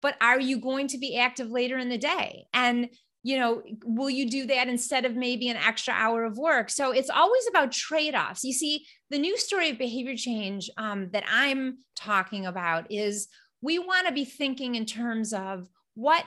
But 0.00 0.16
are 0.20 0.38
you 0.38 0.60
going 0.60 0.86
to 0.88 0.98
be 0.98 1.18
active 1.18 1.50
later 1.50 1.76
in 1.78 1.88
the 1.88 1.98
day? 1.98 2.46
And 2.54 2.90
you 3.22 3.38
know, 3.38 3.62
will 3.84 4.10
you 4.10 4.30
do 4.30 4.46
that 4.46 4.68
instead 4.68 5.04
of 5.04 5.16
maybe 5.16 5.48
an 5.48 5.56
extra 5.56 5.92
hour 5.92 6.24
of 6.24 6.38
work? 6.38 6.70
So 6.70 6.92
it's 6.92 7.10
always 7.10 7.46
about 7.48 7.72
trade 7.72 8.14
offs. 8.14 8.44
You 8.44 8.52
see, 8.52 8.86
the 9.10 9.18
new 9.18 9.36
story 9.36 9.70
of 9.70 9.78
behavior 9.78 10.16
change 10.16 10.70
um, 10.78 11.10
that 11.12 11.24
I'm 11.28 11.78
talking 11.96 12.46
about 12.46 12.90
is 12.90 13.28
we 13.60 13.78
want 13.78 14.06
to 14.06 14.12
be 14.12 14.24
thinking 14.24 14.74
in 14.76 14.86
terms 14.86 15.32
of 15.32 15.68
what 15.94 16.24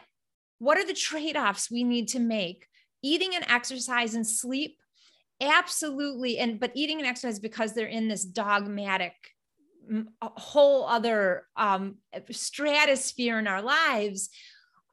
what 0.59 0.77
are 0.77 0.85
the 0.85 0.93
trade 0.93 1.37
offs 1.37 1.71
we 1.71 1.83
need 1.83 2.07
to 2.09 2.19
make 2.19 2.67
eating 3.01 3.33
and 3.33 3.45
exercise 3.49 4.13
and 4.13 4.27
sleep 4.27 4.77
absolutely 5.41 6.37
and 6.37 6.59
but 6.59 6.71
eating 6.75 6.99
and 6.99 7.07
exercise 7.07 7.39
because 7.39 7.73
they're 7.73 7.87
in 7.87 8.07
this 8.07 8.23
dogmatic 8.23 9.13
whole 10.21 10.85
other 10.85 11.47
um, 11.55 11.95
stratosphere 12.29 13.39
in 13.39 13.47
our 13.47 13.61
lives 13.61 14.29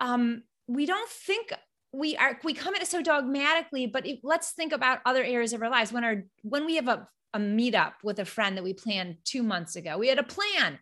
um, 0.00 0.42
we 0.66 0.86
don't 0.86 1.10
think 1.10 1.52
we 1.92 2.16
are 2.16 2.38
we 2.44 2.52
come 2.52 2.74
at 2.74 2.82
it 2.82 2.88
so 2.88 3.02
dogmatically 3.02 3.86
but 3.86 4.06
let's 4.22 4.52
think 4.52 4.72
about 4.72 5.00
other 5.06 5.22
areas 5.22 5.52
of 5.52 5.62
our 5.62 5.70
lives. 5.70 5.92
When 5.92 6.04
our 6.04 6.24
when 6.42 6.66
we 6.66 6.76
have 6.76 6.88
a, 6.88 7.06
a 7.34 7.38
meetup 7.38 7.92
with 8.02 8.18
a 8.18 8.24
friend 8.24 8.56
that 8.56 8.64
we 8.64 8.74
planned 8.74 9.16
two 9.24 9.42
months 9.42 9.76
ago 9.76 9.98
we 9.98 10.08
had 10.08 10.18
a 10.18 10.24
plan 10.24 10.78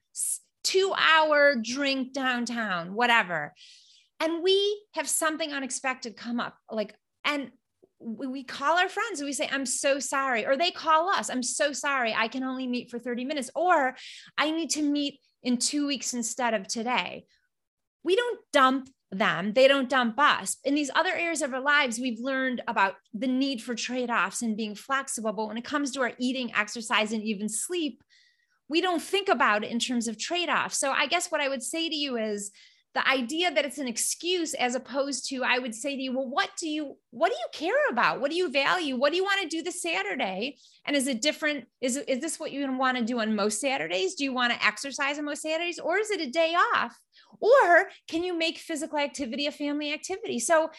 two 0.65 0.93
hour 0.97 1.57
drink 1.57 2.13
downtown 2.13 2.95
whatever. 2.95 3.55
And 4.19 4.43
we 4.43 4.83
have 4.95 5.09
something 5.09 5.53
unexpected 5.53 6.17
come 6.17 6.41
up 6.41 6.57
like 6.71 6.95
and 7.25 7.51
we 7.99 8.27
we 8.27 8.45
call 8.45 8.79
our 8.79 8.89
friends 8.89 9.21
and 9.21 9.27
we 9.27 9.33
say 9.33 9.49
i'm 9.51 9.65
so 9.65 9.99
sorry 9.99 10.45
or 10.45 10.55
they 10.55 10.71
call 10.71 11.09
us 11.09 11.31
i'm 11.31 11.43
so 11.43 11.73
sorry 11.73 12.15
i 12.15 12.29
can 12.29 12.45
only 12.45 12.67
meet 12.67 12.91
for 12.91 12.99
30 12.99 13.25
minutes 13.25 13.51
or 13.55 13.97
i 14.37 14.51
need 14.51 14.69
to 14.69 14.83
meet 14.83 15.19
in 15.47 15.57
two 15.57 15.87
weeks 15.87 16.13
instead 16.13 16.55
of 16.55 16.67
today. 16.67 17.25
We 18.03 18.17
don't 18.17 18.41
dump 18.53 18.91
them. 19.13 19.53
They 19.53 19.69
don't 19.69 19.89
dump 19.89 20.19
us. 20.19 20.57
In 20.65 20.75
these 20.75 20.91
other 20.95 21.13
areas 21.13 21.43
of 21.43 21.55
our 21.55 21.61
lives 21.61 21.99
we've 21.99 22.21
learned 22.21 22.63
about 22.67 22.95
the 23.15 23.29
need 23.29 23.63
for 23.63 23.75
trade-offs 23.75 24.43
and 24.43 24.57
being 24.57 24.75
flexible. 24.75 25.33
But 25.33 25.49
when 25.49 25.59
it 25.59 25.65
comes 25.65 25.93
to 25.93 26.01
our 26.03 26.13
eating 26.19 26.53
exercise 26.55 27.13
and 27.13 27.23
even 27.23 27.49
sleep 27.49 28.03
we 28.69 28.81
don't 28.81 29.03
think 29.03 29.29
about 29.29 29.65
it 29.65 29.71
in 29.71 29.79
terms 29.79 30.09
of 30.09 30.19
trade-offs. 30.19 30.79
So 30.79 30.91
i 30.91 31.07
guess 31.07 31.31
what 31.31 31.41
i 31.41 31.49
would 31.49 31.63
say 31.63 31.89
to 31.89 31.95
you 31.95 32.17
is 32.17 32.51
the 32.95 33.09
idea 33.09 33.53
that 33.53 33.65
it's 33.67 33.79
an 33.79 33.89
excuse 33.89 34.55
as 34.55 34.75
opposed 34.75 35.29
to 35.29 35.45
i 35.45 35.59
would 35.59 35.75
say 35.75 35.95
to 35.95 36.03
you 36.03 36.17
well 36.17 36.29
what 36.29 36.51
do 36.59 36.69
you 36.69 36.97
what 37.11 37.31
do 37.31 37.35
you 37.35 37.47
care 37.53 37.89
about? 37.91 38.21
What 38.21 38.31
do 38.31 38.37
you 38.37 38.51
value? 38.51 38.95
What 38.97 39.11
do 39.11 39.17
you 39.17 39.25
want 39.25 39.41
to 39.41 39.49
do 39.49 39.63
this 39.63 39.81
saturday? 39.81 40.59
And 40.85 40.95
is 40.95 41.07
it 41.07 41.23
different 41.23 41.67
is, 41.81 41.97
is 41.97 42.21
this 42.21 42.39
what 42.39 42.53
you 42.53 42.71
want 42.77 42.99
to 42.99 43.05
do 43.05 43.21
on 43.21 43.35
most 43.35 43.59
saturdays? 43.59 44.17
Do 44.17 44.25
you 44.25 44.35
want 44.35 44.53
to 44.53 44.67
exercise 44.67 45.19
on 45.19 45.25
most 45.25 45.41
saturdays? 45.41 45.79
Or 45.79 45.97
is 45.97 46.11
it 46.11 46.21
a 46.21 46.31
day 46.31 46.55
off 46.75 46.95
or 47.41 47.89
can 48.09 48.23
you 48.25 48.37
make 48.37 48.59
physical 48.59 48.99
activity 48.99 49.47
a 49.47 49.53
family 49.53 49.93
activity 49.93 50.39
so 50.39 50.71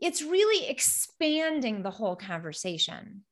it's 0.00 0.22
really 0.22 0.68
expanding 0.68 1.82
the 1.82 1.90
whole 1.90 2.16
conversation 2.16 3.22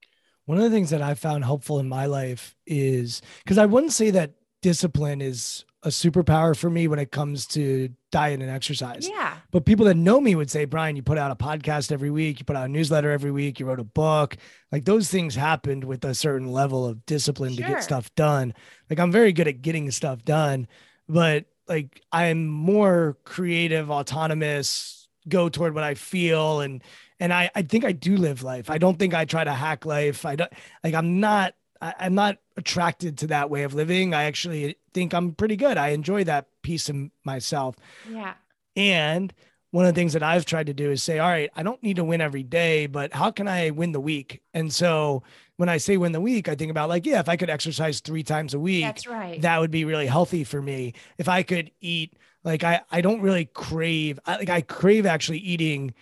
One 0.46 0.58
of 0.58 0.64
the 0.64 0.70
things 0.70 0.90
that 0.90 1.02
I 1.02 1.14
found 1.14 1.44
helpful 1.44 1.78
in 1.78 1.88
my 1.88 2.06
life 2.06 2.56
is 2.66 3.22
because 3.44 3.58
I 3.58 3.66
wouldn't 3.66 3.92
say 3.92 4.10
that 4.10 4.34
discipline 4.62 5.20
is 5.20 5.64
a 5.82 5.88
superpower 5.88 6.54
for 6.54 6.68
me 6.68 6.88
when 6.88 6.98
it 6.98 7.10
comes 7.10 7.46
to 7.46 7.88
diet 8.12 8.40
and 8.42 8.50
exercise. 8.50 9.08
yeah 9.08 9.36
But 9.50 9.64
people 9.64 9.86
that 9.86 9.96
know 9.96 10.20
me 10.20 10.34
would 10.34 10.50
say, 10.50 10.66
Brian, 10.66 10.94
you 10.94 11.02
put 11.02 11.16
out 11.16 11.30
a 11.30 11.36
podcast 11.36 11.90
every 11.90 12.10
week, 12.10 12.38
you 12.38 12.44
put 12.44 12.56
out 12.56 12.66
a 12.66 12.68
newsletter 12.68 13.10
every 13.10 13.30
week, 13.30 13.58
you 13.58 13.64
wrote 13.66 13.80
a 13.80 13.84
book. 13.84 14.36
Like 14.70 14.84
those 14.84 15.08
things 15.08 15.34
happened 15.34 15.84
with 15.84 16.04
a 16.04 16.14
certain 16.14 16.52
level 16.52 16.84
of 16.86 17.06
discipline 17.06 17.56
to 17.56 17.62
get 17.62 17.82
stuff 17.82 18.14
done. 18.14 18.52
Like 18.90 18.98
I'm 18.98 19.10
very 19.10 19.32
good 19.32 19.48
at 19.48 19.62
getting 19.62 19.90
stuff 19.90 20.22
done, 20.24 20.68
but 21.08 21.46
like 21.70 22.02
I'm 22.12 22.46
more 22.48 23.16
creative, 23.24 23.90
autonomous, 23.90 25.08
go 25.28 25.48
toward 25.48 25.74
what 25.74 25.84
I 25.84 25.94
feel 25.94 26.60
and 26.60 26.82
and 27.20 27.32
I, 27.34 27.50
I 27.54 27.62
think 27.62 27.84
I 27.84 27.92
do 27.92 28.16
live 28.16 28.42
life. 28.42 28.70
I 28.70 28.78
don't 28.78 28.98
think 28.98 29.14
I 29.14 29.26
try 29.26 29.44
to 29.44 29.52
hack 29.52 29.86
life. 29.86 30.26
I 30.26 30.36
don't 30.36 30.52
like 30.84 30.94
I'm 30.94 31.20
not 31.20 31.54
I, 31.80 31.94
I'm 32.00 32.14
not 32.14 32.38
attracted 32.56 33.18
to 33.18 33.28
that 33.28 33.50
way 33.50 33.62
of 33.62 33.72
living. 33.74 34.12
I 34.14 34.24
actually 34.24 34.76
think 34.92 35.14
I'm 35.14 35.32
pretty 35.32 35.56
good. 35.56 35.78
I 35.78 35.90
enjoy 35.90 36.24
that 36.24 36.48
piece 36.62 36.88
of 36.90 36.96
myself. 37.24 37.76
yeah 38.04 38.34
And 38.76 39.32
one 39.70 39.86
of 39.86 39.94
the 39.94 40.00
things 40.00 40.14
that 40.14 40.22
I've 40.22 40.44
tried 40.46 40.66
to 40.66 40.74
do 40.74 40.90
is 40.90 41.02
say, 41.02 41.20
all 41.20 41.28
right, 41.28 41.50
I 41.54 41.62
don't 41.62 41.82
need 41.82 41.96
to 41.96 42.04
win 42.04 42.20
every 42.20 42.42
day, 42.42 42.86
but 42.86 43.12
how 43.12 43.30
can 43.30 43.46
I 43.46 43.70
win 43.70 43.92
the 43.92 44.00
week? 44.00 44.42
And 44.52 44.72
so 44.72 45.22
when 45.60 45.68
I 45.68 45.76
say 45.76 45.98
win 45.98 46.12
the 46.12 46.22
week, 46.22 46.48
I 46.48 46.54
think 46.54 46.70
about 46.70 46.88
like, 46.88 47.04
yeah, 47.04 47.20
if 47.20 47.28
I 47.28 47.36
could 47.36 47.50
exercise 47.50 48.00
three 48.00 48.22
times 48.22 48.54
a 48.54 48.58
week, 48.58 48.84
that's 48.86 49.06
right 49.06 49.40
that 49.42 49.60
would 49.60 49.70
be 49.70 49.84
really 49.84 50.06
healthy 50.06 50.42
for 50.42 50.60
me. 50.62 50.94
If 51.18 51.28
I 51.28 51.42
could 51.42 51.70
eat, 51.82 52.14
like 52.44 52.64
I, 52.64 52.80
I 52.90 53.02
don't 53.02 53.20
really 53.20 53.44
crave, 53.44 54.18
I, 54.24 54.36
like 54.38 54.48
I 54.48 54.62
crave 54.62 55.04
actually 55.04 55.36
eating 55.38 55.92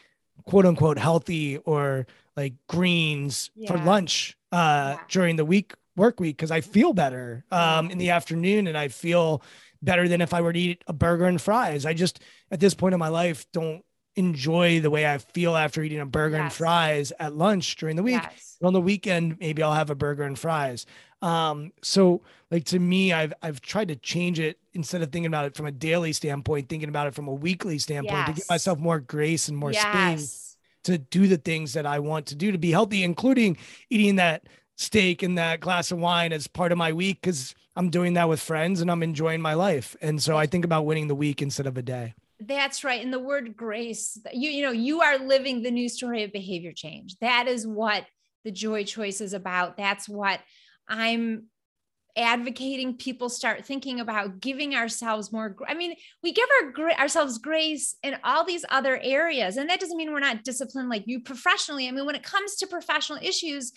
quote 0.47 0.65
unquote 0.65 0.97
healthy 0.97 1.57
or 1.59 2.07
like 2.37 2.55
greens 2.69 3.51
for 3.67 3.77
lunch 3.79 4.37
uh 4.53 4.95
Yeah. 4.97 4.97
during 5.09 5.35
the 5.35 5.45
week 5.45 5.75
work 5.97 6.21
week 6.21 6.37
because 6.37 6.53
I 6.53 6.61
feel 6.61 6.93
better 6.93 7.45
um 7.51 7.91
in 7.91 7.99
the 7.99 8.11
afternoon 8.11 8.69
and 8.69 8.79
I 8.79 8.87
feel 8.87 9.43
better 9.83 10.07
than 10.09 10.21
if 10.21 10.33
I 10.33 10.41
were 10.41 10.53
to 10.53 10.59
eat 10.59 10.85
a 10.87 10.93
burger 10.93 11.25
and 11.27 11.41
fries. 11.41 11.85
I 11.85 11.95
just 11.95 12.21
at 12.53 12.61
this 12.61 12.75
point 12.75 12.95
in 12.95 13.01
my 13.01 13.09
life 13.09 13.45
don't 13.53 13.85
enjoy 14.19 14.81
the 14.81 14.91
way 14.91 15.07
I 15.07 15.19
feel 15.19 15.57
after 15.57 15.83
eating 15.83 16.01
a 16.01 16.07
burger 16.07 16.37
and 16.37 16.53
fries 16.53 17.13
at 17.19 17.35
lunch 17.35 17.77
during 17.77 17.97
the 17.97 18.03
week. 18.03 18.21
Yes. 18.23 18.57
on 18.63 18.73
the 18.73 18.81
weekend 18.81 19.39
maybe 19.39 19.63
i'll 19.63 19.73
have 19.73 19.89
a 19.91 19.95
burger 19.95 20.25
and 20.25 20.37
fries. 20.39 20.85
Um 21.23 21.73
so 21.83 22.23
like 22.51 22.65
to 22.67 22.79
me 22.79 23.13
i've 23.13 23.33
i've 23.43 23.61
tried 23.61 23.89
to 23.89 23.97
change 23.97 24.39
it 24.41 24.59
instead 24.75 25.01
of 25.03 25.11
thinking 25.13 25.27
about 25.27 25.45
it 25.47 25.55
from 25.57 25.67
a 25.67 25.73
daily 25.73 26.13
standpoint 26.13 26.69
thinking 26.69 26.89
about 26.89 27.07
it 27.07 27.15
from 27.15 27.29
a 27.29 27.35
weekly 27.35 27.79
standpoint 27.79 28.27
to 28.27 28.33
give 28.35 28.49
myself 28.51 28.79
more 28.79 28.99
grace 29.01 29.49
and 29.49 29.57
more 29.57 29.73
space 30.17 30.57
to 30.85 30.99
do 30.99 31.27
the 31.29 31.37
things 31.37 31.73
that 31.75 31.87
i 31.87 31.99
want 31.99 32.27
to 32.27 32.35
do 32.35 32.51
to 32.53 32.59
be 32.59 32.71
healthy 32.73 33.03
including 33.05 33.57
eating 33.91 34.17
that 34.17 34.43
steak 34.77 35.23
and 35.23 35.37
that 35.39 35.61
glass 35.61 35.91
of 35.93 35.99
wine 35.99 36.33
as 36.33 36.47
part 36.47 36.73
of 36.73 36.79
my 36.79 36.93
week 36.93 37.21
because 37.21 37.55
i'm 37.77 37.91
doing 37.91 38.15
that 38.15 38.29
with 38.29 38.41
friends 38.41 38.81
and 38.81 38.91
i'm 38.91 39.03
enjoying 39.03 39.41
my 39.41 39.55
life. 39.55 39.95
And 40.01 40.23
so 40.23 40.37
i 40.37 40.47
think 40.47 40.65
about 40.65 40.87
winning 40.87 41.09
the 41.09 41.15
week 41.17 41.43
instead 41.43 41.67
of 41.67 41.77
a 41.77 41.83
day 41.83 42.15
That's 42.41 42.85
right. 42.85 43.03
And 43.03 43.13
the 43.13 43.19
word 43.19 43.57
grace, 43.57 44.19
you 44.33 44.51
you 44.51 44.63
know, 44.63 44.71
you 44.71 45.01
are 45.01 45.19
living 45.19 45.63
the 45.63 45.71
new 45.71 45.89
story 45.89 46.23
of 46.23 46.33
behavior 46.33 46.73
change. 46.75 47.17
That 47.21 47.49
is 47.49 47.67
what 47.67 48.05
the 48.45 48.53
joy 48.53 48.85
choice 48.85 49.21
is 49.21 49.33
about. 49.33 49.77
That's 49.77 50.09
what 50.09 50.41
I'm 50.89 51.49
advocating 52.17 52.97
people 52.97 53.29
start 53.29 53.65
thinking 53.65 54.01
about 54.01 54.41
giving 54.41 54.75
ourselves 54.75 55.31
more 55.31 55.55
i 55.69 55.75
mean 55.75 55.95
we 56.23 56.33
give 56.33 56.49
our 56.77 56.91
ourselves 56.99 57.39
grace 57.39 57.95
in 58.03 58.17
all 58.25 58.45
these 58.45 58.65
other 58.71 58.99
areas 59.05 59.57
and 59.57 59.71
that 59.71 59.79
doesn't 59.79 59.97
mean 59.97 60.13
we're 60.13 60.19
not 60.19 60.43
disciplined 60.43 60.89
like 60.89 61.05
you 61.07 61.21
professionally 61.21 61.87
i 61.87 61.91
mean 61.93 62.05
when 62.05 62.17
it 62.17 62.23
comes 62.25 62.57
to 62.57 62.67
professional 62.67 63.19
issues 63.23 63.73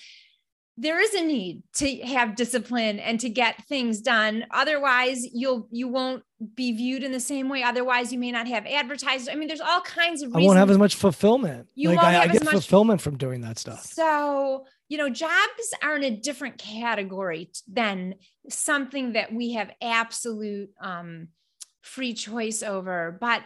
there 0.82 0.99
is 0.99 1.13
a 1.13 1.23
need 1.23 1.61
to 1.75 1.97
have 1.97 2.36
discipline 2.36 2.99
and 2.99 3.19
to 3.19 3.29
get 3.29 3.63
things 3.67 4.01
done. 4.01 4.45
Otherwise 4.49 5.23
you'll 5.32 5.67
you 5.71 5.88
won't 5.88 6.23
be 6.55 6.71
viewed 6.71 7.03
in 7.03 7.11
the 7.11 7.19
same 7.19 7.49
way. 7.49 7.61
Otherwise 7.61 8.11
you 8.11 8.17
may 8.17 8.32
not 8.32 8.47
have 8.47 8.65
advertised. 8.65 9.29
I 9.29 9.36
mean 9.36 9.47
there's 9.47 9.61
all 9.61 9.82
kinds 9.82 10.23
of 10.23 10.36
i 10.36 10.39
won't 10.39 10.57
have 10.57 10.71
as 10.71 10.79
much 10.79 10.95
fulfillment. 10.95 11.67
You 11.75 11.89
like 11.89 11.97
won't 11.97 12.07
I, 12.07 12.19
I 12.19 12.27
have 12.27 12.36
as 12.36 12.43
much- 12.43 12.53
fulfillment 12.53 12.99
from 12.99 13.17
doing 13.17 13.41
that 13.41 13.59
stuff. 13.59 13.86
So, 13.86 14.65
you 14.89 14.97
know, 14.97 15.09
jobs 15.09 15.73
are 15.84 15.95
in 15.95 16.03
a 16.03 16.09
different 16.09 16.57
category 16.57 17.51
than 17.71 18.15
something 18.49 19.13
that 19.13 19.32
we 19.32 19.53
have 19.53 19.69
absolute 19.84 20.71
um, 20.82 21.27
free 21.82 22.13
choice 22.15 22.63
over. 22.63 23.17
But 23.21 23.43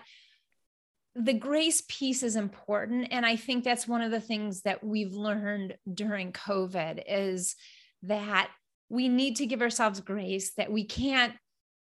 the 1.16 1.34
grace 1.34 1.82
piece 1.88 2.24
is 2.24 2.36
important. 2.36 3.07
And 3.11 3.26
I 3.26 3.38
think 3.38 3.63
that's 3.63 3.88
one 3.88 4.01
of 4.01 4.11
the 4.11 4.20
things 4.20 4.61
that 4.61 4.84
we've 4.84 5.13
learned 5.13 5.78
during 5.91 6.34
COVID 6.34 7.03
is 7.07 7.55
that 8.03 8.49
we 8.89 9.07
need 9.07 9.38
to 9.38 9.45
give 9.45 9.61
ourselves 9.61 10.01
grace, 10.01 10.53
that 10.55 10.72
we 10.72 10.84
can't, 10.84 11.34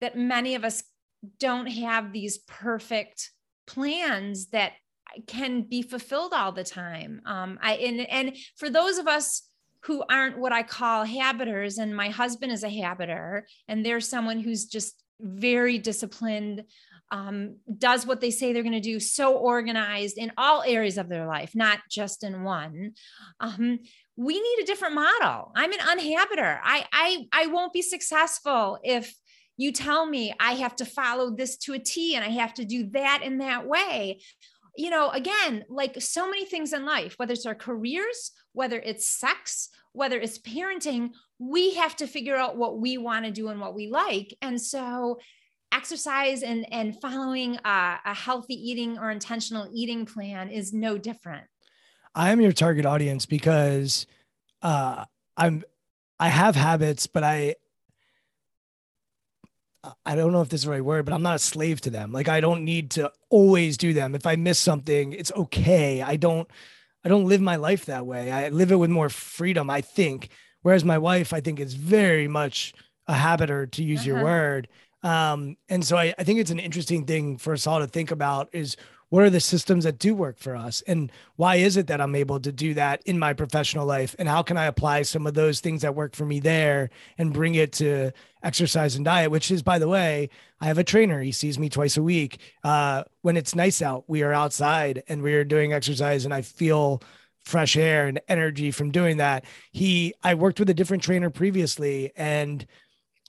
that 0.01 0.17
many 0.17 0.55
of 0.55 0.63
us 0.63 0.83
don't 1.39 1.67
have 1.67 2.11
these 2.11 2.39
perfect 2.39 3.31
plans 3.67 4.47
that 4.47 4.73
can 5.27 5.61
be 5.61 5.81
fulfilled 5.81 6.33
all 6.33 6.51
the 6.51 6.63
time. 6.63 7.21
Um, 7.25 7.59
I 7.61 7.73
and 7.75 8.01
and 8.09 8.37
for 8.57 8.69
those 8.69 8.97
of 8.97 9.07
us 9.07 9.43
who 9.83 10.03
aren't 10.09 10.37
what 10.37 10.51
I 10.51 10.63
call 10.63 11.05
habiters, 11.05 11.77
and 11.77 11.95
my 11.95 12.09
husband 12.09 12.51
is 12.51 12.63
a 12.63 12.69
habiter, 12.69 13.43
and 13.67 13.85
they're 13.85 14.01
someone 14.01 14.39
who's 14.39 14.65
just 14.65 15.01
very 15.21 15.77
disciplined, 15.77 16.63
um, 17.11 17.57
does 17.77 18.05
what 18.05 18.21
they 18.21 18.31
say 18.31 18.53
they're 18.53 18.63
going 18.63 18.73
to 18.73 18.79
do, 18.79 18.99
so 18.99 19.35
organized 19.35 20.17
in 20.17 20.31
all 20.37 20.63
areas 20.63 20.97
of 20.97 21.09
their 21.09 21.25
life, 21.25 21.51
not 21.55 21.79
just 21.89 22.23
in 22.23 22.43
one. 22.43 22.93
Um, 23.39 23.79
we 24.15 24.33
need 24.33 24.59
a 24.61 24.65
different 24.65 24.95
model. 24.95 25.51
I'm 25.55 25.71
an 25.71 25.79
unhabiter. 25.79 26.59
I 26.63 26.85
I 26.91 27.25
I 27.31 27.47
won't 27.47 27.73
be 27.73 27.81
successful 27.81 28.79
if 28.83 29.13
you 29.57 29.71
tell 29.71 30.05
me 30.05 30.33
I 30.39 30.53
have 30.53 30.75
to 30.77 30.85
follow 30.85 31.35
this 31.35 31.57
to 31.57 31.73
a 31.73 31.79
T 31.79 32.15
and 32.15 32.23
I 32.23 32.29
have 32.29 32.53
to 32.55 32.65
do 32.65 32.89
that 32.91 33.21
in 33.23 33.39
that 33.39 33.65
way 33.65 34.19
you 34.79 34.89
know, 34.89 35.09
again, 35.09 35.65
like 35.67 36.01
so 36.01 36.29
many 36.29 36.45
things 36.45 36.71
in 36.71 36.85
life, 36.85 37.15
whether 37.17 37.33
it's 37.33 37.45
our 37.45 37.53
careers, 37.53 38.31
whether 38.53 38.79
it's 38.79 39.09
sex, 39.09 39.67
whether 39.91 40.17
it's 40.17 40.37
parenting, 40.39 41.09
we 41.37 41.73
have 41.73 41.97
to 41.97 42.07
figure 42.07 42.37
out 42.37 42.55
what 42.55 42.79
we 42.79 42.97
want 42.97 43.25
to 43.25 43.31
do 43.31 43.49
and 43.49 43.59
what 43.59 43.75
we 43.75 43.89
like. 43.89 44.33
And 44.41 44.61
so, 44.61 45.19
exercise 45.71 46.43
and 46.43 46.65
and 46.73 46.99
following 47.01 47.57
a, 47.65 47.99
a 48.05 48.13
healthy 48.13 48.55
eating 48.55 48.97
or 48.97 49.11
intentional 49.11 49.69
eating 49.73 50.05
plan 50.05 50.49
is 50.49 50.73
no 50.73 50.97
different. 50.97 51.45
I 52.15 52.31
am 52.31 52.41
your 52.41 52.51
target 52.51 52.85
audience 52.85 53.25
because 53.25 54.07
uh 54.61 55.05
I'm 55.37 55.63
I 56.19 56.29
have 56.29 56.55
habits, 56.55 57.07
but 57.07 57.23
I 57.23 57.55
I 60.05 60.15
don't 60.15 60.33
know 60.33 60.41
if 60.41 60.49
this 60.49 60.61
is 60.61 60.65
the 60.65 60.71
right 60.71 60.83
word, 60.83 61.05
but 61.05 61.13
I'm 61.13 61.21
not 61.21 61.35
a 61.37 61.39
slave 61.39 61.79
to 61.81 61.89
them. 61.89 62.11
Like 62.11 62.27
I 62.27 62.41
don't 62.41 62.65
need 62.65 62.91
to 62.91 63.11
always 63.29 63.77
do 63.77 63.93
them. 63.93 64.13
If 64.13 64.25
I 64.25 64.35
miss 64.35 64.59
something, 64.59 65.13
it's 65.13 65.31
okay. 65.31 66.01
I 66.01 66.17
don't 66.17 66.49
I 67.05 67.09
don't 67.09 67.25
live 67.25 67.39
my 67.41 67.55
life 67.55 67.85
that 67.85 68.05
way. 68.05 68.31
I 68.31 68.49
live 68.49 68.71
it 68.71 68.75
with 68.75 68.89
more 68.89 69.09
freedom, 69.09 69.69
I 69.69 69.81
think. 69.81 70.29
Whereas 70.63 70.83
my 70.83 70.97
wife, 70.97 71.31
I 71.31 71.39
think, 71.39 71.59
is 71.61 71.75
very 71.75 72.27
much 72.27 72.73
a 73.07 73.13
habiter, 73.13 73.71
to 73.71 73.83
use 73.83 74.05
your 74.05 74.17
Uh-huh. 74.17 74.25
word. 74.25 74.67
Um, 75.03 75.57
and 75.69 75.83
so 75.83 75.97
I, 75.97 76.13
I 76.17 76.23
think 76.23 76.39
it's 76.39 76.51
an 76.51 76.59
interesting 76.59 77.05
thing 77.05 77.37
for 77.37 77.53
us 77.53 77.67
all 77.67 77.79
to 77.79 77.87
think 77.87 78.11
about 78.11 78.49
is 78.51 78.75
what 79.09 79.23
are 79.23 79.29
the 79.29 79.39
systems 79.39 79.83
that 79.85 79.97
do 79.97 80.13
work 80.13 80.37
for 80.37 80.55
us? 80.55 80.81
And 80.85 81.11
why 81.35 81.55
is 81.55 81.77
it 81.77 81.87
that 81.87 81.99
i'm 81.99 82.15
able 82.15 82.39
to 82.39 82.51
do 82.51 82.75
that 82.75 83.01
in 83.05 83.17
my 83.17 83.33
professional 83.33 83.85
life? 83.85 84.15
And 84.19 84.29
how 84.29 84.43
can 84.43 84.55
i 84.55 84.65
apply 84.65 85.01
some 85.01 85.25
of 85.25 85.33
those 85.33 85.59
things 85.59 85.81
that 85.81 85.95
work 85.95 86.15
for 86.15 86.25
me 86.25 86.39
there 86.39 86.89
and 87.17 87.33
bring 87.33 87.55
it 87.55 87.73
to 87.73 88.11
exercise 88.43 88.95
and 88.95 89.05
diet? 89.05 89.31
Which 89.31 89.51
is 89.51 89.63
by 89.63 89.79
the 89.79 89.87
way 89.87 90.29
i 90.61 90.67
have 90.67 90.77
a 90.77 90.83
trainer. 90.83 91.21
He 91.21 91.31
sees 91.31 91.57
me 91.57 91.69
twice 91.69 91.97
a 91.97 92.03
week. 92.03 92.39
Uh, 92.63 93.03
when 93.21 93.35
it's 93.35 93.55
nice 93.55 93.81
out 93.81 94.03
we 94.07 94.21
are 94.21 94.33
outside 94.33 95.03
and 95.07 95.23
we 95.23 95.33
are 95.33 95.43
doing 95.43 95.73
exercise 95.73 96.25
and 96.25 96.33
i 96.33 96.41
feel 96.41 97.01
fresh 97.43 97.75
air 97.77 98.05
and 98.05 98.21
energy 98.27 98.69
from 98.69 98.91
doing 98.91 99.17
that. 99.17 99.43
He 99.71 100.13
i 100.23 100.35
worked 100.35 100.59
with 100.59 100.69
a 100.69 100.73
different 100.75 101.01
trainer 101.01 101.31
previously 101.31 102.11
and 102.15 102.65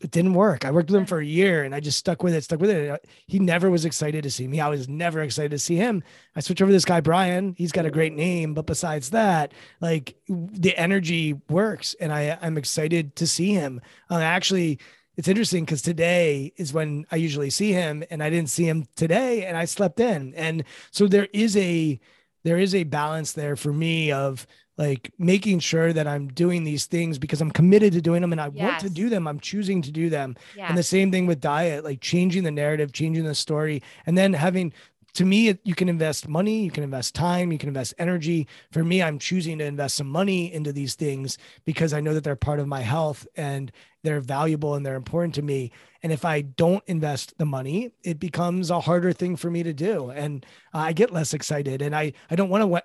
it 0.01 0.11
didn't 0.11 0.35
work. 0.35 0.65
I 0.65 0.71
worked 0.71 0.91
with 0.91 0.99
him 0.99 1.07
for 1.07 1.19
a 1.19 1.25
year 1.25 1.63
and 1.63 1.75
I 1.75 1.81
just 1.81 1.99
stuck 1.99 2.23
with 2.23 2.35
it, 2.35 2.45
stuck 2.45 2.61
with 2.61 2.71
it. 2.71 3.07
He 3.27 3.39
never 3.39 3.71
was 3.71 3.85
excited 3.85 4.23
to 4.23 4.31
see 4.31 4.49
me. 4.49 4.61
I 4.61 4.69
was 4.69 4.89
never 4.89 5.21
excited 5.21 5.51
to 5.51 5.59
see 5.59 5.77
him. 5.77 6.03
I 6.35 6.41
switched 6.41 6.63
over 6.63 6.71
to 6.71 6.73
this 6.73 6.87
guy, 6.87 7.01
Brian. 7.01 7.55
He's 7.59 7.73
got 7.73 7.85
a 7.85 7.91
great 7.91 8.15
name, 8.15 8.55
but 8.55 8.67
besides 8.67 9.11
that, 9.11 9.53
like 9.81 10.17
the 10.29 10.77
energy 10.77 11.35
works 11.51 11.95
and 12.01 12.13
I, 12.13 12.39
I'm 12.41 12.57
excited 12.57 13.15
to 13.17 13.27
see 13.27 13.53
him. 13.53 13.81
Uh, 14.11 14.21
actually, 14.21 14.79
it's 15.17 15.29
interesting 15.29 15.67
because 15.67 15.83
today 15.83 16.53
is 16.57 16.73
when 16.73 17.05
I 17.11 17.17
usually 17.17 17.51
see 17.51 17.73
him 17.73 18.03
and 18.11 18.23
I 18.23 18.31
didn't 18.31 18.49
see 18.49 18.67
him 18.67 18.87
today 18.97 19.45
and 19.45 19.55
I 19.55 19.67
slept 19.67 20.01
in. 20.01 20.35
And 20.35 20.65
so 20.93 21.09
there 21.09 21.29
is 21.35 21.59
a, 21.59 22.01
there 22.43 22.57
is 22.57 22.75
a 22.75 22.85
balance 22.85 23.33
there 23.33 23.55
for 23.55 23.71
me 23.71 24.13
of 24.13 24.47
like 24.81 25.13
making 25.19 25.59
sure 25.59 25.93
that 25.93 26.07
I'm 26.07 26.29
doing 26.29 26.65
these 26.65 26.87
things 26.87 27.19
because 27.19 27.43
I'm 27.43 27.51
committed 27.51 27.93
to 27.93 28.01
doing 28.01 28.23
them 28.23 28.33
and 28.33 28.41
I 28.41 28.49
want 28.49 28.81
to 28.81 28.89
do 28.89 29.11
them. 29.11 29.29
I'm 29.29 29.39
choosing 29.39 29.83
to 29.83 29.93
do 29.93 30.09
them. 30.09 30.37
Yeah. 30.57 30.69
And 30.69 30.79
the 30.79 30.83
same 30.83 31.13
thing 31.13 31.27
with 31.27 31.39
diet, 31.39 31.85
like 31.85 32.01
changing 32.01 32.45
the 32.45 32.51
narrative, 32.51 32.91
changing 32.91 33.25
the 33.25 33.35
story, 33.35 33.83
and 34.07 34.17
then 34.17 34.33
having 34.33 34.73
to 35.15 35.25
me, 35.27 35.59
you 35.65 35.75
can 35.75 35.89
invest 35.91 36.29
money, 36.29 36.63
you 36.63 36.71
can 36.71 36.83
invest 36.83 37.15
time, 37.15 37.53
you 37.53 37.59
can 37.59 37.69
invest 37.69 37.93
energy. 37.99 38.47
For 38.71 38.83
me, 38.83 39.03
I'm 39.03 39.19
choosing 39.19 39.59
to 39.59 39.65
invest 39.65 39.97
some 39.97 40.09
money 40.09 40.51
into 40.51 40.73
these 40.73 40.95
things 40.95 41.37
because 41.67 41.93
I 41.93 42.01
know 42.01 42.15
that 42.15 42.25
they're 42.25 42.37
part 42.37 42.61
of 42.61 42.67
my 42.67 42.81
health 42.81 43.27
and 43.37 43.71
they're 44.03 44.21
valuable 44.21 44.77
and 44.77 44.87
they're 44.87 44.95
important 44.95 45.35
to 45.35 45.43
me. 45.43 45.73
And 46.03 46.11
if 46.11 46.25
I 46.25 46.41
don't 46.41 46.83
invest 46.87 47.37
the 47.37 47.45
money, 47.45 47.93
it 48.03 48.19
becomes 48.19 48.71
a 48.71 48.81
harder 48.81 49.13
thing 49.13 49.37
for 49.37 49.51
me 49.51 49.63
to 49.63 49.75
do. 49.75 50.11
And 50.11 50.47
I 50.73 50.95
get 50.95 51.13
less 51.13 51.35
excited 51.35 51.83
and 51.83 51.95
I, 51.95 52.15
I 52.31 52.37
don't 52.37 52.49
want 52.49 52.63
to 52.63 52.83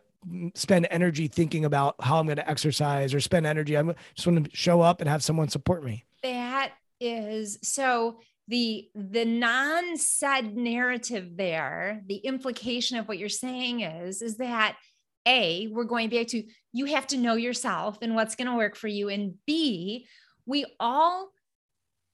spend 0.56 0.88
energy 0.90 1.28
thinking 1.28 1.66
about 1.66 1.96
how 2.00 2.20
I'm 2.20 2.26
going 2.26 2.38
to 2.38 2.50
exercise 2.50 3.14
or 3.14 3.20
spend 3.20 3.46
energy. 3.46 3.78
I 3.78 3.84
just 4.16 4.28
want 4.28 4.44
to 4.44 4.56
show 4.56 4.82
up 4.82 5.02
and 5.02 5.10
have 5.10 5.24
someone 5.24 5.50
support 5.50 5.84
me. 5.84 6.04
that 6.24 6.72
is 7.00 7.60
so 7.62 8.20
the 8.48 8.88
the 8.96 9.26
non-said 9.26 10.56
narrative 10.56 11.36
there 11.36 12.02
the 12.08 12.18
implication 12.18 12.98
of 12.98 13.08
what 13.08 13.18
you're 13.18 13.30
saying 13.30 13.82
is 13.82 14.22
is 14.22 14.38
that 14.38 14.78
a 15.26 15.68
we're 15.68 15.84
going 15.84 16.10
back 16.10 16.28
to 16.28 16.44
you 16.72 16.86
have 16.86 17.08
to 17.08 17.18
know 17.18 17.36
yourself 17.36 17.98
and 18.02 18.16
what's 18.16 18.36
going 18.36 18.48
to 18.48 18.56
work 18.56 18.76
for 18.76 18.88
you 18.88 19.10
and 19.10 19.34
b 19.46 20.08
we 20.46 20.66
all 20.80 21.30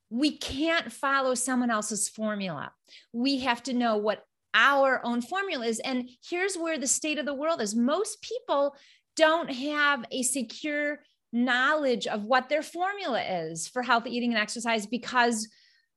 we 0.09 0.37
can't 0.37 0.91
follow 0.91 1.35
someone 1.35 1.69
else's 1.69 2.07
formula 2.09 2.71
we 3.13 3.39
have 3.39 3.61
to 3.61 3.73
know 3.73 3.97
what 3.97 4.23
our 4.53 5.01
own 5.05 5.21
formula 5.21 5.65
is 5.65 5.79
and 5.79 6.09
here's 6.27 6.55
where 6.55 6.77
the 6.77 6.87
state 6.87 7.17
of 7.17 7.25
the 7.25 7.33
world 7.33 7.61
is 7.61 7.75
most 7.75 8.21
people 8.21 8.75
don't 9.15 9.51
have 9.51 10.05
a 10.11 10.23
secure 10.23 10.99
knowledge 11.33 12.07
of 12.07 12.23
what 12.23 12.49
their 12.49 12.61
formula 12.61 13.21
is 13.21 13.67
for 13.67 13.81
healthy 13.81 14.15
eating 14.15 14.33
and 14.33 14.41
exercise 14.41 14.85
because 14.85 15.47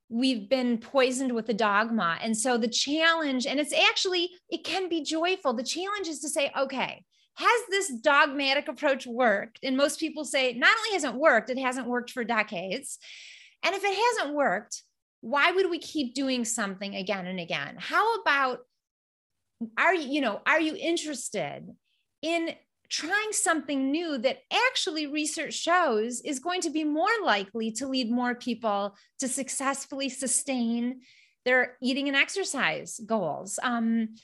we've 0.09 0.48
been 0.48 0.78
poisoned 0.78 1.32
with 1.32 1.46
the 1.46 1.55
dogma. 1.55 2.18
And 2.22 2.36
so 2.36 2.57
the 2.57 2.68
challenge, 2.68 3.46
and 3.46 3.59
it's 3.59 3.72
actually, 3.72 4.30
it 4.48 4.64
can 4.64 4.88
be 4.88 5.02
joyful. 5.02 5.55
The 5.55 5.62
challenge 5.62 6.07
is 6.07 6.20
to 6.20 6.28
say, 6.28 6.52
okay, 6.57 7.05
has 7.34 7.61
this 7.68 7.92
dogmatic 8.00 8.68
approach 8.68 9.07
worked? 9.07 9.59
And 9.62 9.76
most 9.76 9.98
people 9.98 10.24
say 10.24 10.52
not 10.52 10.76
only 10.78 10.94
hasn't 10.94 11.16
worked, 11.16 11.50
it 11.50 11.59
hasn't 11.59 11.88
worked 11.88 12.11
for 12.11 12.22
decades. 12.22 12.98
And 13.64 13.74
if 13.74 13.82
it 13.82 14.18
hasn't 14.18 14.36
worked, 14.36 14.82
why 15.24 15.50
would 15.50 15.70
we 15.70 15.78
keep 15.78 16.14
doing 16.14 16.44
something 16.44 16.94
again 16.94 17.26
and 17.26 17.40
again? 17.40 17.76
How 17.78 18.16
about 18.16 18.58
are 19.78 19.94
you, 19.94 20.16
you 20.16 20.20
know, 20.20 20.42
are 20.46 20.60
you 20.60 20.76
interested 20.78 21.66
in 22.20 22.50
trying 22.90 23.32
something 23.32 23.90
new 23.90 24.18
that 24.18 24.40
actually 24.68 25.06
research 25.06 25.54
shows 25.54 26.20
is 26.20 26.40
going 26.40 26.60
to 26.60 26.70
be 26.70 26.84
more 26.84 27.08
likely 27.24 27.72
to 27.72 27.88
lead 27.88 28.10
more 28.10 28.34
people 28.34 28.94
to 29.18 29.26
successfully 29.26 30.10
sustain 30.10 31.00
their 31.46 31.78
eating 31.82 32.08
and 32.08 32.16
exercise 32.16 33.00
goals. 33.06 33.58
Um, 33.62 34.16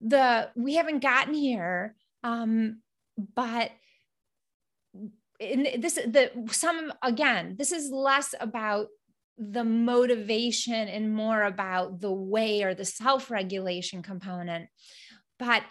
the 0.00 0.48
we 0.56 0.76
haven't 0.76 1.02
gotten 1.02 1.34
here, 1.34 1.94
um, 2.24 2.80
but 3.34 3.72
in 5.38 5.80
this 5.80 5.94
the 5.94 6.30
some 6.50 6.92
again 7.02 7.56
this 7.58 7.72
is 7.72 7.90
less 7.90 8.34
about 8.40 8.88
the 9.40 9.64
motivation 9.64 10.86
and 10.88 11.14
more 11.14 11.44
about 11.44 12.00
the 12.00 12.12
way 12.12 12.62
or 12.62 12.74
the 12.74 12.84
self-regulation 12.84 14.02
component. 14.02 14.68
But 15.38 15.62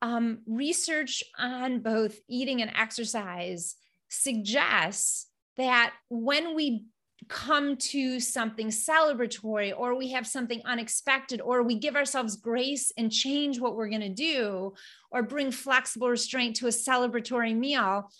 um, 0.00 0.38
research 0.46 1.22
on 1.38 1.80
both 1.80 2.18
eating 2.28 2.62
and 2.62 2.72
exercise 2.74 3.76
suggests 4.08 5.26
that 5.58 5.92
when 6.08 6.54
we 6.54 6.86
come 7.28 7.76
to 7.76 8.20
something 8.20 8.68
celebratory 8.68 9.74
or 9.76 9.94
we 9.94 10.12
have 10.12 10.26
something 10.26 10.62
unexpected 10.64 11.42
or 11.42 11.62
we 11.62 11.74
give 11.74 11.96
ourselves 11.96 12.36
grace 12.36 12.92
and 12.96 13.12
change 13.12 13.60
what 13.60 13.76
we're 13.76 13.88
going 13.88 14.00
to 14.00 14.08
do 14.08 14.72
or 15.10 15.22
bring 15.22 15.50
flexible 15.50 16.08
restraint 16.08 16.56
to 16.56 16.68
a 16.68 16.70
celebratory 16.70 17.54
meal 17.54 18.10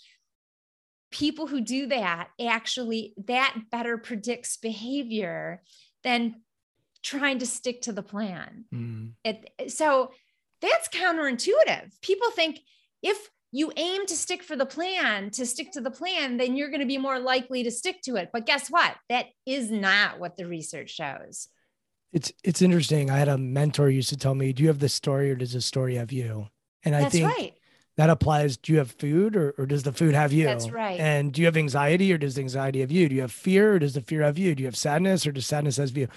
people 1.11 1.47
who 1.47 1.61
do 1.61 1.87
that 1.87 2.29
actually 2.39 3.13
that 3.27 3.55
better 3.71 3.97
predicts 3.97 4.57
behavior 4.57 5.61
than 6.03 6.35
trying 7.01 7.39
to 7.39 7.45
stick 7.45 7.81
to 7.81 7.91
the 7.91 8.03
plan 8.03 8.65
mm. 8.73 9.11
it, 9.23 9.71
so 9.71 10.11
that's 10.61 10.89
counterintuitive. 10.89 11.91
People 12.01 12.31
think 12.31 12.59
if 13.01 13.29
you 13.51 13.71
aim 13.77 14.05
to 14.05 14.15
stick 14.15 14.43
for 14.43 14.55
the 14.55 14.65
plan, 14.65 15.31
to 15.31 15.45
stick 15.45 15.71
to 15.71 15.81
the 15.81 15.91
plan, 15.91 16.37
then 16.37 16.55
you're 16.55 16.69
going 16.69 16.81
to 16.81 16.85
be 16.85 16.97
more 16.97 17.19
likely 17.19 17.63
to 17.63 17.71
stick 17.71 18.01
to 18.03 18.15
it. 18.15 18.29
But 18.31 18.45
guess 18.45 18.69
what? 18.69 18.95
That 19.09 19.25
is 19.45 19.71
not 19.71 20.19
what 20.19 20.37
the 20.37 20.45
research 20.45 20.91
shows. 20.91 21.47
It's 22.11 22.31
it's 22.43 22.61
interesting. 22.61 23.09
I 23.09 23.17
had 23.17 23.27
a 23.27 23.37
mentor 23.37 23.89
used 23.89 24.09
to 24.09 24.17
tell 24.17 24.33
me, 24.33 24.51
"Do 24.51 24.63
you 24.63 24.69
have 24.69 24.79
the 24.79 24.89
story, 24.89 25.29
or 25.31 25.35
does 25.35 25.53
the 25.53 25.61
story 25.61 25.95
have 25.95 26.11
you?" 26.11 26.47
And 26.83 26.95
I 26.95 27.01
That's 27.01 27.13
think 27.13 27.27
right. 27.27 27.53
That 27.99 28.09
applies. 28.09 28.55
Do 28.55 28.71
you 28.71 28.77
have 28.77 28.91
food, 28.91 29.35
or, 29.35 29.53
or 29.57 29.65
does 29.65 29.83
the 29.83 29.91
food 29.91 30.15
have 30.15 30.31
you? 30.31 30.45
That's 30.45 30.69
right. 30.69 30.97
And 30.97 31.33
do 31.33 31.41
you 31.41 31.47
have 31.47 31.57
anxiety, 31.57 32.13
or 32.13 32.17
does 32.17 32.35
the 32.35 32.41
anxiety 32.41 32.79
have 32.79 32.91
you? 32.91 33.09
Do 33.09 33.15
you 33.15 33.21
have 33.21 33.31
fear, 33.31 33.73
or 33.73 33.79
does 33.79 33.93
the 33.93 33.99
fear 33.99 34.21
have 34.21 34.37
you? 34.37 34.55
Do 34.55 34.63
you 34.63 34.67
have 34.67 34.77
sadness, 34.77 35.27
or 35.27 35.33
does 35.33 35.45
sadness 35.45 35.75
have 35.75 35.97
you? 35.97 36.07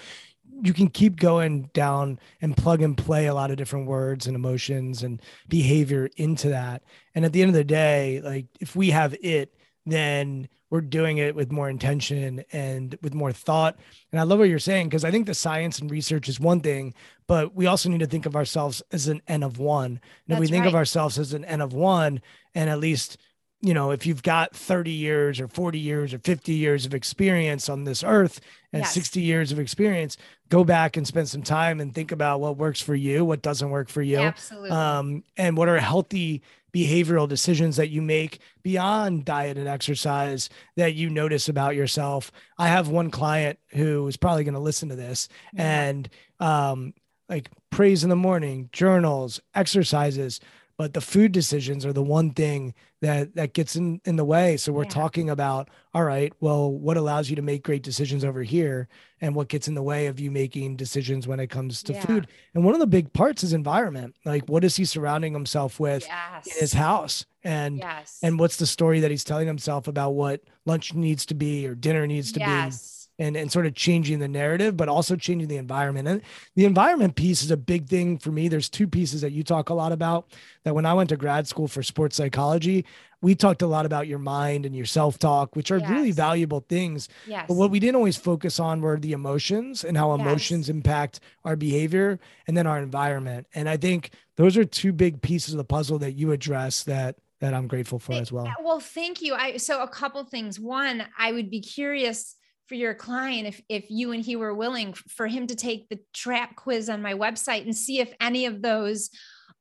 you 0.61 0.71
can 0.71 0.87
keep 0.87 1.17
going 1.17 1.69
down 1.73 2.19
and 2.41 2.55
plug 2.55 2.81
and 2.81 2.95
play 2.95 3.25
a 3.25 3.33
lot 3.33 3.51
of 3.51 3.57
different 3.57 3.87
words 3.87 4.27
and 4.27 4.35
emotions 4.35 5.03
and 5.03 5.21
behavior 5.49 6.09
into 6.15 6.47
that. 6.49 6.83
And 7.15 7.25
at 7.25 7.33
the 7.33 7.41
end 7.41 7.49
of 7.49 7.55
the 7.55 7.65
day, 7.65 8.21
like 8.23 8.45
if 8.61 8.75
we 8.75 8.91
have 8.91 9.13
it, 9.21 9.53
then 9.85 10.47
we're 10.69 10.81
doing 10.81 11.19
it 11.19 11.35
with 11.35 11.51
more 11.51 11.69
intention 11.69 12.43
and 12.51 12.97
with 13.01 13.13
more 13.13 13.31
thought. 13.31 13.77
And 14.11 14.19
I 14.19 14.23
love 14.23 14.39
what 14.39 14.49
you're 14.49 14.57
saying 14.57 14.89
because 14.89 15.05
I 15.05 15.11
think 15.11 15.27
the 15.27 15.35
science 15.35 15.79
and 15.79 15.91
research 15.91 16.27
is 16.27 16.39
one 16.39 16.61
thing, 16.61 16.95
but 17.27 17.53
we 17.53 17.67
also 17.67 17.89
need 17.89 17.99
to 17.99 18.07
think 18.07 18.25
of 18.25 18.35
ourselves 18.35 18.81
as 18.91 19.07
an 19.07 19.21
N 19.27 19.43
of 19.43 19.59
one. 19.59 19.99
And 20.27 20.33
if 20.33 20.39
we 20.39 20.47
think 20.47 20.63
right. 20.63 20.69
of 20.69 20.75
ourselves 20.75 21.19
as 21.19 21.33
an 21.33 21.45
N 21.45 21.61
of 21.61 21.73
one, 21.73 22.21
and 22.55 22.69
at 22.69 22.79
least 22.79 23.17
you 23.63 23.73
know, 23.73 23.91
if 23.91 24.05
you've 24.05 24.23
got 24.23 24.53
30 24.53 24.91
years 24.91 25.39
or 25.39 25.47
40 25.47 25.79
years 25.79 26.13
or 26.13 26.19
50 26.19 26.51
years 26.51 26.85
of 26.85 26.93
experience 26.93 27.69
on 27.69 27.85
this 27.85 28.03
earth 28.03 28.41
and 28.73 28.81
yes. 28.81 28.93
60 28.93 29.21
years 29.21 29.53
of 29.53 29.59
experience, 29.59 30.17
go 30.49 30.65
back 30.65 30.97
and 30.97 31.07
spend 31.07 31.29
some 31.29 31.43
time 31.43 31.79
and 31.79 31.95
think 31.95 32.11
about 32.11 32.41
what 32.41 32.57
works 32.57 32.81
for 32.81 32.93
you, 32.93 33.23
what 33.23 33.41
doesn't 33.41 33.69
work 33.69 33.87
for 33.87 34.01
you. 34.01 34.17
Absolutely. 34.17 34.69
Um, 34.69 35.23
and 35.37 35.55
what 35.55 35.69
are 35.69 35.77
healthy 35.77 36.41
behavioral 36.73 37.27
decisions 37.27 37.75
that 37.77 37.89
you 37.89 38.01
make 38.01 38.39
beyond 38.63 39.25
diet 39.25 39.57
and 39.57 39.67
exercise 39.67 40.49
that 40.75 40.95
you 40.95 41.09
notice 41.09 41.47
about 41.47 41.75
yourself. 41.75 42.31
I 42.57 42.67
have 42.67 42.87
one 42.87 43.11
client 43.11 43.59
who 43.69 44.07
is 44.07 44.17
probably 44.17 44.43
going 44.43 44.55
to 44.55 44.59
listen 44.59 44.89
to 44.89 44.95
this 44.95 45.29
yeah. 45.53 45.87
and 45.87 46.09
um, 46.39 46.93
like 47.29 47.49
praise 47.69 48.03
in 48.03 48.09
the 48.09 48.15
morning, 48.15 48.69
journals, 48.71 49.39
exercises 49.53 50.39
but 50.83 50.91
the 50.91 50.99
food 50.99 51.31
decisions 51.31 51.85
are 51.85 51.93
the 51.93 52.03
one 52.03 52.31
thing 52.31 52.73
that 52.99 53.33
that 53.35 53.53
gets 53.53 53.77
in 53.77 54.01
in 54.03 54.17
the 54.17 54.25
way 54.25 54.57
so 54.57 54.73
we're 54.73 54.83
yeah. 54.83 54.89
talking 54.89 55.29
about 55.29 55.69
all 55.93 56.03
right 56.03 56.33
well 56.41 56.69
what 56.69 56.97
allows 56.97 57.29
you 57.29 57.37
to 57.37 57.41
make 57.41 57.63
great 57.63 57.83
decisions 57.83 58.25
over 58.25 58.43
here 58.43 58.89
and 59.21 59.33
what 59.33 59.47
gets 59.47 59.69
in 59.69 59.75
the 59.75 59.81
way 59.81 60.07
of 60.07 60.19
you 60.19 60.29
making 60.29 60.75
decisions 60.75 61.25
when 61.25 61.39
it 61.39 61.47
comes 61.47 61.81
to 61.81 61.93
yeah. 61.93 62.05
food 62.05 62.27
and 62.53 62.65
one 62.65 62.73
of 62.73 62.81
the 62.81 62.85
big 62.85 63.13
parts 63.13 63.45
is 63.45 63.53
environment 63.53 64.13
like 64.25 64.43
what 64.49 64.65
is 64.65 64.75
he 64.75 64.83
surrounding 64.83 65.31
himself 65.31 65.79
with 65.79 66.05
yes. 66.05 66.47
in 66.47 66.59
his 66.59 66.73
house 66.73 67.25
and 67.45 67.77
yes. 67.77 68.19
and 68.21 68.37
what's 68.37 68.57
the 68.57 68.67
story 68.67 68.99
that 68.99 69.09
he's 69.09 69.23
telling 69.23 69.47
himself 69.47 69.87
about 69.87 70.09
what 70.15 70.41
lunch 70.65 70.93
needs 70.93 71.25
to 71.25 71.33
be 71.33 71.65
or 71.65 71.75
dinner 71.75 72.05
needs 72.05 72.33
to 72.33 72.41
yes. 72.41 73.02
be 73.02 73.02
and, 73.19 73.35
and 73.35 73.51
sort 73.51 73.65
of 73.65 73.75
changing 73.75 74.19
the 74.19 74.27
narrative, 74.27 74.75
but 74.75 74.89
also 74.89 75.15
changing 75.15 75.47
the 75.47 75.57
environment. 75.57 76.07
And 76.07 76.21
the 76.55 76.65
environment 76.65 77.15
piece 77.15 77.43
is 77.43 77.51
a 77.51 77.57
big 77.57 77.87
thing 77.87 78.17
for 78.17 78.31
me. 78.31 78.47
There's 78.47 78.69
two 78.69 78.87
pieces 78.87 79.21
that 79.21 79.31
you 79.31 79.43
talk 79.43 79.69
a 79.69 79.73
lot 79.73 79.91
about 79.91 80.31
that 80.63 80.73
when 80.73 80.85
I 80.85 80.93
went 80.93 81.09
to 81.09 81.17
grad 81.17 81.47
school 81.47 81.67
for 81.67 81.83
sports 81.83 82.15
psychology, 82.15 82.85
we 83.21 83.35
talked 83.35 83.61
a 83.61 83.67
lot 83.67 83.85
about 83.85 84.07
your 84.07 84.19
mind 84.19 84.65
and 84.65 84.75
your 84.75 84.85
self 84.85 85.17
talk, 85.17 85.55
which 85.55 85.71
are 85.71 85.77
yes. 85.77 85.89
really 85.89 86.11
valuable 86.11 86.65
things. 86.67 87.07
Yes. 87.25 87.45
But 87.47 87.53
what 87.53 87.71
we 87.71 87.79
didn't 87.79 87.95
always 87.95 88.17
focus 88.17 88.59
on 88.59 88.81
were 88.81 88.99
the 88.99 89.13
emotions 89.13 89.85
and 89.85 89.97
how 89.97 90.13
yes. 90.15 90.21
emotions 90.21 90.69
impact 90.69 91.21
our 91.45 91.55
behavior 91.55 92.19
and 92.47 92.57
then 92.57 92.67
our 92.67 92.79
environment. 92.79 93.47
And 93.55 93.69
I 93.69 93.77
think 93.77 94.11
those 94.35 94.57
are 94.57 94.65
two 94.65 94.91
big 94.91 95.21
pieces 95.21 95.53
of 95.53 95.57
the 95.57 95.63
puzzle 95.63 95.99
that 95.99 96.13
you 96.13 96.31
address 96.31 96.83
that 96.83 97.15
that 97.39 97.53
I'm 97.53 97.67
grateful 97.67 97.99
for 97.99 98.13
as 98.13 98.31
well. 98.31 98.47
Well, 98.61 98.79
thank 98.79 99.21
you. 99.21 99.35
I 99.35 99.57
so 99.57 99.81
a 99.81 99.87
couple 99.87 100.23
things. 100.25 100.59
One, 100.59 101.05
I 101.17 101.31
would 101.31 101.49
be 101.49 101.61
curious 101.61 102.35
for 102.73 102.77
your 102.77 102.95
client 102.95 103.47
if 103.47 103.61
if 103.69 103.85
you 103.91 104.13
and 104.13 104.25
he 104.25 104.35
were 104.35 104.55
willing 104.55 104.93
for 104.93 105.27
him 105.27 105.45
to 105.45 105.55
take 105.55 105.87
the 105.89 105.99
trap 106.11 106.55
quiz 106.55 106.89
on 106.89 107.03
my 107.03 107.13
website 107.13 107.61
and 107.61 107.77
see 107.77 107.99
if 107.99 108.11
any 108.19 108.47
of 108.47 108.63
those 108.63 109.11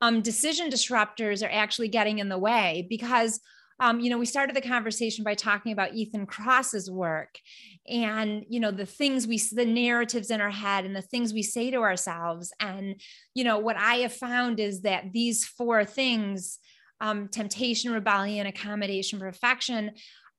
um, 0.01 0.23
decision 0.23 0.71
disruptors 0.71 1.47
are 1.47 1.53
actually 1.53 1.89
getting 1.89 2.21
in 2.21 2.31
the 2.31 2.39
way 2.39 2.87
because 2.89 3.39
um, 3.81 4.01
you 4.01 4.09
know 4.09 4.17
we 4.17 4.25
started 4.25 4.57
the 4.57 4.63
conversation 4.63 5.25
by 5.25 5.35
talking 5.35 5.73
about 5.73 5.93
Ethan 5.93 6.27
Kross's 6.27 6.91
work 6.91 7.39
and 7.87 8.47
you 8.49 8.59
know 8.59 8.71
the 8.71 8.87
things 8.87 9.27
we 9.27 9.37
the 9.53 9.67
narratives 9.67 10.31
in 10.31 10.41
our 10.41 10.51
head 10.51 10.87
and 10.87 10.97
the 10.97 11.03
things 11.03 11.35
we 11.35 11.43
say 11.43 11.71
to 11.71 11.83
ourselves. 11.83 12.51
And 12.61 12.99
you 13.35 13.45
know 13.45 13.59
what 13.59 13.77
i 13.77 13.97
have 13.97 14.15
found 14.15 14.59
is 14.59 14.81
that 14.83 15.13
these 15.13 15.45
four 15.45 15.85
things 15.85 16.59
um, 17.03 17.29
temptation 17.29 17.93
rebellion 17.93 18.47
accommodation 18.47 19.19
perfection 19.19 19.91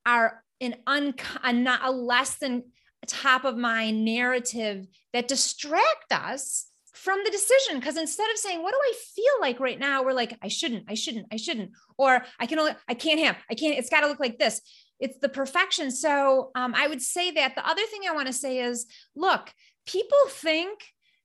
are 0.07 0.41
an 0.63 0.75
un 0.87 1.13
a, 1.43 1.53
not 1.53 1.81
a 1.83 1.91
less 1.91 2.37
than 2.37 2.63
top 3.05 3.43
of 3.43 3.57
mind 3.57 4.05
narrative 4.05 4.87
that 5.11 5.27
distract 5.27 6.11
us 6.11 6.67
from 6.93 7.19
the 7.23 7.31
decision. 7.31 7.79
Because 7.79 7.97
instead 7.97 8.29
of 8.31 8.37
saying 8.37 8.61
what 8.61 8.71
do 8.71 8.79
i 8.81 8.93
feel 9.15 9.41
like 9.41 9.59
right 9.59 9.79
now? 9.79 10.03
we're 10.03 10.13
like 10.13 10.37
i 10.41 10.47
shouldn't 10.47 10.85
i 10.89 10.93
shouldn't 10.93 11.27
i 11.31 11.35
shouldn't 11.35 11.71
or 11.97 12.23
i 12.39 12.45
can 12.45 12.59
only 12.59 12.73
i 12.87 12.93
can't 12.93 13.19
have 13.19 13.37
i 13.49 13.55
can't 13.55 13.77
it's 13.77 13.89
got 13.89 14.01
to 14.01 14.07
look 14.07 14.19
like 14.19 14.39
this. 14.39 14.61
It's 14.99 15.17
the 15.17 15.29
perfection. 15.29 15.91
So 15.91 16.51
um, 16.55 16.73
i 16.75 16.87
would 16.87 17.01
say 17.01 17.31
that 17.31 17.55
the 17.55 17.67
other 17.67 17.85
thing 17.87 18.01
i 18.07 18.13
want 18.13 18.27
to 18.27 18.33
say 18.33 18.59
is 18.59 18.85
look 19.15 19.51
people 19.85 20.17
think 20.29 20.79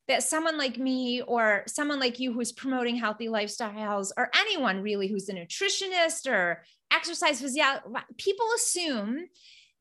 that 0.09 0.23
someone 0.23 0.57
like 0.57 0.79
me 0.79 1.21
or 1.21 1.63
someone 1.67 2.01
like 2.01 2.19
you 2.19 2.33
who's 2.33 2.51
promoting 2.51 2.97
healthy 2.97 3.29
lifestyles 3.29 4.11
or 4.17 4.31
anyone 4.35 4.83
really 4.83 5.07
who's 5.07 5.29
a 5.29 5.35
nutritionist 5.35 6.27
or 6.31 6.65
exercise 6.93 7.41
physiology, 7.41 7.85
people 8.17 8.47
assume 8.57 9.27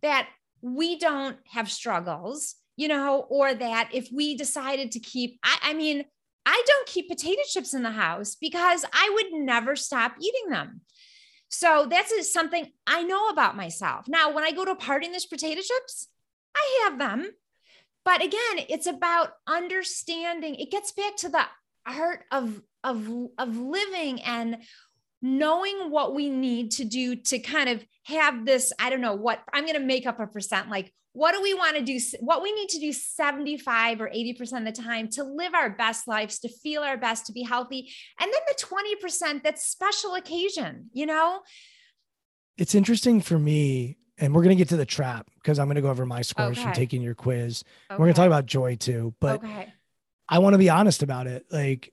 that 0.01 0.29
we 0.61 0.97
don't 0.97 1.37
have 1.49 1.71
struggles, 1.71 2.55
you 2.75 2.87
know, 2.87 3.25
or 3.29 3.53
that 3.53 3.89
if 3.93 4.09
we 4.11 4.35
decided 4.35 4.91
to 4.91 4.99
keep, 4.99 5.39
I, 5.43 5.57
I 5.63 5.73
mean, 5.73 6.05
I 6.45 6.63
don't 6.65 6.87
keep 6.87 7.09
potato 7.09 7.41
chips 7.49 7.73
in 7.73 7.83
the 7.83 7.91
house 7.91 8.35
because 8.35 8.85
I 8.93 9.11
would 9.13 9.33
never 9.33 9.75
stop 9.75 10.15
eating 10.19 10.49
them. 10.49 10.81
So 11.49 11.87
that's 11.89 12.31
something 12.31 12.67
I 12.85 13.03
know 13.03 13.29
about 13.29 13.55
myself. 13.55 14.07
Now, 14.07 14.33
when 14.33 14.43
I 14.43 14.51
go 14.51 14.65
to 14.65 14.71
a 14.71 14.75
party 14.75 15.05
and 15.05 15.13
there's 15.13 15.25
potato 15.25 15.61
chips, 15.61 16.07
I 16.55 16.83
have 16.83 16.99
them. 16.99 17.29
But 18.03 18.23
again, 18.23 18.65
it's 18.69 18.87
about 18.87 19.31
understanding. 19.47 20.55
It 20.55 20.71
gets 20.71 20.91
back 20.93 21.17
to 21.17 21.29
the 21.29 21.43
art 21.85 22.23
of 22.31 22.61
of 22.83 23.09
of 23.37 23.57
living 23.57 24.21
and 24.21 24.57
knowing 25.21 25.89
what 25.89 26.13
we 26.13 26.29
need 26.29 26.71
to 26.71 26.85
do 26.85 27.15
to 27.15 27.39
kind 27.39 27.69
of 27.69 27.85
have 28.03 28.45
this, 28.45 28.71
I 28.79 28.89
don't 28.89 29.01
know 29.01 29.15
what 29.15 29.41
I'm 29.53 29.63
going 29.63 29.79
to 29.79 29.85
make 29.85 30.05
up 30.05 30.19
a 30.19 30.27
percent 30.27 30.69
like 30.69 30.93
what 31.17 31.33
do 31.33 31.41
we 31.41 31.55
want 31.55 31.75
to 31.75 31.81
do 31.81 31.99
what 32.19 32.43
we 32.43 32.51
need 32.51 32.69
to 32.69 32.79
do 32.79 32.93
75 32.93 34.01
or 34.01 34.07
80% 34.07 34.59
of 34.59 34.65
the 34.65 34.71
time 34.71 35.09
to 35.09 35.23
live 35.23 35.55
our 35.55 35.71
best 35.71 36.07
lives 36.07 36.37
to 36.39 36.47
feel 36.47 36.83
our 36.83 36.95
best 36.95 37.25
to 37.25 37.31
be 37.31 37.41
healthy 37.41 37.91
and 38.19 38.31
then 38.31 38.41
the 38.47 39.01
20% 39.33 39.43
that's 39.43 39.65
special 39.65 40.13
occasion 40.13 40.91
you 40.93 41.07
know 41.07 41.41
it's 42.55 42.75
interesting 42.75 43.19
for 43.19 43.39
me 43.39 43.97
and 44.19 44.35
we're 44.35 44.43
going 44.43 44.55
to 44.55 44.59
get 44.59 44.69
to 44.69 44.77
the 44.77 44.85
trap 44.85 45.27
because 45.41 45.57
i'm 45.57 45.65
going 45.65 45.75
to 45.75 45.81
go 45.81 45.89
over 45.89 46.05
my 46.05 46.21
scores 46.21 46.55
okay. 46.55 46.61
from 46.61 46.73
taking 46.73 47.01
your 47.01 47.15
quiz 47.15 47.63
okay. 47.89 47.97
we're 47.97 48.05
going 48.05 48.13
to 48.13 48.19
talk 48.19 48.27
about 48.27 48.45
joy 48.45 48.75
too 48.75 49.15
but 49.19 49.43
okay. 49.43 49.73
i 50.29 50.37
want 50.37 50.53
to 50.53 50.59
be 50.59 50.69
honest 50.69 51.01
about 51.01 51.25
it 51.25 51.45
like 51.51 51.91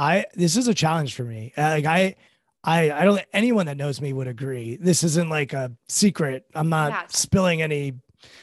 i 0.00 0.24
this 0.34 0.56
is 0.56 0.66
a 0.66 0.74
challenge 0.74 1.14
for 1.14 1.24
me 1.24 1.52
uh, 1.56 1.62
like 1.62 1.86
i 1.86 2.16
I 2.62 2.90
I 2.90 3.04
don't 3.04 3.24
anyone 3.32 3.66
that 3.66 3.78
knows 3.78 4.02
me 4.02 4.12
would 4.12 4.28
agree. 4.28 4.76
This 4.76 5.02
isn't 5.02 5.30
like 5.30 5.54
a 5.54 5.72
secret. 5.88 6.44
I'm 6.54 6.68
not 6.68 6.92
yes. 6.92 7.18
spilling 7.18 7.62
any 7.62 7.94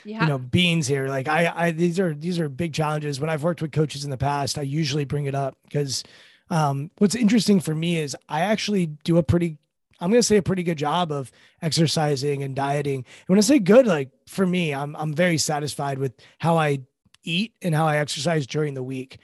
yeah. 0.04 0.22
you 0.22 0.28
know 0.28 0.38
beans 0.38 0.88
here 0.88 1.08
like 1.08 1.28
I, 1.28 1.52
I 1.56 1.72
these 1.72 2.00
are 2.00 2.14
these 2.14 2.40
are 2.40 2.50
big 2.50 2.74
challenges 2.74 3.20
when 3.20 3.30
i've 3.30 3.44
worked 3.44 3.62
with 3.62 3.72
coaches 3.72 4.06
in 4.06 4.12
the 4.12 4.18
past 4.18 4.58
i 4.58 4.62
usually 4.62 5.06
bring 5.06 5.26
it 5.26 5.36
up 5.36 5.58
because 5.64 6.04
um, 6.50 6.92
what's 6.98 7.16
interesting 7.16 7.60
for 7.60 7.76
me 7.76 7.98
is 7.98 8.16
i 8.30 8.42
actually 8.42 8.88
do 8.88 9.18
a 9.18 9.24
pretty 9.24 9.58
i'm 10.00 10.10
going 10.10 10.20
to 10.20 10.28
say 10.28 10.38
a 10.38 10.44
pretty 10.44 10.64
good 10.64 10.78
job 10.78 11.12
of 11.12 11.32
exercising 11.62 12.44
and 12.44 12.56
dieting 12.56 12.98
and 12.98 13.28
when 13.28 13.38
i 13.38 13.42
say 13.42 13.60
good 13.60 13.86
like 13.86 14.10
for 14.28 14.46
me 14.46 14.74
i'm 14.74 14.96
i'm 14.96 15.14
very 15.14 15.38
satisfied 15.38 16.00
with 16.00 16.14
how 16.40 16.58
i 16.58 16.80
eat 17.24 17.54
and 17.62 17.76
how 17.76 17.86
i 17.88 17.98
exercise 17.98 18.48
during 18.48 18.74
the 18.74 18.84
week 18.84 19.20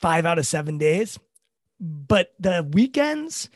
five 0.00 0.26
out 0.26 0.38
of 0.38 0.46
seven 0.46 0.78
days. 0.78 1.18
But 1.80 2.34
the 2.38 2.68
weekends 2.72 3.48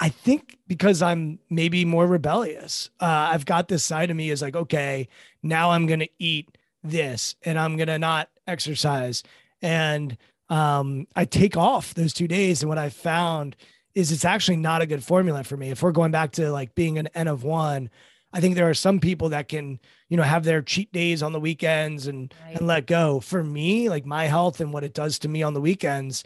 i 0.00 0.08
think 0.08 0.58
because 0.66 1.02
i'm 1.02 1.38
maybe 1.50 1.84
more 1.84 2.04
rebellious 2.04 2.90
uh, 2.98 3.30
i've 3.30 3.46
got 3.46 3.68
this 3.68 3.84
side 3.84 4.10
of 4.10 4.16
me 4.16 4.28
is 4.28 4.42
like 4.42 4.56
okay 4.56 5.06
now 5.44 5.70
i'm 5.70 5.86
gonna 5.86 6.08
eat 6.18 6.58
this 6.82 7.36
and 7.44 7.56
i'm 7.56 7.76
gonna 7.76 7.96
not 7.96 8.28
exercise. 8.48 9.22
And 9.62 10.16
um, 10.48 11.06
i 11.14 11.24
take 11.24 11.56
off 11.56 11.94
those 11.94 12.12
two 12.12 12.26
days. 12.26 12.62
And 12.62 12.68
what 12.68 12.78
i 12.78 12.88
found 12.88 13.54
is 13.94 14.10
it's 14.10 14.24
actually 14.24 14.56
not 14.56 14.82
a 14.82 14.86
good 14.86 15.04
formula 15.04 15.44
for 15.44 15.56
me. 15.56 15.70
If 15.70 15.82
we're 15.82 15.92
going 15.92 16.12
back 16.12 16.32
to 16.32 16.50
like 16.50 16.74
being 16.74 16.98
an 16.98 17.08
n 17.14 17.28
of 17.28 17.44
one 17.44 17.90
i 18.32 18.40
think 18.40 18.54
there 18.54 18.68
are 18.68 18.74
some 18.74 19.00
people 19.00 19.30
that 19.30 19.48
can 19.48 19.78
you 20.08 20.16
know 20.16 20.22
have 20.22 20.44
their 20.44 20.62
cheat 20.62 20.92
days 20.92 21.22
on 21.22 21.32
the 21.32 21.40
weekends 21.40 22.06
and 22.06 22.34
right. 22.44 22.56
and 22.56 22.66
let 22.66 22.86
go 22.86 23.20
for 23.20 23.42
me 23.42 23.88
like 23.88 24.06
my 24.06 24.26
health 24.26 24.60
and 24.60 24.72
what 24.72 24.84
it 24.84 24.94
does 24.94 25.18
to 25.18 25.28
me 25.28 25.42
on 25.42 25.54
the 25.54 25.60
weekends 25.60 26.24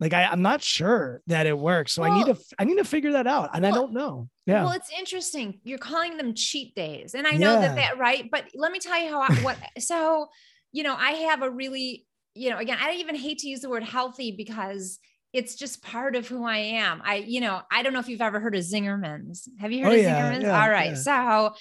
like 0.00 0.14
I, 0.14 0.24
I'm 0.24 0.40
not 0.40 0.62
sure 0.62 1.20
that 1.26 1.46
it 1.46 1.56
works. 1.56 1.92
So 1.92 2.00
well, 2.00 2.12
I 2.12 2.16
need 2.16 2.34
to 2.34 2.40
I 2.58 2.64
need 2.64 2.78
to 2.78 2.84
figure 2.84 3.12
that 3.12 3.26
out. 3.26 3.50
And 3.52 3.64
well, 3.64 3.74
I 3.74 3.76
don't 3.76 3.92
know. 3.92 4.30
Yeah. 4.46 4.64
Well, 4.64 4.72
it's 4.72 4.90
interesting. 4.98 5.60
You're 5.62 5.76
calling 5.78 6.16
them 6.16 6.32
cheat 6.34 6.74
days. 6.74 7.14
And 7.14 7.26
I 7.26 7.32
know 7.32 7.52
yeah. 7.52 7.60
that 7.60 7.76
that 7.76 7.98
right. 7.98 8.26
But 8.30 8.46
let 8.54 8.72
me 8.72 8.78
tell 8.78 8.98
you 8.98 9.10
how 9.10 9.20
I, 9.20 9.34
what 9.42 9.58
so 9.78 10.28
you 10.72 10.82
know, 10.82 10.94
I 10.94 11.10
have 11.10 11.42
a 11.42 11.50
really, 11.50 12.06
you 12.34 12.50
know, 12.50 12.58
again, 12.58 12.78
I 12.80 12.94
even 12.94 13.14
hate 13.14 13.38
to 13.38 13.48
use 13.48 13.60
the 13.60 13.68
word 13.68 13.82
healthy 13.82 14.32
because 14.32 14.98
it's 15.32 15.54
just 15.54 15.82
part 15.82 16.16
of 16.16 16.26
who 16.26 16.44
I 16.44 16.58
am. 16.58 17.02
I, 17.04 17.16
you 17.16 17.40
know, 17.40 17.60
I 17.70 17.82
don't 17.82 17.92
know 17.92 18.00
if 18.00 18.08
you've 18.08 18.20
ever 18.20 18.40
heard 18.40 18.54
of 18.54 18.62
Zingerman's. 18.62 19.48
Have 19.58 19.72
you 19.72 19.84
heard 19.84 19.92
oh, 19.92 19.96
of 19.96 20.02
yeah, 20.02 20.32
Zingerman's? 20.32 20.42
Yeah, 20.44 20.62
All 20.62 20.70
right. 20.70 20.96
So 20.96 21.54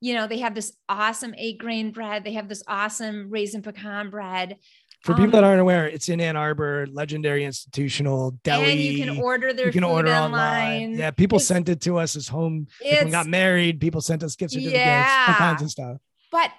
you 0.00 0.14
know, 0.14 0.26
they 0.26 0.38
have 0.38 0.54
this 0.54 0.72
awesome 0.88 1.34
eight 1.36 1.58
grain 1.58 1.92
bread. 1.92 2.24
They 2.24 2.32
have 2.32 2.48
this 2.48 2.62
awesome 2.66 3.28
raisin 3.30 3.62
pecan 3.62 4.10
bread. 4.10 4.56
For 5.02 5.14
people 5.14 5.30
that 5.32 5.44
um, 5.44 5.50
aren't 5.50 5.60
aware, 5.60 5.88
it's 5.88 6.10
in 6.10 6.20
Ann 6.20 6.36
Arbor, 6.36 6.86
legendary 6.90 7.44
institutional 7.44 8.32
deli. 8.44 8.70
And 8.70 8.80
you 8.80 9.04
can 9.04 9.18
order 9.18 9.52
their 9.54 9.66
you 9.66 9.72
can 9.72 9.84
order 9.84 10.12
online. 10.12 10.82
online. 10.82 10.98
Yeah, 10.98 11.10
people 11.10 11.36
it's, 11.36 11.46
sent 11.46 11.70
it 11.70 11.80
to 11.82 11.98
us 11.98 12.16
as 12.16 12.28
home. 12.28 12.66
Like 12.84 13.06
we 13.06 13.10
got 13.10 13.26
married, 13.26 13.80
people 13.80 14.02
sent 14.02 14.22
us 14.22 14.36
gift 14.36 14.52
certificates, 14.52 14.78
yeah. 14.78 15.24
all 15.28 15.34
kinds 15.34 15.62
of 15.62 15.70
stuff. 15.70 15.96
But 16.30 16.50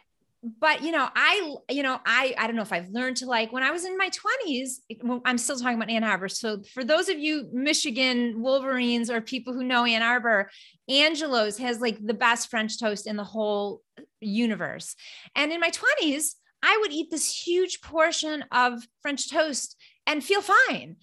but 0.59 0.81
you 0.81 0.91
know 0.91 1.07
i 1.15 1.55
you 1.69 1.83
know 1.83 1.99
i 2.05 2.33
i 2.37 2.47
don't 2.47 2.55
know 2.55 2.61
if 2.61 2.73
i've 2.73 2.89
learned 2.89 3.15
to 3.15 3.25
like 3.25 3.53
when 3.53 3.61
i 3.61 3.69
was 3.69 3.85
in 3.85 3.97
my 3.97 4.09
20s 4.09 4.79
i'm 5.25 5.37
still 5.37 5.57
talking 5.57 5.75
about 5.75 5.89
ann 5.89 6.03
arbor 6.03 6.27
so 6.27 6.61
for 6.73 6.83
those 6.83 7.09
of 7.09 7.19
you 7.19 7.47
michigan 7.53 8.41
wolverines 8.41 9.11
or 9.11 9.21
people 9.21 9.53
who 9.53 9.63
know 9.63 9.85
ann 9.85 10.01
arbor 10.01 10.49
angelo's 10.89 11.57
has 11.57 11.79
like 11.79 11.97
the 12.05 12.13
best 12.13 12.49
french 12.49 12.79
toast 12.79 13.05
in 13.05 13.17
the 13.17 13.23
whole 13.23 13.81
universe 14.19 14.95
and 15.35 15.51
in 15.51 15.59
my 15.59 15.69
20s 15.69 16.35
I 16.63 16.77
would 16.81 16.91
eat 16.91 17.09
this 17.09 17.43
huge 17.45 17.81
portion 17.81 18.45
of 18.51 18.85
French 19.01 19.29
toast 19.29 19.75
and 20.05 20.23
feel 20.23 20.41
fine. 20.41 20.97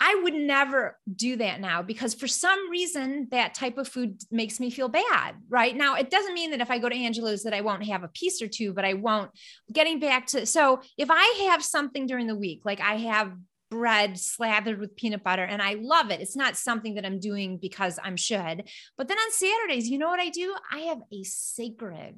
I 0.00 0.20
would 0.22 0.34
never 0.34 0.98
do 1.14 1.36
that 1.36 1.60
now 1.60 1.82
because 1.82 2.14
for 2.14 2.26
some 2.26 2.68
reason 2.70 3.28
that 3.30 3.54
type 3.54 3.78
of 3.78 3.88
food 3.88 4.20
makes 4.30 4.58
me 4.58 4.70
feel 4.70 4.88
bad. 4.88 5.36
Right 5.48 5.74
now, 5.74 5.94
it 5.94 6.10
doesn't 6.10 6.34
mean 6.34 6.50
that 6.50 6.60
if 6.60 6.70
I 6.70 6.78
go 6.78 6.88
to 6.88 6.96
Angelo's 6.96 7.44
that 7.44 7.54
I 7.54 7.60
won't 7.60 7.86
have 7.86 8.02
a 8.02 8.08
piece 8.08 8.42
or 8.42 8.48
two, 8.48 8.72
but 8.72 8.84
I 8.84 8.94
won't. 8.94 9.30
Getting 9.72 10.00
back 10.00 10.26
to 10.28 10.46
so 10.46 10.80
if 10.98 11.08
I 11.10 11.46
have 11.48 11.64
something 11.64 12.06
during 12.06 12.26
the 12.26 12.34
week, 12.34 12.62
like 12.64 12.80
I 12.80 12.96
have 12.96 13.32
bread 13.70 14.18
slathered 14.18 14.78
with 14.78 14.96
peanut 14.96 15.24
butter 15.24 15.42
and 15.42 15.62
I 15.62 15.74
love 15.74 16.10
it. 16.10 16.20
It's 16.20 16.36
not 16.36 16.56
something 16.56 16.94
that 16.94 17.04
I'm 17.04 17.18
doing 17.18 17.58
because 17.58 17.98
I'm 18.02 18.16
should. 18.16 18.68
But 18.96 19.08
then 19.08 19.18
on 19.18 19.32
Saturdays, 19.32 19.88
you 19.88 19.98
know 19.98 20.08
what 20.08 20.20
I 20.20 20.28
do? 20.28 20.54
I 20.70 20.80
have 20.80 21.00
a 21.12 21.22
sacred 21.24 22.16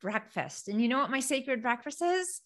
breakfast. 0.00 0.68
And 0.68 0.80
you 0.80 0.88
know 0.88 0.98
what 0.98 1.10
my 1.10 1.20
sacred 1.20 1.62
breakfast 1.62 2.02
is? 2.02 2.40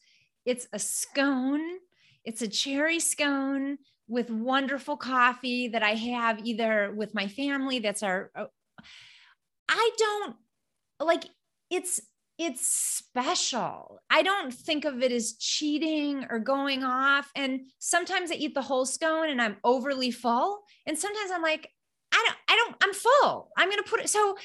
It's 0.45 0.67
a 0.73 0.79
scone, 0.79 1.79
it's 2.25 2.43
a 2.43 2.49
cherry 2.49 3.01
scone 3.01 3.79
with 4.13 4.31
wonderful 4.31 4.97
coffee 4.97 5.69
that 5.69 5.83
I 5.83 5.95
have 5.95 6.41
either 6.45 6.93
with 6.95 7.15
my 7.15 7.27
family. 7.29 7.79
That's 7.79 8.03
our, 8.03 8.31
uh, 8.37 8.45
I 9.69 9.91
don't 9.97 10.37
like 11.01 11.25
it's 11.71 12.01
it's 12.39 12.67
special. 12.67 14.01
I 14.11 14.23
don't 14.23 14.53
think 14.53 14.85
of 14.85 15.03
it 15.03 15.13
as 15.13 15.35
cheating 15.35 16.27
or 16.29 16.39
going 16.39 16.83
off. 16.83 17.31
And 17.37 17.63
sometimes 17.79 18.31
I 18.31 18.35
eat 18.35 18.55
the 18.55 18.63
whole 18.63 18.85
scone 18.85 19.31
and 19.31 19.41
I'm 19.41 19.57
overly 19.65 20.11
full. 20.11 20.61
And 20.87 20.99
sometimes 20.99 21.31
I'm 21.31 21.43
like, 21.43 21.69
I 22.13 22.25
don't, 22.27 22.39
I 22.49 22.57
don't, 22.57 22.77
I'm 22.83 22.95
full. 22.95 23.51
I'm 23.57 23.71
gonna 23.71 23.83
put 23.83 24.01
it 24.01 24.09
so 24.09 24.37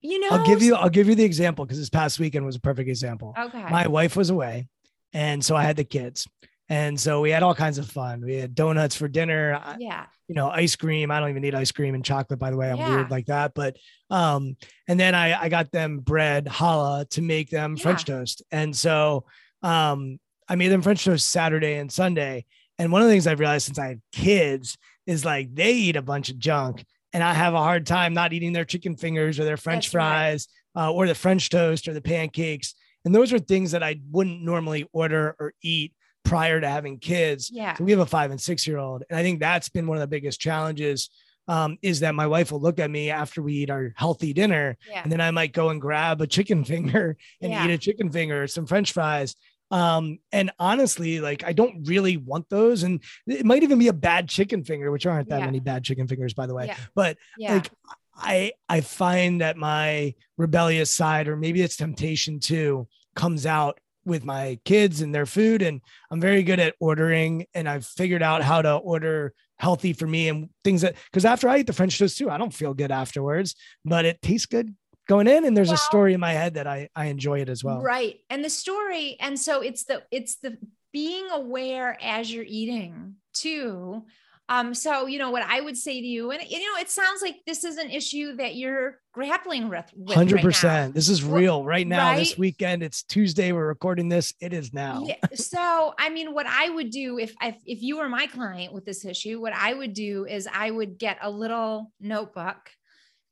you 0.00 0.20
know 0.20 0.28
i'll 0.32 0.46
give 0.46 0.60
you 0.60 0.74
i'll 0.74 0.90
give 0.90 1.08
you 1.08 1.14
the 1.14 1.24
example 1.24 1.64
because 1.64 1.78
this 1.78 1.88
past 1.88 2.20
weekend 2.20 2.44
was 2.44 2.56
a 2.56 2.60
perfect 2.60 2.90
example 2.90 3.32
okay 3.38 3.64
my 3.70 3.86
wife 3.86 4.16
was 4.16 4.28
away 4.28 4.68
and 5.14 5.42
so 5.42 5.56
i 5.56 5.62
had 5.62 5.76
the 5.76 5.84
kids 5.84 6.28
and 6.68 6.98
so 6.98 7.20
we 7.20 7.30
had 7.30 7.42
all 7.42 7.54
kinds 7.54 7.78
of 7.78 7.90
fun 7.90 8.20
we 8.24 8.36
had 8.36 8.54
donuts 8.54 8.94
for 8.94 9.08
dinner 9.08 9.60
yeah 9.78 10.06
you 10.28 10.34
know 10.34 10.48
ice 10.48 10.76
cream 10.76 11.10
i 11.10 11.20
don't 11.20 11.30
even 11.30 11.42
need 11.42 11.54
ice 11.54 11.72
cream 11.72 11.94
and 11.94 12.04
chocolate 12.04 12.38
by 12.38 12.50
the 12.50 12.56
way 12.56 12.70
i'm 12.70 12.76
yeah. 12.76 12.94
weird 12.94 13.10
like 13.10 13.26
that 13.26 13.52
but 13.54 13.76
um 14.10 14.56
and 14.88 14.98
then 14.98 15.14
i 15.14 15.40
i 15.42 15.48
got 15.48 15.70
them 15.72 15.98
bread 15.98 16.46
challah 16.46 17.08
to 17.08 17.22
make 17.22 17.50
them 17.50 17.76
yeah. 17.76 17.82
french 17.82 18.04
toast 18.04 18.42
and 18.50 18.74
so 18.74 19.24
um 19.62 20.18
i 20.48 20.54
made 20.54 20.68
them 20.68 20.82
french 20.82 21.04
toast 21.04 21.28
saturday 21.28 21.74
and 21.74 21.92
sunday 21.92 22.44
and 22.78 22.90
one 22.90 23.02
of 23.02 23.08
the 23.08 23.12
things 23.12 23.26
i've 23.26 23.40
realized 23.40 23.66
since 23.66 23.78
i 23.78 23.88
have 23.88 23.98
kids 24.12 24.78
is 25.06 25.24
like 25.24 25.54
they 25.54 25.72
eat 25.72 25.96
a 25.96 26.02
bunch 26.02 26.30
of 26.30 26.38
junk 26.38 26.84
and 27.14 27.22
I 27.22 27.32
have 27.32 27.54
a 27.54 27.58
hard 27.58 27.86
time 27.86 28.12
not 28.12 28.32
eating 28.32 28.52
their 28.52 28.64
chicken 28.64 28.96
fingers 28.96 29.38
or 29.38 29.44
their 29.44 29.56
French 29.56 29.86
That's 29.86 29.92
fries 29.92 30.48
right. 30.74 30.86
uh, 30.86 30.92
or 30.92 31.06
the 31.06 31.14
French 31.14 31.48
toast 31.48 31.86
or 31.86 31.94
the 31.94 32.02
pancakes. 32.02 32.74
And 33.04 33.14
those 33.14 33.32
are 33.32 33.38
things 33.38 33.70
that 33.70 33.84
I 33.84 34.00
wouldn't 34.10 34.42
normally 34.42 34.88
order 34.92 35.36
or 35.38 35.54
eat 35.62 35.92
prior 36.24 36.60
to 36.60 36.68
having 36.68 36.98
kids. 36.98 37.50
Yeah. 37.52 37.74
So 37.74 37.84
we 37.84 37.92
have 37.92 38.00
a 38.00 38.06
five 38.06 38.30
and 38.30 38.40
six 38.40 38.66
year 38.66 38.78
old. 38.78 39.04
And 39.08 39.18
I 39.18 39.22
think 39.22 39.40
that's 39.40 39.68
been 39.68 39.86
one 39.86 39.96
of 39.96 40.00
the 40.00 40.08
biggest 40.08 40.40
challenges 40.40 41.10
um, 41.46 41.78
is 41.82 42.00
that 42.00 42.14
my 42.14 42.26
wife 42.26 42.50
will 42.50 42.60
look 42.60 42.78
at 42.78 42.90
me 42.90 43.10
after 43.10 43.42
we 43.42 43.54
eat 43.54 43.70
our 43.70 43.92
healthy 43.96 44.32
dinner. 44.32 44.76
Yeah. 44.88 45.02
And 45.02 45.12
then 45.12 45.20
I 45.20 45.30
might 45.30 45.52
go 45.52 45.68
and 45.68 45.80
grab 45.80 46.20
a 46.20 46.26
chicken 46.26 46.64
finger 46.64 47.16
and 47.40 47.52
yeah. 47.52 47.64
eat 47.64 47.70
a 47.70 47.78
chicken 47.78 48.10
finger 48.10 48.42
or 48.42 48.46
some 48.46 48.66
French 48.66 48.92
fries. 48.92 49.36
Um, 49.70 50.18
and 50.30 50.50
honestly, 50.58 51.20
like 51.20 51.44
I 51.44 51.52
don't 51.52 51.86
really 51.86 52.16
want 52.16 52.48
those. 52.48 52.82
And 52.82 53.02
it 53.26 53.44
might 53.44 53.62
even 53.62 53.78
be 53.78 53.88
a 53.88 53.94
bad 53.94 54.28
chicken 54.28 54.64
finger, 54.64 54.90
which 54.90 55.06
aren't 55.06 55.28
that 55.30 55.40
yeah. 55.40 55.46
many 55.46 55.60
bad 55.60 55.84
chicken 55.84 56.06
fingers, 56.06 56.34
by 56.34 56.46
the 56.46 56.54
way. 56.54 56.66
But 56.94 57.16
like 57.54 57.70
I 58.14 58.52
I 58.68 58.80
find 58.82 59.40
that 59.40 59.56
my 59.56 60.14
rebellious 60.38 60.90
side, 60.90 61.28
or 61.28 61.36
maybe 61.36 61.60
it's 61.62 61.76
temptation 61.76 62.40
too, 62.40 62.86
comes 63.16 63.46
out 63.46 63.80
with 64.04 64.24
my 64.24 64.58
kids 64.64 65.00
and 65.00 65.14
their 65.14 65.26
food. 65.26 65.62
And 65.62 65.80
I'm 66.10 66.20
very 66.20 66.42
good 66.42 66.60
at 66.60 66.74
ordering 66.80 67.46
and 67.54 67.68
I've 67.68 67.86
figured 67.86 68.22
out 68.22 68.42
how 68.42 68.62
to 68.62 68.76
order 68.76 69.32
healthy 69.58 69.92
for 69.92 70.06
me 70.06 70.28
and 70.28 70.48
things 70.64 70.82
that 70.82 70.96
because 71.10 71.24
after 71.24 71.48
I 71.48 71.58
eat 71.58 71.66
the 71.66 71.72
French 71.72 71.98
toast 71.98 72.18
too, 72.18 72.30
I 72.30 72.38
don't 72.38 72.52
feel 72.52 72.74
good 72.74 72.90
afterwards, 72.90 73.54
but 73.84 74.04
it 74.04 74.20
tastes 74.20 74.46
good 74.46 74.74
going 75.06 75.26
in 75.26 75.44
and 75.44 75.56
there's 75.56 75.68
well, 75.68 75.74
a 75.74 75.78
story 75.78 76.14
in 76.14 76.20
my 76.20 76.32
head 76.32 76.54
that 76.54 76.66
I 76.66 76.88
I 76.94 77.06
enjoy 77.06 77.40
it 77.40 77.48
as 77.48 77.62
well. 77.62 77.80
Right. 77.80 78.20
And 78.30 78.44
the 78.44 78.50
story 78.50 79.16
and 79.20 79.38
so 79.38 79.60
it's 79.60 79.84
the 79.84 80.02
it's 80.10 80.36
the 80.36 80.58
being 80.92 81.28
aware 81.30 81.98
as 82.00 82.32
you're 82.32 82.44
eating 82.46 83.16
too 83.32 84.04
Um, 84.48 84.74
so 84.74 85.06
you 85.06 85.18
know 85.18 85.30
what 85.30 85.42
I 85.42 85.62
would 85.62 85.76
say 85.76 86.00
to 86.00 86.06
you, 86.06 86.30
and 86.30 86.42
you 86.46 86.58
know, 86.58 86.78
it 86.78 86.90
sounds 86.90 87.22
like 87.22 87.36
this 87.46 87.64
is 87.64 87.78
an 87.78 87.88
issue 87.88 88.36
that 88.36 88.56
you're 88.56 89.00
grappling 89.12 89.70
with. 89.70 89.90
Hundred 90.10 90.36
right 90.36 90.44
percent. 90.44 90.94
This 90.94 91.08
is 91.08 91.24
real 91.24 91.64
right 91.64 91.86
now. 91.86 92.10
right? 92.10 92.18
This 92.18 92.36
weekend. 92.36 92.82
It's 92.82 93.02
Tuesday. 93.04 93.52
We're 93.52 93.66
recording 93.66 94.10
this. 94.10 94.34
It 94.40 94.52
is 94.52 94.74
now. 94.74 95.04
Yeah. 95.06 95.16
So, 95.34 95.94
I 95.98 96.10
mean, 96.10 96.34
what 96.34 96.46
I 96.46 96.68
would 96.68 96.90
do 96.90 97.18
if, 97.18 97.34
if 97.40 97.56
if 97.64 97.80
you 97.80 97.96
were 97.96 98.08
my 98.08 98.26
client 98.26 98.74
with 98.74 98.84
this 98.84 99.06
issue, 99.06 99.40
what 99.40 99.54
I 99.54 99.72
would 99.72 99.94
do 99.94 100.26
is 100.26 100.46
I 100.52 100.70
would 100.70 100.98
get 100.98 101.16
a 101.22 101.30
little 101.30 101.90
notebook, 101.98 102.70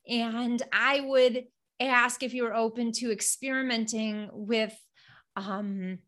and 0.08 0.62
I 0.72 1.00
would 1.00 1.44
ask 1.78 2.22
if 2.22 2.32
you 2.32 2.44
were 2.44 2.54
open 2.54 2.92
to 2.92 3.12
experimenting 3.12 4.30
with, 4.32 4.74
um, 5.36 5.98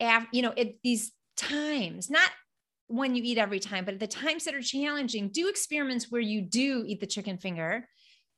af, 0.00 0.26
you 0.32 0.42
know, 0.42 0.52
at 0.56 0.74
these 0.82 1.12
times, 1.36 2.10
not 2.10 2.30
when 2.88 3.14
you 3.14 3.22
eat 3.24 3.38
every 3.38 3.60
time, 3.60 3.84
but 3.84 3.94
at 3.94 4.00
the 4.00 4.06
times 4.06 4.44
that 4.44 4.54
are 4.54 4.62
challenging, 4.62 5.30
do 5.30 5.48
experiments 5.48 6.10
where 6.10 6.20
you 6.20 6.42
do 6.42 6.84
eat 6.86 7.00
the 7.00 7.06
chicken 7.06 7.38
finger. 7.38 7.88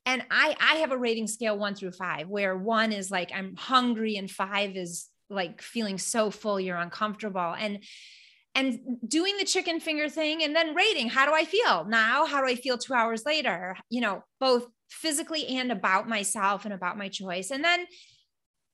And 0.05 0.23
I 0.31 0.57
I 0.61 0.75
have 0.77 0.93
a 0.93 0.99
rating 0.99 1.27
scale 1.27 1.59
one 1.59 1.75
through 1.75 1.93
five, 1.93 2.29
where 2.29 2.57
one 2.57 2.93
is 2.93 3.11
like 3.11 3.33
I'm 3.35 3.57
hungry 3.57 4.17
and 4.17 4.31
five 4.31 4.77
is 4.77 5.09
like 5.29 5.61
feeling 5.61 5.99
so 5.99 6.31
full 6.31 6.61
you're 6.61 6.77
uncomfortable. 6.77 7.55
And 7.59 7.83
and 8.55 8.79
doing 9.07 9.37
the 9.37 9.45
chicken 9.45 9.81
finger 9.81 10.09
thing 10.09 10.43
and 10.43 10.57
then 10.57 10.75
rating 10.75 11.11
how 11.11 11.27
do 11.27 11.33
I 11.35 11.45
feel 11.45 11.85
now? 11.85 12.25
How 12.25 12.41
do 12.41 12.47
I 12.47 12.55
feel 12.55 12.79
two 12.79 12.95
hours 12.95 13.25
later? 13.27 13.77
You 13.91 14.01
know, 14.01 14.23
both 14.41 14.67
physically 14.89 15.47
and 15.47 15.73
about 15.73 16.09
myself 16.09 16.65
and 16.65 16.73
about 16.73 16.97
my 16.97 17.09
choice. 17.09 17.51
And 17.51 17.63
then 17.63 17.87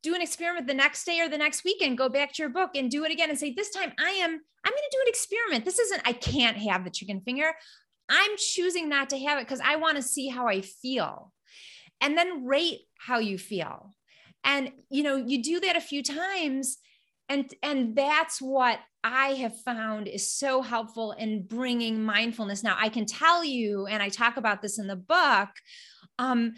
do 0.03 0.15
an 0.15 0.23
experiment 0.23 0.67
the 0.67 0.75
next 0.75 1.05
day 1.05 1.21
or 1.21 1.29
the 1.29 1.39
next 1.39 1.65
weekend 1.65 1.99
go 1.99 2.09
back 2.09 2.33
to 2.33 2.43
your 2.43 2.51
book 2.51 2.71
and 2.75 2.91
do 2.91 3.05
it 3.05 3.13
again 3.13 3.31
and 3.31 3.39
say 3.39 3.53
this 3.53 3.71
time 3.71 3.93
i 3.99 4.11
am 4.11 4.41
i'm 4.65 4.73
going 4.73 4.83
to 4.91 4.97
do 4.97 5.03
an 5.03 5.09
experiment. 5.09 5.65
This 5.65 5.79
isn't 5.79 6.03
i 6.05 6.13
can't 6.13 6.57
have 6.57 6.85
the 6.85 6.91
chicken 6.91 7.21
finger. 7.21 7.53
I'm 8.09 8.37
choosing 8.37 8.89
not 8.89 9.11
to 9.11 9.19
have 9.19 9.39
it 9.39 9.47
because 9.47 9.61
i 9.65 9.77
want 9.77 9.97
to 9.97 10.03
see 10.03 10.29
how 10.29 10.49
i 10.49 10.61
feel. 10.61 11.33
And 12.01 12.17
then 12.17 12.45
rate 12.45 12.81
how 12.99 13.19
you 13.19 13.39
feel. 13.39 13.95
And 14.45 14.73
you 14.91 15.03
know 15.03 15.17
you 15.17 15.43
do 15.43 15.61
that 15.61 15.77
a 15.77 15.81
few 15.81 16.03
times 16.03 16.79
and 17.29 17.53
and 17.63 17.95
that's 17.97 18.43
what 18.43 18.79
i 19.05 19.29
have 19.29 19.59
found 19.63 20.09
is 20.09 20.33
so 20.33 20.63
helpful 20.63 21.13
in 21.13 21.47
bringing 21.47 22.03
mindfulness. 22.03 22.63
Now 22.63 22.77
i 22.79 22.89
can 22.89 23.07
tell 23.07 23.45
you 23.45 23.87
and 23.87 24.03
i 24.03 24.09
talk 24.09 24.37
about 24.37 24.63
this 24.63 24.79
in 24.79 24.87
the 24.87 24.97
book 24.97 25.49
um 26.19 26.55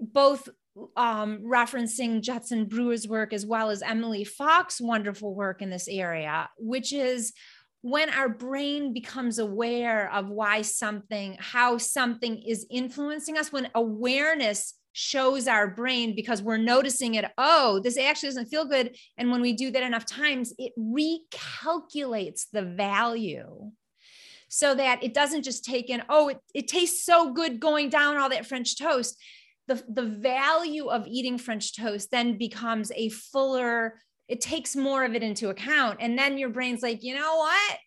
both 0.00 0.48
um, 0.96 1.40
referencing 1.44 2.22
Judson 2.22 2.66
Brewer's 2.66 3.08
work 3.08 3.32
as 3.32 3.46
well 3.46 3.70
as 3.70 3.82
Emily 3.82 4.24
Falk's 4.24 4.80
wonderful 4.80 5.34
work 5.34 5.62
in 5.62 5.70
this 5.70 5.88
area, 5.88 6.48
which 6.58 6.92
is 6.92 7.32
when 7.82 8.10
our 8.10 8.28
brain 8.28 8.92
becomes 8.92 9.38
aware 9.38 10.12
of 10.12 10.28
why 10.28 10.62
something, 10.62 11.36
how 11.38 11.78
something 11.78 12.42
is 12.42 12.66
influencing 12.70 13.38
us, 13.38 13.52
when 13.52 13.70
awareness 13.74 14.74
shows 14.92 15.46
our 15.46 15.68
brain 15.68 16.16
because 16.16 16.42
we're 16.42 16.56
noticing 16.56 17.14
it, 17.14 17.24
oh, 17.38 17.80
this 17.84 17.96
actually 17.96 18.30
doesn't 18.30 18.46
feel 18.46 18.64
good. 18.64 18.96
And 19.16 19.30
when 19.30 19.40
we 19.40 19.52
do 19.52 19.70
that 19.70 19.82
enough 19.84 20.04
times, 20.04 20.52
it 20.58 20.72
recalculates 20.76 22.46
the 22.52 22.62
value 22.62 23.70
so 24.48 24.74
that 24.74 25.04
it 25.04 25.14
doesn't 25.14 25.42
just 25.42 25.64
take 25.64 25.88
in, 25.88 26.02
oh, 26.08 26.28
it, 26.28 26.38
it 26.54 26.68
tastes 26.68 27.04
so 27.04 27.32
good 27.32 27.60
going 27.60 27.90
down 27.90 28.16
all 28.16 28.30
that 28.30 28.46
French 28.46 28.76
toast 28.76 29.16
the, 29.68 29.84
the 29.88 30.02
value 30.02 30.88
of 30.88 31.06
eating 31.06 31.38
French 31.38 31.76
toast 31.76 32.10
then 32.10 32.36
becomes 32.36 32.90
a 32.96 33.10
fuller, 33.10 34.00
it 34.26 34.40
takes 34.40 34.74
more 34.74 35.04
of 35.04 35.14
it 35.14 35.22
into 35.22 35.50
account. 35.50 35.98
And 36.00 36.18
then 36.18 36.38
your 36.38 36.48
brain's 36.48 36.82
like, 36.82 37.04
you 37.04 37.14
know 37.14 37.36
what? 37.36 37.78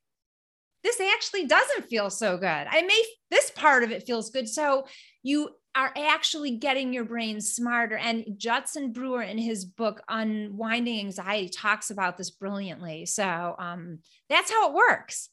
This 0.83 1.01
actually 1.01 1.45
doesn't 1.45 1.89
feel 1.89 2.09
so 2.09 2.37
good. 2.37 2.45
I 2.47 2.81
may, 2.83 3.03
this 3.29 3.51
part 3.51 3.83
of 3.83 3.91
it 3.91 4.05
feels 4.05 4.29
good. 4.29 4.47
So 4.47 4.85
you 5.21 5.49
are 5.75 5.93
actually 5.95 6.57
getting 6.57 6.93
your 6.93 7.05
brain 7.05 7.39
smarter. 7.41 7.97
And 7.97 8.25
Judson 8.37 8.91
Brewer 8.91 9.21
in 9.21 9.37
his 9.37 9.65
book 9.65 10.01
Unwinding 10.07 10.99
Anxiety 10.99 11.49
talks 11.49 11.91
about 11.91 12.17
this 12.17 12.29
brilliantly. 12.29 13.05
So 13.05 13.55
um, 13.57 13.99
that's 14.29 14.51
how 14.51 14.69
it 14.69 14.75
works. 14.75 15.29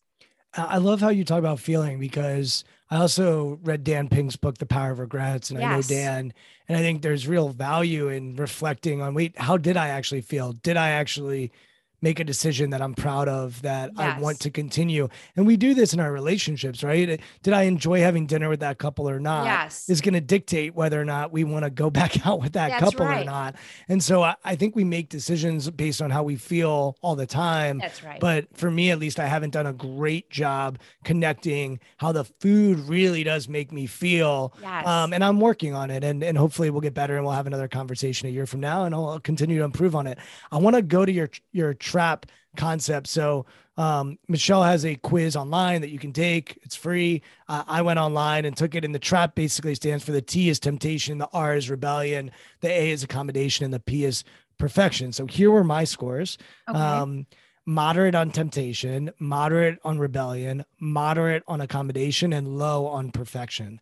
I 0.55 0.79
love 0.79 1.01
how 1.01 1.11
you 1.11 1.25
talk 1.25 1.39
about 1.39 1.61
feeling 1.61 1.99
because 1.99 2.65
I 2.91 2.97
also 2.97 3.59
read 3.63 3.85
Dan 3.85 4.09
Pink's 4.09 4.37
book, 4.37 4.59
The 4.59 4.67
Power 4.67 4.93
of 4.93 4.99
Regrets, 4.99 5.51
and 5.51 5.59
I 5.63 5.77
know 5.77 5.83
Dan, 5.83 6.33
and 6.69 6.79
I 6.79 6.81
think 6.81 7.03
there's 7.03 7.29
real 7.29 7.51
value 7.51 8.09
in 8.09 8.37
reflecting 8.37 9.03
on 9.03 9.15
wait, 9.15 9.39
how 9.39 9.57
did 9.59 9.77
I 9.77 9.89
actually 9.89 10.23
feel? 10.23 10.53
Did 10.53 10.77
I 10.77 10.91
actually 10.91 11.53
make 12.01 12.21
a 12.21 12.25
decision 12.25 12.71
that 12.71 12.83
I'm 12.83 12.95
proud 12.95 13.29
of 13.29 13.61
that 13.63 13.91
I 13.97 14.19
want 14.19 14.41
to 14.41 14.51
continue? 14.51 15.09
And 15.37 15.47
we 15.47 15.57
do 15.57 15.75
this 15.75 15.93
in 15.93 16.01
our 16.01 16.13
relationships, 16.13 16.83
right? 16.83 17.21
Did 17.43 17.55
I 17.55 17.63
enjoy 17.63 18.01
having 18.01 18.27
dinner 18.27 18.49
with 18.49 18.61
that 18.61 18.79
couple 18.79 19.09
or 19.09 19.21
not? 19.21 19.45
Yes. 19.45 19.89
Is 19.89 20.01
going 20.01 20.15
to 20.15 20.21
dictate 20.21 20.75
whether 20.75 21.01
or 21.01 21.05
not 21.05 21.33
we 21.33 21.45
want 21.45 21.65
to 21.65 21.71
go 21.71 21.91
back 21.99 22.27
out 22.27 22.41
with 22.41 22.53
that 22.53 22.71
That's 22.71 22.83
couple 22.83 23.07
or 23.07 23.25
not. 23.25 23.57
And 23.89 24.03
so 24.03 24.23
I, 24.23 24.37
I 24.45 24.57
think 24.57 24.77
we 24.77 24.85
make 24.85 25.09
decisions 25.09 25.69
based 25.71 26.03
on 26.03 26.11
how 26.11 26.23
we 26.23 26.37
feel 26.37 26.97
all 27.03 27.17
the 27.17 27.27
time. 27.27 27.79
That's 27.79 28.03
right. 28.05 28.21
But 28.21 28.57
for 28.57 28.71
me, 28.71 28.91
at 28.91 28.99
least, 28.99 29.19
I 29.21 29.27
haven't 29.27 29.51
done 29.51 29.67
a 29.67 29.73
great 29.73 30.31
job 30.31 30.79
connecting 31.05 31.81
how 31.97 32.13
the 32.13 32.25
food 32.25 32.79
really 32.81 33.25
does 33.25 33.49
make 33.49 33.73
me 33.73 33.87
feel. 33.87 34.55
Yes. 34.61 34.87
Um, 34.87 35.13
and 35.13 35.25
I'm 35.25 35.41
working 35.41 35.75
on 35.75 35.91
it, 35.91 36.05
and 36.05 36.23
and 36.23 36.37
hopefully 36.37 36.71
we'll 36.71 36.81
get 36.81 36.95
better, 36.95 37.17
and 37.17 37.25
we'll 37.25 37.35
have 37.35 37.47
another 37.47 37.69
conversation 37.69 38.29
a 38.29 38.31
year 38.31 38.47
from 38.47 38.61
now, 38.61 38.85
and 38.85 38.95
I'll 38.95 39.21
continue 39.21 39.59
to 39.59 39.65
improve 39.65 39.95
on 39.95 40.07
it. 40.07 40.19
I 40.53 40.59
want 40.59 40.77
to 40.77 40.83
go 40.83 41.05
to 41.05 41.13
your 41.13 41.31
your 41.53 41.75
trap 41.89 42.27
concept. 42.57 43.07
So 43.07 43.47
um, 43.77 44.19
Michelle 44.27 44.65
has 44.65 44.85
a 44.85 44.97
quiz 44.97 45.37
online 45.37 45.81
that 45.83 45.91
you 45.91 45.99
can 45.99 46.13
take. 46.13 46.59
It's 46.63 46.75
free. 46.77 47.23
Uh, 47.49 47.65
I 47.67 47.83
went 47.83 47.99
online 47.99 48.45
and 48.45 48.57
took 48.57 48.75
it, 48.75 48.85
and 48.85 48.95
the 48.95 48.99
trap 48.99 49.35
basically 49.35 49.75
stands 49.75 50.05
for 50.05 50.13
the 50.13 50.21
T 50.23 50.49
is 50.49 50.59
temptation, 50.59 51.19
the 51.19 51.29
R 51.33 51.55
is 51.55 51.71
rebellion, 51.71 52.31
the 52.61 52.69
A 52.69 52.91
is 52.91 53.03
accommodation, 53.05 53.65
and 53.65 53.73
the 53.73 53.81
P 53.81 54.05
is 54.05 54.25
perfection. 54.59 55.13
So 55.13 55.27
here 55.27 55.51
were 55.51 55.65
my 55.65 55.85
scores. 55.85 56.37
Okay. 56.69 56.79
Um, 56.79 57.27
moderate 57.65 58.15
on 58.15 58.31
temptation, 58.31 59.11
moderate 59.21 59.79
on 59.85 59.99
rebellion, 59.99 60.65
moderate 60.81 61.45
on 61.47 61.61
accommodation, 61.61 62.33
and 62.33 62.59
low 62.59 62.87
on 62.87 63.13
perfection. 63.13 63.81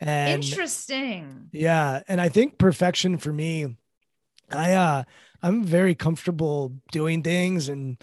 And 0.00 0.44
Interesting. 0.44 1.48
yeah, 1.52 2.02
and 2.06 2.20
I 2.20 2.28
think 2.28 2.58
perfection 2.58 3.18
for 3.18 3.32
me, 3.32 3.76
I 4.50 4.72
uh 4.74 5.04
I'm 5.42 5.62
very 5.64 5.94
comfortable 5.94 6.72
doing 6.90 7.22
things 7.22 7.68
and 7.68 7.96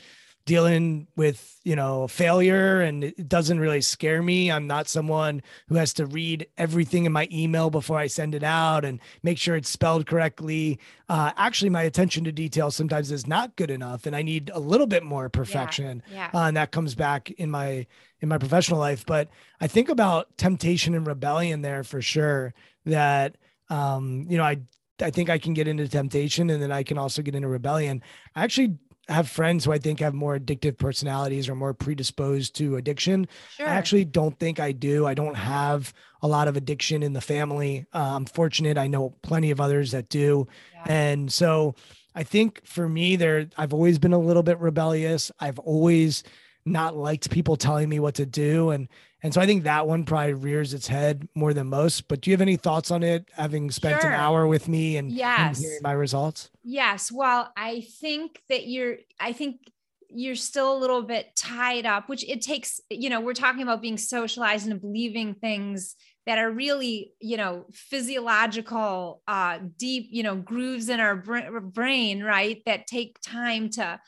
dealing 0.46 1.08
with, 1.16 1.60
you 1.64 1.76
know, 1.76 2.08
failure 2.08 2.80
and 2.80 3.04
it 3.04 3.28
doesn't 3.28 3.60
really 3.60 3.82
scare 3.82 4.22
me. 4.22 4.52
I'm 4.52 4.68
not 4.68 4.88
someone 4.88 5.42
who 5.70 5.76
has 5.76 5.92
to 5.94 6.06
read 6.06 6.46
everything 6.56 7.06
in 7.06 7.12
my 7.12 7.28
email 7.32 7.72
before 7.72 7.98
I 7.98 8.06
send 8.06 8.36
it 8.36 8.44
out 8.44 8.86
and 8.86 9.00
make 9.24 9.40
sure 9.40 9.56
it's 9.56 9.70
spelled 9.72 10.06
correctly. 10.06 10.80
Uh 11.10 11.32
actually 11.36 11.72
my 11.72 11.82
attention 11.82 12.24
to 12.26 12.32
detail 12.32 12.70
sometimes 12.70 13.12
is 13.12 13.26
not 13.26 13.56
good 13.56 13.72
enough 13.72 14.06
and 14.06 14.16
I 14.16 14.22
need 14.22 14.52
a 14.54 14.60
little 14.60 14.88
bit 14.88 15.04
more 15.04 15.30
perfection 15.30 16.04
Yeah. 16.12 16.30
uh, 16.34 16.44
and 16.48 16.58
that 16.58 16.72
comes 16.72 16.94
back 16.94 17.32
in 17.32 17.50
my 17.50 17.88
in 18.22 18.30
my 18.30 18.38
professional 18.38 18.80
life 18.80 19.06
but 19.06 19.28
i 19.60 19.68
think 19.68 19.90
about 19.90 20.36
temptation 20.38 20.96
and 20.96 21.06
rebellion 21.06 21.62
there 21.62 21.84
for 21.84 22.02
sure 22.02 22.54
that 22.86 23.36
um 23.70 24.26
you 24.30 24.38
know 24.38 24.44
i 24.44 24.58
i 25.02 25.10
think 25.10 25.30
i 25.30 25.38
can 25.38 25.54
get 25.54 25.68
into 25.68 25.88
temptation 25.88 26.50
and 26.50 26.62
then 26.62 26.72
i 26.72 26.84
can 26.84 26.98
also 26.98 27.22
get 27.22 27.36
into 27.36 27.48
rebellion 27.48 28.02
i 28.36 28.44
actually 28.44 28.78
have 29.08 29.30
friends 29.30 29.66
who 29.66 29.72
i 29.72 29.78
think 29.78 30.00
have 30.00 30.14
more 30.14 30.38
addictive 30.38 30.78
personalities 30.78 31.48
or 31.48 31.56
more 31.56 31.74
predisposed 31.74 32.56
to 32.56 32.76
addiction 32.78 33.28
Sure. 33.56 33.68
I 33.68 33.72
actually 33.72 34.06
don't 34.06 34.38
think 34.38 34.60
I 34.60 34.74
do. 34.74 35.08
I 35.08 35.14
don't 35.14 35.36
have 35.36 35.94
a 36.22 36.28
lot 36.28 36.50
of 36.50 36.58
addiction 36.58 37.04
in 37.04 37.14
the 37.14 37.22
family. 37.22 37.86
Uh, 37.94 38.16
I'm 38.16 38.26
fortunate. 38.26 38.78
I 38.78 38.88
know 38.88 39.16
plenty 39.22 39.52
of 39.52 39.62
others 39.62 39.92
that 39.92 40.10
do. 40.10 40.48
Yeah. 40.74 40.84
And 40.88 41.32
so 41.32 41.76
I 42.16 42.24
think 42.24 42.66
for 42.66 42.90
me, 42.90 43.16
there, 43.16 43.48
I've 43.58 43.74
always 43.74 43.98
been 43.98 44.12
a 44.12 44.20
little 44.20 44.44
bit 44.44 44.60
rebellious. 44.60 45.32
I've 45.40 45.60
always 45.60 46.24
not 46.66 46.98
liked 46.98 47.30
people 47.30 47.56
telling 47.56 47.88
me 47.88 48.00
what 48.00 48.16
to 48.16 48.26
do. 48.26 48.72
And, 48.72 48.90
and 49.24 49.34
so 49.34 49.42
I 49.42 49.46
think 49.46 49.64
that 49.64 49.88
one 49.88 50.04
probably 50.06 50.34
rears 50.34 50.74
its 50.74 50.88
head 50.88 51.28
more 51.36 51.54
than 51.54 51.68
most. 51.68 52.08
But 52.08 52.22
do 52.22 52.30
you 52.30 52.34
have 52.34 52.42
any 52.42 52.58
thoughts 52.58 52.92
on 52.92 53.02
it, 53.04 53.30
having 53.34 53.72
spent 53.72 54.02
Sure. 54.02 54.12
an 54.12 54.20
hour 54.20 54.46
with 54.48 54.68
me 54.68 54.98
and, 54.98 55.08
and 55.10 55.18
Yes. 55.18 55.60
hearing 55.62 55.80
my 55.82 55.94
results? 55.94 56.52
Yes. 56.64 57.12
Well, 57.12 57.52
I 57.58 57.82
think 58.02 58.42
that 58.50 58.68
you're, 58.68 58.98
I 59.20 59.34
think 59.34 59.62
you're 60.10 60.36
still 60.36 60.78
a 60.78 60.80
little 60.80 61.02
bit 61.02 61.36
tied 61.36 61.86
up, 61.86 62.08
which 62.08 62.24
it 62.30 62.42
takes, 62.42 62.80
you 62.90 63.10
know, 63.10 63.20
we're 63.20 63.34
talking 63.34 63.64
about 63.64 63.82
being 63.82 63.98
socialized 63.98 64.68
and 64.68 64.80
believing 64.80 65.34
things 65.34 65.96
that 66.26 66.38
are 66.38 66.52
really, 66.52 67.14
you 67.20 67.38
know, 67.38 67.66
physiological, 67.74 69.22
uh, 69.28 69.60
deep, 69.78 70.08
you 70.12 70.24
know, 70.24 70.36
grooves 70.36 70.90
in 70.90 71.00
our 71.00 71.16
bra- 71.16 71.60
brain, 71.60 72.24
right? 72.24 72.62
That 72.66 72.88
take 72.88 73.20
time 73.22 73.70
to, 73.72 74.00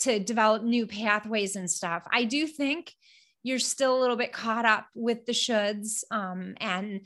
to 0.00 0.18
develop 0.18 0.62
new 0.62 0.86
pathways 0.86 1.56
and 1.56 1.70
stuff. 1.70 2.04
I 2.10 2.24
do 2.24 2.46
think 2.46 2.94
you're 3.42 3.58
still 3.58 3.98
a 3.98 4.00
little 4.00 4.16
bit 4.16 4.32
caught 4.32 4.64
up 4.64 4.86
with 4.94 5.26
the 5.26 5.32
shoulds 5.32 6.04
um, 6.10 6.54
and 6.60 7.00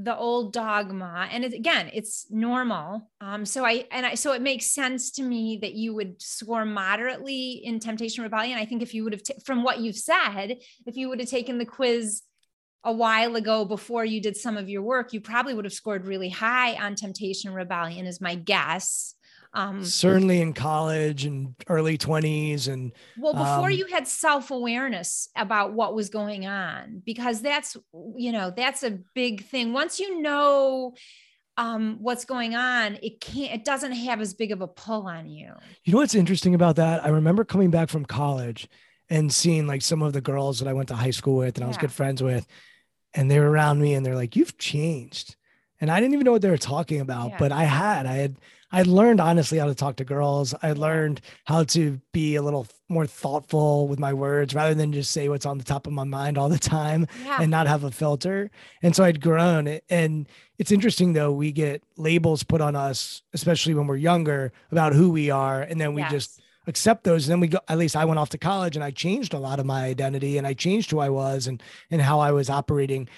the 0.00 0.16
old 0.16 0.52
dogma 0.52 1.28
and 1.32 1.44
it, 1.44 1.52
again 1.52 1.90
it's 1.92 2.26
normal. 2.30 3.10
Um 3.20 3.44
so 3.44 3.64
i 3.64 3.84
and 3.90 4.06
i 4.06 4.14
so 4.14 4.32
it 4.32 4.40
makes 4.40 4.70
sense 4.72 5.10
to 5.12 5.22
me 5.24 5.58
that 5.60 5.74
you 5.74 5.92
would 5.92 6.22
score 6.22 6.64
moderately 6.64 7.60
in 7.64 7.80
temptation 7.80 8.22
rebellion. 8.22 8.58
I 8.58 8.64
think 8.64 8.80
if 8.80 8.94
you 8.94 9.02
would 9.02 9.12
have 9.12 9.24
t- 9.24 9.34
from 9.44 9.64
what 9.64 9.80
you've 9.80 9.96
said 9.96 10.58
if 10.86 10.96
you 10.96 11.08
would 11.08 11.18
have 11.18 11.28
taken 11.28 11.58
the 11.58 11.66
quiz 11.66 12.22
a 12.84 12.92
while 12.92 13.34
ago 13.34 13.64
before 13.64 14.04
you 14.04 14.20
did 14.20 14.36
some 14.36 14.56
of 14.56 14.68
your 14.68 14.82
work 14.82 15.12
you 15.12 15.20
probably 15.20 15.52
would 15.52 15.64
have 15.64 15.74
scored 15.74 16.06
really 16.06 16.28
high 16.28 16.74
on 16.76 16.94
temptation 16.94 17.52
rebellion 17.52 18.06
is 18.06 18.20
my 18.20 18.36
guess 18.36 19.16
um, 19.54 19.84
certainly 19.84 20.40
in 20.40 20.52
college 20.52 21.24
and 21.24 21.54
early 21.68 21.96
20s 21.96 22.68
and 22.68 22.92
well 23.18 23.32
before 23.32 23.70
um, 23.70 23.72
you 23.72 23.86
had 23.86 24.06
self-awareness 24.06 25.28
about 25.36 25.72
what 25.72 25.94
was 25.94 26.10
going 26.10 26.46
on 26.46 27.02
because 27.04 27.40
that's 27.40 27.76
you 28.16 28.32
know 28.32 28.52
that's 28.54 28.82
a 28.82 28.98
big 29.14 29.44
thing. 29.44 29.72
Once 29.72 29.98
you 29.98 30.20
know 30.20 30.94
um, 31.56 31.98
what's 32.00 32.24
going 32.24 32.54
on 32.54 32.98
it 33.02 33.20
can't 33.20 33.52
it 33.52 33.64
doesn't 33.64 33.92
have 33.92 34.20
as 34.20 34.34
big 34.34 34.52
of 34.52 34.60
a 34.60 34.68
pull 34.68 35.06
on 35.06 35.28
you. 35.28 35.52
You 35.84 35.92
know 35.92 35.98
what's 35.98 36.14
interesting 36.14 36.54
about 36.54 36.76
that? 36.76 37.04
I 37.04 37.08
remember 37.08 37.44
coming 37.44 37.70
back 37.70 37.88
from 37.88 38.04
college 38.04 38.68
and 39.10 39.32
seeing 39.32 39.66
like 39.66 39.82
some 39.82 40.02
of 40.02 40.12
the 40.12 40.20
girls 40.20 40.58
that 40.58 40.68
i 40.68 40.72
went 40.72 40.88
to 40.88 40.94
high 40.94 41.10
school 41.10 41.36
with 41.36 41.56
and 41.56 41.58
yeah. 41.58 41.64
i 41.64 41.68
was 41.68 41.76
good 41.76 41.92
friends 41.92 42.22
with 42.22 42.46
and 43.14 43.30
they 43.30 43.40
were 43.40 43.50
around 43.50 43.80
me 43.80 43.94
and 43.94 44.04
they're 44.04 44.14
like 44.14 44.36
you've 44.36 44.58
changed 44.58 45.36
and 45.80 45.90
i 45.90 46.00
didn't 46.00 46.14
even 46.14 46.24
know 46.24 46.32
what 46.32 46.42
they 46.42 46.50
were 46.50 46.58
talking 46.58 47.00
about 47.00 47.30
yeah. 47.30 47.36
but 47.38 47.52
i 47.52 47.64
had 47.64 48.06
i 48.06 48.14
had 48.14 48.36
I 48.70 48.82
learned 48.82 49.20
honestly 49.20 49.58
how 49.58 49.66
to 49.66 49.74
talk 49.74 49.96
to 49.96 50.04
girls. 50.04 50.54
I 50.62 50.72
learned 50.72 51.22
how 51.46 51.64
to 51.64 52.00
be 52.12 52.36
a 52.36 52.42
little 52.42 52.66
more 52.88 53.06
thoughtful 53.06 53.88
with 53.88 53.98
my 53.98 54.12
words 54.12 54.54
rather 54.54 54.74
than 54.74 54.92
just 54.92 55.10
say 55.10 55.28
what's 55.28 55.46
on 55.46 55.56
the 55.56 55.64
top 55.64 55.86
of 55.86 55.92
my 55.94 56.04
mind 56.04 56.36
all 56.36 56.48
the 56.50 56.58
time 56.58 57.06
yeah. 57.24 57.38
and 57.40 57.50
not 57.50 57.66
have 57.66 57.84
a 57.84 57.90
filter. 57.90 58.50
And 58.82 58.94
so 58.94 59.04
I'd 59.04 59.22
grown. 59.22 59.80
And 59.88 60.28
it's 60.58 60.72
interesting 60.72 61.14
though, 61.14 61.32
we 61.32 61.50
get 61.50 61.82
labels 61.96 62.42
put 62.42 62.60
on 62.60 62.76
us, 62.76 63.22
especially 63.32 63.72
when 63.72 63.86
we're 63.86 63.96
younger, 63.96 64.52
about 64.70 64.92
who 64.92 65.10
we 65.10 65.30
are. 65.30 65.62
And 65.62 65.80
then 65.80 65.94
we 65.94 66.02
yes. 66.02 66.10
just 66.10 66.40
accept 66.66 67.04
those. 67.04 67.26
And 67.26 67.32
then 67.32 67.40
we 67.40 67.48
go, 67.48 67.60
at 67.68 67.78
least 67.78 67.96
I 67.96 68.04
went 68.04 68.18
off 68.18 68.28
to 68.30 68.38
college 68.38 68.76
and 68.76 68.84
I 68.84 68.90
changed 68.90 69.32
a 69.32 69.38
lot 69.38 69.60
of 69.60 69.66
my 69.66 69.84
identity 69.84 70.36
and 70.36 70.46
I 70.46 70.52
changed 70.52 70.90
who 70.90 70.98
I 70.98 71.08
was 71.08 71.46
and 71.46 71.62
and 71.90 72.02
how 72.02 72.20
I 72.20 72.32
was 72.32 72.50
operating. 72.50 73.08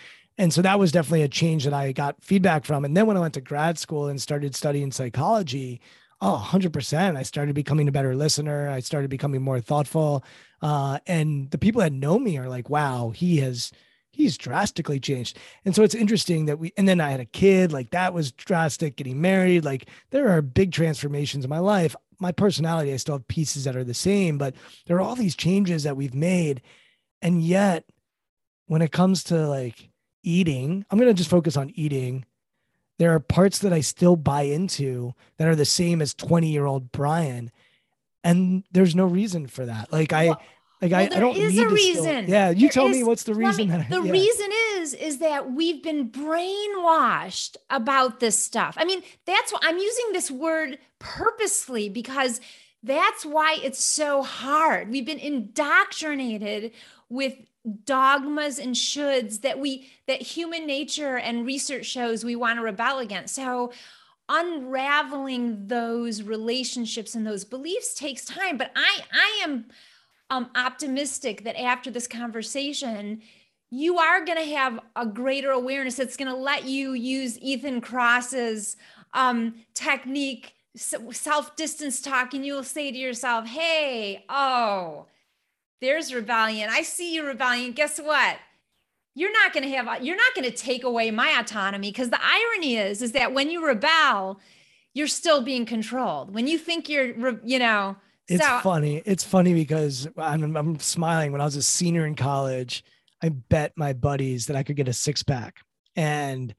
And 0.41 0.55
so 0.55 0.62
that 0.62 0.78
was 0.78 0.91
definitely 0.91 1.20
a 1.20 1.28
change 1.28 1.64
that 1.64 1.74
I 1.74 1.93
got 1.93 2.24
feedback 2.24 2.64
from. 2.64 2.86
And 2.86 2.97
then 2.97 3.05
when 3.05 3.18
I 3.18 3.20
went 3.20 3.34
to 3.34 3.43
grad 3.43 3.76
school 3.76 4.09
and 4.09 4.18
started 4.18 4.55
studying 4.55 4.91
psychology, 4.91 5.82
oh, 6.22 6.43
100%, 6.51 7.14
I 7.14 7.22
started 7.24 7.55
becoming 7.55 7.88
a 7.88 7.93
better 7.93 8.16
listener. 8.16 8.70
I 8.70 8.80
started 8.80 9.11
becoming 9.11 9.43
more 9.43 9.61
thoughtful. 9.61 10.24
Uh, 10.62 10.99
and 11.07 11.51
the 11.51 11.59
people 11.59 11.82
that 11.82 11.93
know 11.93 12.18
me 12.18 12.38
are 12.38 12.49
like, 12.49 12.70
wow, 12.70 13.11
he 13.11 13.36
has, 13.41 13.70
he's 14.12 14.38
drastically 14.38 14.99
changed. 14.99 15.38
And 15.66 15.76
so 15.76 15.82
it's 15.82 15.95
interesting 15.95 16.47
that 16.47 16.59
we, 16.59 16.72
and 16.78 16.88
then 16.88 17.03
I 17.03 17.11
had 17.11 17.20
a 17.20 17.26
kid, 17.26 17.70
like 17.70 17.91
that 17.91 18.14
was 18.14 18.32
drastic, 18.32 18.97
getting 18.97 19.20
married. 19.20 19.66
Like 19.66 19.91
there 20.09 20.30
are 20.30 20.41
big 20.41 20.72
transformations 20.72 21.45
in 21.45 21.51
my 21.51 21.59
life. 21.59 21.95
My 22.18 22.32
personality, 22.32 22.95
I 22.95 22.97
still 22.97 23.16
have 23.16 23.28
pieces 23.28 23.64
that 23.64 23.76
are 23.76 23.84
the 23.84 23.93
same, 23.93 24.38
but 24.38 24.55
there 24.86 24.97
are 24.97 25.03
all 25.03 25.16
these 25.16 25.36
changes 25.36 25.82
that 25.82 25.99
we've 25.99 26.14
made. 26.14 26.62
And 27.20 27.43
yet, 27.43 27.84
when 28.68 28.80
it 28.80 28.91
comes 28.91 29.24
to 29.24 29.47
like 29.47 29.89
eating, 30.23 30.85
I'm 30.91 30.99
going 30.99 31.11
to 31.11 31.14
just 31.14 31.31
focus 31.31 31.57
on 31.57 31.71
eating. 31.75 32.25
There 32.99 33.14
are 33.14 33.21
parts 33.21 33.61
that 33.61 33.73
I 33.73 33.81
still 33.81 34.16
buy 34.16 34.43
into 34.43 35.14
that 35.39 35.49
are 35.49 35.57
the 35.57 35.64
same 35.64 36.03
as 36.03 36.14
20 36.14 36.51
year 36.51 36.66
old 36.66 36.93
Brian. 36.93 37.51
And 38.23 38.64
there's 38.71 38.95
no 38.95 39.07
reason 39.07 39.47
for 39.47 39.64
that. 39.64 39.91
Like, 39.93 40.12
I, 40.12 40.35
like, 40.83 40.93
well, 40.93 41.01
I, 41.01 41.05
I 41.05 41.21
don't 41.21 41.37
is 41.37 41.55
need 41.55 41.62
a 41.62 41.68
reason. 41.68 42.03
Still, 42.25 42.29
yeah. 42.29 42.51
You 42.51 42.61
there 42.61 42.68
tell 42.71 42.89
is, 42.89 42.97
me 42.97 43.03
what's 43.03 43.25
the 43.25 43.35
reason. 43.35 43.68
Me, 43.68 43.77
that, 43.77 43.91
the 43.91 44.03
yeah. 44.03 44.12
reason 44.12 44.49
is, 44.75 44.95
is 44.95 45.18
that 45.18 45.53
we've 45.53 45.83
been 45.83 46.11
brainwashed 46.11 47.57
about 47.68 48.21
this 48.21 48.39
stuff. 48.39 48.77
I 48.79 48.85
mean, 48.85 49.03
that's 49.27 49.53
why 49.53 49.61
I'm 49.62 49.79
using 49.79 50.12
this 50.12 50.31
word 50.31 50.79
purposely 50.99 51.89
because 51.89 52.41
that's 52.83 53.27
why 53.27 53.59
it's 53.62 53.83
so 53.83 54.23
hard. 54.23 54.91
We've 54.91 55.05
been 55.05 55.18
indoctrinated 55.18 56.73
with 57.11 57.35
dogmas 57.85 58.59
and 58.59 58.75
shoulds 58.75 59.43
that 59.43 59.59
we 59.59 59.91
that 60.07 60.23
human 60.23 60.67
nature 60.67 61.19
and 61.19 61.47
research 61.47 61.87
shows 61.87 62.25
we 62.25 62.37
want 62.37 62.59
to 62.59 62.63
rebel 62.63 62.99
against. 62.99 63.35
So 63.35 63.73
unraveling 64.31 65.67
those 65.67 66.23
relationships 66.23 67.17
and 67.17 67.27
those 67.27 67.45
beliefs 67.45 67.95
takes 67.95 68.25
time 68.25 68.57
but 68.57 68.71
i 68.77 69.01
i 69.13 69.41
am 69.43 69.67
um, 70.31 70.49
optimistic 70.55 71.43
that 71.43 71.61
after 71.61 71.91
this 71.91 72.07
conversation 72.07 73.21
you 73.71 73.99
are 73.99 74.25
going 74.25 74.39
to 74.39 74.55
have 74.55 74.79
a 74.95 75.05
greater 75.05 75.51
awareness 75.51 75.97
that's 75.97 76.17
going 76.17 76.31
to 76.31 76.37
let 76.37 76.65
you 76.65 76.93
use 76.93 77.41
ethan 77.41 77.81
Kross's 77.81 78.77
um, 79.15 79.55
technique 79.75 80.55
self 80.77 81.57
distance 81.57 82.01
talk 82.01 82.33
and 82.33 82.47
you'll 82.47 82.63
say 82.63 82.93
to 82.93 82.97
yourself 82.97 83.49
hey 83.49 84.25
oh 84.29 85.07
there's 85.81 86.14
rebellion. 86.14 86.68
I 86.70 86.83
see 86.83 87.14
you, 87.14 87.26
rebellion. 87.26 87.72
Guess 87.72 88.01
what? 88.01 88.37
You're 89.14 89.33
not 89.33 89.53
going 89.53 89.64
to 89.64 89.70
have, 89.76 90.05
you're 90.05 90.16
not 90.16 90.35
going 90.35 90.51
to 90.51 90.57
take 90.57 90.85
away 90.85 91.11
my 91.11 91.37
autonomy 91.39 91.91
because 91.91 92.11
the 92.11 92.20
irony 92.22 92.76
is, 92.76 93.03
is 93.03 93.12
that 93.12 93.33
when 93.33 93.51
you 93.51 93.66
rebel, 93.66 94.41
you're 94.95 95.07
still 95.07 95.43
being 95.43 95.66
controlled. 95.66 96.35
When 96.35 96.47
you 96.47 96.59
think 96.59 96.89
you're, 96.89 97.39
you 97.45 97.59
know, 97.59 97.97
it's 98.28 98.47
so, 98.47 98.61
funny. 98.61 99.03
It's 99.05 99.24
funny 99.24 99.55
because 99.55 100.09
I'm, 100.16 100.57
I'm 100.57 100.78
smiling. 100.78 101.33
When 101.33 101.41
I 101.41 101.45
was 101.45 101.57
a 101.57 101.62
senior 101.62 102.07
in 102.07 102.14
college, 102.14 102.85
I 103.22 103.31
bet 103.31 103.72
my 103.76 103.93
buddies 103.93 104.47
that 104.47 104.57
I 104.57 104.62
could 104.62 104.76
get 104.76 104.89
a 104.89 104.93
six 104.93 105.22
pack. 105.22 105.59
And 105.97 106.55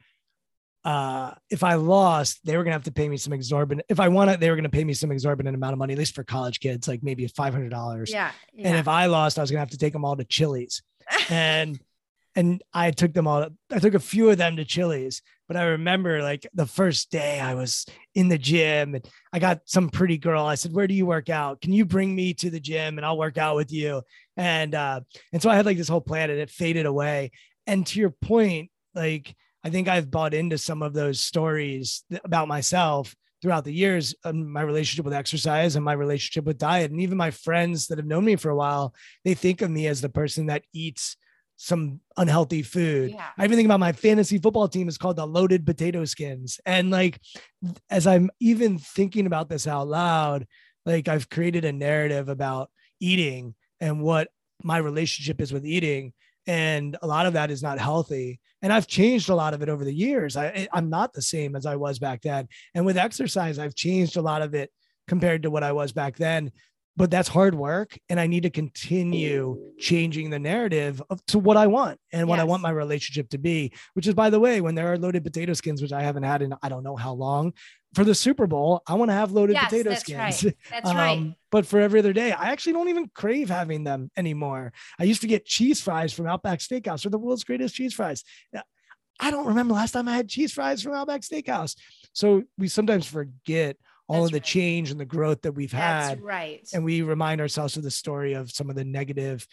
uh, 0.84 1.34
if 1.50 1.64
I 1.64 1.76
lost, 1.76 2.40
they 2.44 2.58
were 2.58 2.64
gonna 2.64 2.74
have 2.74 2.84
to 2.86 2.92
pay 2.92 3.08
me 3.08 3.18
some 3.18 3.34
exorbitant. 3.34 3.86
If 3.90 4.00
I 4.00 4.08
won 4.08 4.30
it, 4.30 4.40
they 4.40 4.50
were 4.50 4.56
gonna 4.56 4.70
pay 4.70 4.84
me 4.84 4.94
some 4.94 5.12
exorbitant 5.12 5.56
amount 5.56 5.74
of 5.74 5.80
money, 5.80 5.94
at 5.94 6.00
least 6.00 6.16
for 6.16 6.24
college 6.24 6.60
kids, 6.60 6.88
like 6.88 7.04
maybe 7.04 7.28
five 7.28 7.54
hundred 7.54 7.70
dollars. 7.70 8.12
Yeah, 8.12 8.32
yeah, 8.54 8.70
And 8.70 8.78
if 8.78 8.88
I 8.88 9.06
lost, 9.06 9.38
I 9.38 9.42
was 9.42 9.52
gonna 9.52 9.60
have 9.60 9.70
to 9.72 9.78
take 9.78 9.94
them 9.94 10.06
all 10.06 10.16
to 10.16 10.24
Chili's, 10.24 10.82
and 11.30 11.80
and 12.36 12.64
I 12.74 12.92
took 12.92 13.14
them 13.14 13.28
all. 13.28 13.48
I 13.72 13.80
took 13.80 13.94
a 13.94 14.00
few 14.00 14.30
of 14.30 14.38
them 14.38 14.56
to 14.56 14.66
Chili's, 14.66 15.22
but 15.48 15.56
I 15.56 15.64
remember 15.66 16.24
like 16.24 16.48
the 16.54 16.66
first 16.66 17.12
day 17.12 17.40
I 17.40 17.54
was 17.54 17.86
in 18.16 18.30
the 18.30 18.38
gym 18.40 18.96
and 18.96 19.06
I 19.32 19.40
got 19.40 19.62
some 19.66 19.90
pretty 19.90 20.18
girl. 20.18 20.46
I 20.46 20.56
said, 20.56 20.74
"Where 20.74 20.88
do 20.88 20.96
you 20.96 21.06
work 21.06 21.30
out? 21.30 21.62
Can 21.62 21.74
you 21.74 21.86
bring 21.86 22.16
me 22.16 22.34
to 22.36 22.50
the 22.50 22.60
gym 22.60 22.98
and 22.98 23.06
I'll 23.06 23.18
work 23.18 23.38
out 23.38 23.56
with 23.56 23.72
you?" 23.72 24.02
And 24.36 24.74
uh, 24.74 25.02
and 25.32 25.42
so 25.44 25.50
I 25.50 25.56
had 25.56 25.68
like 25.68 25.78
this 25.78 25.90
whole 25.90 26.02
plan, 26.02 26.32
and 26.32 26.40
it 26.40 26.50
faded 26.50 26.88
away. 26.88 27.32
And 27.68 27.86
to 27.86 28.00
your 28.00 28.10
point, 28.10 28.72
like 28.96 29.36
I 29.64 29.70
think 29.70 29.88
I've 29.88 30.12
bought 30.12 30.34
into 30.34 30.58
some 30.58 30.82
of 30.82 30.94
those 30.94 31.20
stories 31.20 32.04
about 32.24 32.48
myself 32.48 33.16
throughout 33.42 33.64
the 33.64 33.74
years 33.74 34.14
my 34.34 34.62
relationship 34.62 35.04
with 35.04 35.14
exercise 35.14 35.76
and 35.76 35.84
my 35.84 35.94
relationship 35.94 36.46
with 36.46 36.58
diet. 36.58 36.92
And 36.92 37.02
even 37.02 37.18
my 37.18 37.32
friends 37.32 37.88
that 37.88 37.98
have 37.98 38.08
known 38.08 38.26
me 38.26 38.36
for 38.36 38.50
a 38.50 38.56
while 38.56 38.94
they 39.26 39.34
think 39.34 39.62
of 39.62 39.72
me 39.72 39.88
as 39.88 40.02
the 40.02 40.10
person 40.10 40.48
that 40.48 40.64
eats 40.74 41.18
some 41.58 42.00
unhealthy 42.18 42.64
food. 42.64 43.12
Yeah. 43.12 43.28
i 43.38 43.44
even 43.44 43.56
think 43.56 43.68
about 43.68 43.80
my 43.80 43.92
fantasy 43.92 44.40
football 44.40 44.68
team 44.68 44.88
is 44.88 44.98
called 44.98 45.18
the 45.18 45.28
loaded 45.28 45.66
potato 45.66 46.06
skins. 46.06 46.60
And 46.66 46.90
like 46.90 47.20
as 47.90 48.08
i'm 48.08 48.30
even 48.40 48.78
thinking 48.78 49.26
about 49.26 49.50
this 49.50 49.68
out 49.68 49.88
loud 49.88 50.48
like 50.86 51.08
i've 51.08 51.30
created 51.30 51.66
a 51.66 51.72
narrative 51.72 52.30
about 52.30 52.72
eating 53.00 53.54
and 53.80 54.02
what 54.02 54.30
my 54.64 54.78
relationship 54.78 55.42
is 55.42 55.54
with 55.54 55.66
eating 55.66 56.14
and 56.48 56.98
a 57.02 57.08
lot 57.08 57.26
of 57.26 57.34
that 57.34 57.52
is 57.52 57.62
not 57.62 57.80
healthy. 57.80 58.40
And 58.62 58.72
i've 58.72 58.88
changed 58.88 59.30
a 59.30 59.36
lot 59.36 59.54
of 59.54 59.62
it 59.62 59.70
over 59.70 59.84
the 59.84 59.94
years. 59.94 60.38
I, 60.38 60.68
i'm 60.74 60.90
not 60.90 61.14
the 61.14 61.22
same 61.22 61.56
as 61.56 61.66
i 61.66 61.76
was 61.76 62.00
back 62.00 62.22
then. 62.22 62.48
And 62.76 62.86
with 62.86 62.98
exercise 62.98 63.60
i've 63.60 63.76
changed 63.76 64.18
a 64.18 64.22
lot 64.22 64.42
of 64.42 64.54
it 64.54 64.72
compared 65.08 65.44
to 65.44 65.52
what 65.52 65.64
i 65.64 65.72
was 65.72 65.92
back 65.92 66.18
then 66.18 66.52
but 66.98 67.10
that's 67.10 67.30
hard 67.30 67.56
work. 67.56 67.98
And 68.10 68.20
i 68.20 68.28
need 68.28 68.44
to 68.44 68.50
continue 68.50 69.58
changing 69.80 70.30
the 70.30 70.40
narrative 70.40 71.02
of, 71.10 71.26
to 71.28 71.40
what 71.40 71.58
i 71.58 71.68
want 71.68 72.00
and 72.12 72.28
what 72.28 72.36
yes. 72.36 72.42
i 72.42 72.46
want 72.46 72.62
my 72.62 72.70
relationship 72.72 73.30
to 73.30 73.38
be 73.38 73.74
which 73.94 74.08
is 74.08 74.14
by 74.14 74.30
the 74.30 74.40
way 74.40 74.62
when 74.62 74.76
there 74.76 74.92
are 74.92 74.98
loaded 74.98 75.24
potato 75.24 75.54
skins 75.54 75.82
which 75.82 75.94
i 75.94 76.02
haven't 76.02 76.24
had 76.24 76.42
in 76.42 76.54
i 76.62 76.70
don't 76.70 76.84
know 76.84 76.96
how 76.96 77.14
long 77.14 77.54
for 77.94 78.04
the 78.04 78.16
super 78.16 78.48
bowl 78.48 78.82
i 78.88 78.94
want 78.94 79.10
to 79.10 79.14
have 79.16 79.32
loaded 79.32 79.54
yes, 79.54 79.66
potato 79.66 79.90
that's 79.90 80.02
skins 80.02 80.44
right. 80.46 80.56
that's 80.70 80.90
um, 80.90 80.98
right 80.98 81.36
but 81.52 81.66
for 81.66 81.80
every 81.80 82.00
other 82.00 82.14
day 82.14 82.32
i 82.32 82.50
actually 82.52 82.74
don't 82.74 82.90
even 82.90 83.10
crave 83.14 83.50
having 83.50 83.84
them 83.84 84.10
anymore 84.18 84.72
i 85.00 85.04
used 85.04 85.22
to 85.22 85.28
get 85.28 85.46
cheese 85.46 85.82
fries 85.82 86.14
from 86.14 86.28
outback 86.28 86.60
steakhouse 86.60 87.04
they're 87.04 87.10
the 87.10 87.18
world's 87.18 87.44
greatest 87.44 87.76
cheese 87.76 87.94
fries 87.94 88.24
i 89.20 89.32
don't 89.32 89.48
remember 89.48 89.74
last 89.74 89.92
time 89.92 90.08
i 90.08 90.16
had 90.16 90.28
cheese 90.28 90.54
fries 90.54 90.82
from 90.82 90.94
outback 90.94 91.22
steakhouse 91.22 91.76
so 92.14 92.44
we 92.58 92.68
sometimes 92.68 93.06
forget 93.06 93.78
all 94.08 94.24
That's 94.24 94.30
of 94.30 94.32
the 94.34 94.40
right. 94.40 94.44
change 94.44 94.92
and 94.92 95.00
the 95.00 95.06
growth 95.06 95.44
that 95.44 95.54
we've 95.54 95.72
That's 95.72 96.10
had. 96.10 96.22
Right. 96.22 96.68
And 96.74 96.84
we 96.84 97.02
remind 97.02 97.40
ourselves 97.40 97.78
of 97.78 97.84
the 97.84 97.92
story 97.92 98.34
of 98.34 98.52
some 98.52 98.70
of 98.70 98.76
the 98.76 98.84
negative 98.84 99.48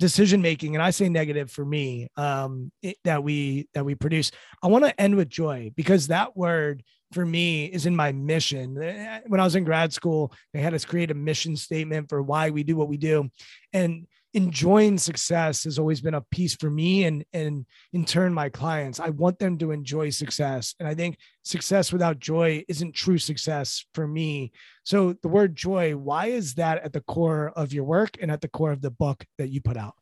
decision 0.00 0.40
making 0.40 0.74
and 0.74 0.82
i 0.82 0.88
say 0.88 1.10
negative 1.10 1.50
for 1.50 1.62
me 1.62 2.08
um 2.16 2.72
it, 2.80 2.96
that 3.04 3.22
we 3.22 3.68
that 3.74 3.84
we 3.84 3.94
produce 3.94 4.32
i 4.62 4.66
want 4.66 4.82
to 4.82 4.98
end 4.98 5.14
with 5.14 5.28
joy 5.28 5.70
because 5.76 6.06
that 6.06 6.34
word 6.34 6.82
for 7.12 7.26
me 7.26 7.66
is 7.66 7.86
in 7.86 7.94
my 7.94 8.12
mission. 8.12 8.76
Uh, 8.82 9.20
when 9.26 9.40
i 9.40 9.44
was 9.44 9.56
in 9.56 9.64
grad 9.64 9.92
school 9.92 10.32
they 10.52 10.60
had 10.60 10.74
us 10.74 10.84
create 10.84 11.10
a 11.10 11.14
mission 11.14 11.56
statement 11.56 12.08
for 12.08 12.22
why 12.22 12.50
we 12.50 12.62
do 12.62 12.76
what 12.76 12.88
we 12.88 12.96
do. 12.96 13.28
And 13.72 14.06
enjoying 14.32 14.96
success 14.96 15.64
has 15.64 15.78
always 15.78 16.00
been 16.00 16.14
a 16.14 16.20
piece 16.20 16.54
for 16.54 16.70
me 16.70 17.04
and 17.04 17.24
and 17.32 17.66
in 17.92 18.04
turn 18.04 18.32
my 18.32 18.48
clients. 18.48 19.00
I 19.00 19.10
want 19.10 19.38
them 19.38 19.58
to 19.58 19.72
enjoy 19.72 20.10
success. 20.10 20.74
And 20.78 20.88
i 20.88 20.94
think 20.94 21.18
success 21.42 21.92
without 21.92 22.18
joy 22.18 22.64
isn't 22.68 22.94
true 22.94 23.18
success 23.18 23.84
for 23.94 24.06
me. 24.06 24.52
So 24.84 25.14
the 25.22 25.28
word 25.28 25.56
joy 25.56 25.96
why 25.96 26.26
is 26.26 26.54
that 26.54 26.82
at 26.84 26.92
the 26.92 27.00
core 27.00 27.52
of 27.56 27.72
your 27.72 27.84
work 27.84 28.16
and 28.20 28.30
at 28.30 28.40
the 28.40 28.48
core 28.48 28.72
of 28.72 28.82
the 28.82 28.90
book 28.90 29.24
that 29.38 29.48
you 29.48 29.60
put 29.60 29.76
out? 29.76 29.94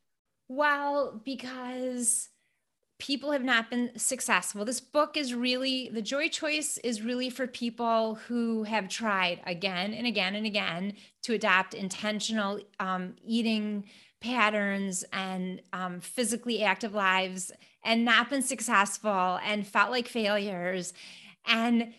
Well 0.48 1.20
because 1.24 2.28
people 2.99 3.30
have 3.30 3.44
not 3.44 3.70
been 3.70 3.90
successful. 3.96 4.64
This 4.64 4.80
book 4.80 5.16
is 5.16 5.32
really, 5.32 5.88
the 5.88 6.03
joy 6.03 6.28
choice 6.28 6.78
is 6.78 7.01
really 7.01 7.30
for 7.30 7.46
people 7.46 8.16
who 8.26 8.64
have 8.64 8.88
tried 8.88 9.40
again 9.46 9.94
and 9.94 10.07
again 10.07 10.34
and 10.34 10.44
again 10.44 10.94
to 11.22 11.34
adopt 11.34 11.74
intentional 11.74 12.61
um, 12.80 13.14
eating 13.24 13.84
patterns 14.20 15.05
and 15.12 15.62
um, 15.72 16.01
physically 16.01 16.62
active 16.62 16.92
lives 16.92 17.53
and 17.84 18.05
not 18.05 18.30
been 18.30 18.42
successful 18.42 19.38
and 19.44 19.66
felt 19.66 19.92
like 19.92 20.09
failures. 20.09 20.92
And 21.46 21.94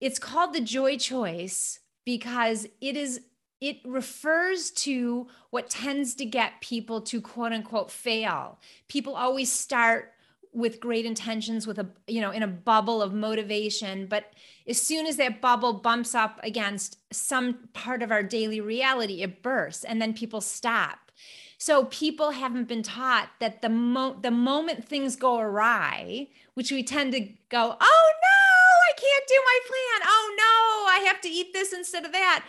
it's 0.00 0.18
called 0.18 0.52
the 0.52 0.60
joy 0.60 0.98
choice 0.98 1.80
because 2.04 2.66
it 2.80 2.96
is 2.96 3.20
it 3.60 3.76
refers 3.84 4.72
to 4.72 5.28
what 5.50 5.70
tends 5.70 6.16
to 6.16 6.24
get 6.24 6.60
people 6.60 7.00
to 7.00 7.20
quote 7.20 7.52
unquote 7.52 7.92
fail. 7.92 8.58
People 8.88 9.14
always 9.14 9.52
start 9.52 10.11
with 10.52 10.80
great 10.80 11.06
intentions 11.06 11.66
with 11.66 11.78
a 11.78 11.88
you 12.06 12.20
know 12.20 12.30
in 12.30 12.42
a 12.42 12.48
bubble 12.48 13.00
of 13.00 13.14
motivation. 13.14 14.06
But 14.06 14.32
as 14.68 14.80
soon 14.80 15.06
as 15.06 15.16
that 15.16 15.40
bubble 15.40 15.74
bumps 15.74 16.14
up 16.14 16.38
against 16.42 16.98
some 17.12 17.68
part 17.72 18.02
of 18.02 18.10
our 18.10 18.22
daily 18.22 18.60
reality 18.60 19.22
it 19.22 19.42
bursts 19.42 19.84
and 19.84 20.00
then 20.00 20.12
people 20.12 20.40
stop. 20.40 21.10
So 21.58 21.84
people 21.86 22.32
haven't 22.32 22.68
been 22.68 22.82
taught 22.82 23.30
that 23.40 23.62
the 23.62 23.68
mo- 23.68 24.18
the 24.20 24.30
moment 24.30 24.86
things 24.86 25.16
go 25.16 25.38
awry 25.38 26.28
which 26.54 26.70
we 26.70 26.82
tend 26.82 27.12
to 27.12 27.20
go 27.48 27.76
oh 27.80 28.12
no 28.22 28.90
i 28.90 28.92
can't 28.96 29.28
do 29.28 29.42
my 29.44 29.58
plan. 29.66 30.08
Oh 30.08 30.34
no 30.36 30.92
i 30.92 31.04
have 31.06 31.20
to 31.22 31.28
eat 31.28 31.52
this 31.52 31.72
instead 31.72 32.04
of 32.04 32.12
that. 32.12 32.44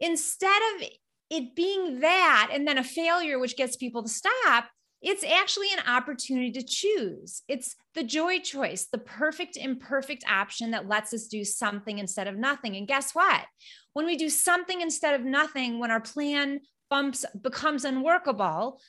Instead 0.00 0.62
of 0.74 0.88
it 1.30 1.54
being 1.54 2.00
that 2.00 2.48
and 2.52 2.66
then 2.66 2.78
a 2.78 2.84
failure 2.84 3.38
which 3.38 3.56
gets 3.56 3.76
people 3.76 4.02
to 4.02 4.08
stop 4.08 4.70
it's 5.00 5.24
actually 5.24 5.68
an 5.72 5.86
opportunity 5.88 6.50
to 6.52 6.62
choose. 6.62 7.42
It's 7.48 7.76
the 7.94 8.02
joy 8.02 8.40
choice, 8.40 8.86
the 8.86 8.98
perfect 8.98 9.56
imperfect 9.56 10.24
option 10.28 10.72
that 10.72 10.88
lets 10.88 11.14
us 11.14 11.26
do 11.26 11.44
something 11.44 11.98
instead 11.98 12.26
of 12.26 12.36
nothing. 12.36 12.76
And 12.76 12.88
guess 12.88 13.14
what? 13.14 13.44
When 13.92 14.06
we 14.06 14.16
do 14.16 14.28
something 14.28 14.80
instead 14.80 15.14
of 15.14 15.24
nothing, 15.24 15.78
when 15.78 15.90
our 15.90 16.00
plan 16.00 16.60
bumps 16.90 17.24
becomes 17.40 17.84
unworkable, 17.84 18.80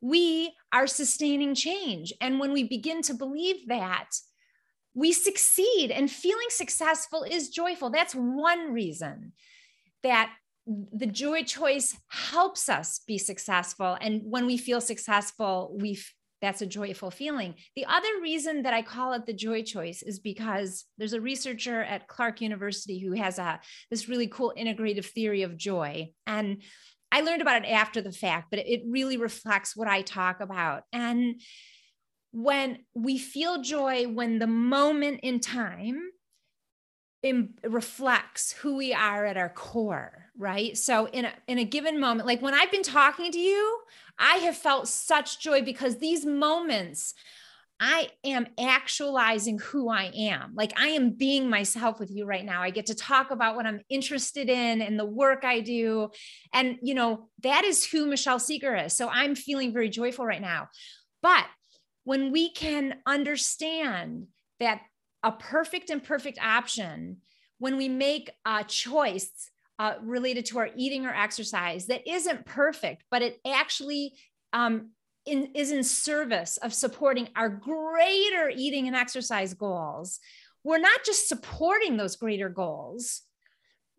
we 0.00 0.54
are 0.72 0.86
sustaining 0.86 1.54
change. 1.54 2.12
And 2.20 2.38
when 2.38 2.52
we 2.52 2.64
begin 2.64 3.02
to 3.02 3.14
believe 3.14 3.68
that, 3.68 4.10
we 4.94 5.12
succeed 5.12 5.90
and 5.90 6.10
feeling 6.10 6.48
successful 6.48 7.24
is 7.24 7.48
joyful. 7.48 7.90
That's 7.90 8.14
one 8.14 8.72
reason 8.72 9.32
that 10.02 10.32
the 10.92 11.06
joy 11.06 11.42
choice 11.42 11.96
helps 12.08 12.68
us 12.68 13.00
be 13.06 13.18
successful. 13.18 13.96
And 14.00 14.22
when 14.24 14.46
we 14.46 14.56
feel 14.56 14.80
successful 14.80 15.76
we 15.80 15.98
that's 16.40 16.62
a 16.62 16.66
joyful 16.66 17.10
feeling. 17.10 17.54
The 17.76 17.84
other 17.84 18.08
reason 18.22 18.62
that 18.62 18.72
i 18.72 18.82
call 18.82 19.12
it 19.12 19.26
the 19.26 19.34
joy 19.34 19.62
choice 19.62 20.02
is 20.02 20.18
because 20.18 20.86
there's 20.96 21.12
a 21.12 21.20
researcher 21.20 21.82
at 21.82 22.08
clark 22.08 22.40
university 22.40 22.98
who 22.98 23.12
has 23.12 23.38
a 23.38 23.60
this 23.90 24.08
really 24.08 24.26
cool 24.26 24.54
integrative 24.56 25.04
theory 25.04 25.42
of 25.42 25.56
joy. 25.56 26.10
And 26.26 26.62
i 27.12 27.20
learned 27.20 27.42
about 27.42 27.64
it 27.64 27.68
after 27.68 28.00
the 28.00 28.12
fact 28.12 28.46
but 28.50 28.60
it 28.60 28.82
really 28.86 29.16
reflects 29.16 29.76
what 29.76 29.88
i 29.88 30.02
talk 30.02 30.40
about. 30.40 30.84
And 30.92 31.40
when 32.32 32.78
we 32.94 33.18
feel 33.18 33.60
joy 33.60 34.06
when 34.06 34.38
the 34.38 34.46
moment 34.46 35.20
in 35.22 35.40
time 35.40 36.00
reflects 37.64 38.52
who 38.52 38.76
we 38.76 38.94
are 38.94 39.26
at 39.26 39.36
our 39.36 39.50
core, 39.50 40.30
right? 40.38 40.76
So 40.76 41.06
in 41.06 41.26
a, 41.26 41.32
in 41.46 41.58
a 41.58 41.64
given 41.64 42.00
moment, 42.00 42.26
like 42.26 42.40
when 42.40 42.54
I've 42.54 42.70
been 42.70 42.82
talking 42.82 43.30
to 43.30 43.38
you, 43.38 43.80
I 44.18 44.36
have 44.36 44.56
felt 44.56 44.88
such 44.88 45.40
joy 45.40 45.62
because 45.62 45.98
these 45.98 46.24
moments, 46.24 47.14
I 47.82 48.08
am 48.24 48.46
actualizing 48.58 49.58
who 49.58 49.88
I 49.88 50.12
am. 50.14 50.52
Like 50.54 50.78
I 50.78 50.88
am 50.88 51.12
being 51.12 51.48
myself 51.48 51.98
with 51.98 52.10
you 52.10 52.26
right 52.26 52.44
now. 52.44 52.62
I 52.62 52.68
get 52.68 52.86
to 52.86 52.94
talk 52.94 53.30
about 53.30 53.56
what 53.56 53.64
I'm 53.64 53.80
interested 53.88 54.50
in 54.50 54.82
and 54.82 54.98
the 54.98 55.06
work 55.06 55.44
I 55.44 55.60
do. 55.60 56.10
And, 56.52 56.76
you 56.82 56.94
know, 56.94 57.28
that 57.42 57.64
is 57.64 57.86
who 57.86 58.04
Michelle 58.04 58.38
Segar 58.38 58.76
is. 58.76 58.92
So 58.92 59.08
I'm 59.08 59.34
feeling 59.34 59.72
very 59.72 59.88
joyful 59.88 60.26
right 60.26 60.42
now. 60.42 60.68
But 61.22 61.46
when 62.04 62.32
we 62.32 62.52
can 62.52 62.96
understand 63.06 64.26
that 64.58 64.82
a 65.22 65.32
perfect 65.32 65.90
and 65.90 66.02
perfect 66.02 66.38
option 66.42 67.18
when 67.58 67.76
we 67.76 67.88
make 67.88 68.30
a 68.46 68.64
choice 68.64 69.50
uh, 69.78 69.94
related 70.02 70.46
to 70.46 70.58
our 70.58 70.70
eating 70.76 71.06
or 71.06 71.14
exercise 71.14 71.86
that 71.86 72.06
isn't 72.08 72.44
perfect, 72.46 73.04
but 73.10 73.22
it 73.22 73.38
actually 73.46 74.14
um, 74.52 74.90
in, 75.26 75.50
is 75.54 75.72
in 75.72 75.82
service 75.82 76.56
of 76.58 76.74
supporting 76.74 77.28
our 77.36 77.48
greater 77.48 78.50
eating 78.54 78.86
and 78.86 78.96
exercise 78.96 79.54
goals. 79.54 80.18
We're 80.64 80.78
not 80.78 81.04
just 81.04 81.28
supporting 81.28 81.96
those 81.96 82.16
greater 82.16 82.48
goals 82.48 83.22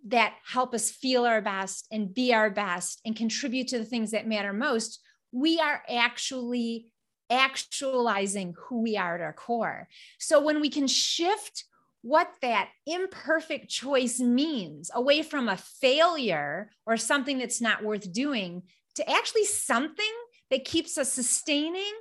that 0.08 0.36
help 0.46 0.74
us 0.74 0.90
feel 0.90 1.26
our 1.26 1.42
best 1.42 1.88
and 1.92 2.14
be 2.14 2.34
our 2.34 2.50
best 2.50 3.02
and 3.06 3.16
contribute 3.16 3.68
to 3.70 3.80
the 3.80 3.86
things 3.86 4.12
that 4.12 4.28
matter 4.28 4.54
most. 4.54 5.00
We 5.32 5.60
are 5.60 5.84
actually 5.90 6.91
actualizing 7.32 8.54
who 8.58 8.82
we 8.82 8.98
are 8.98 9.16
at 9.16 9.22
our 9.22 9.34
core. 9.34 9.88
So 10.20 10.44
when 10.44 10.62
we 10.62 10.70
can 10.70 10.88
shift 10.88 11.64
what 12.04 12.32
that 12.42 12.70
imperfect 12.86 13.70
choice 13.70 14.20
means 14.20 14.92
away 14.94 15.22
from 15.22 15.48
a 15.48 15.58
failure 15.58 16.72
or 16.86 16.98
something 16.98 17.38
that's 17.38 17.62
not 17.62 17.84
worth 17.84 18.12
doing 18.12 18.64
to 18.96 19.10
actually 19.10 19.46
something 19.46 20.14
that 20.50 20.66
keeps 20.66 20.98
us 20.98 21.14
sustaining 21.14 21.94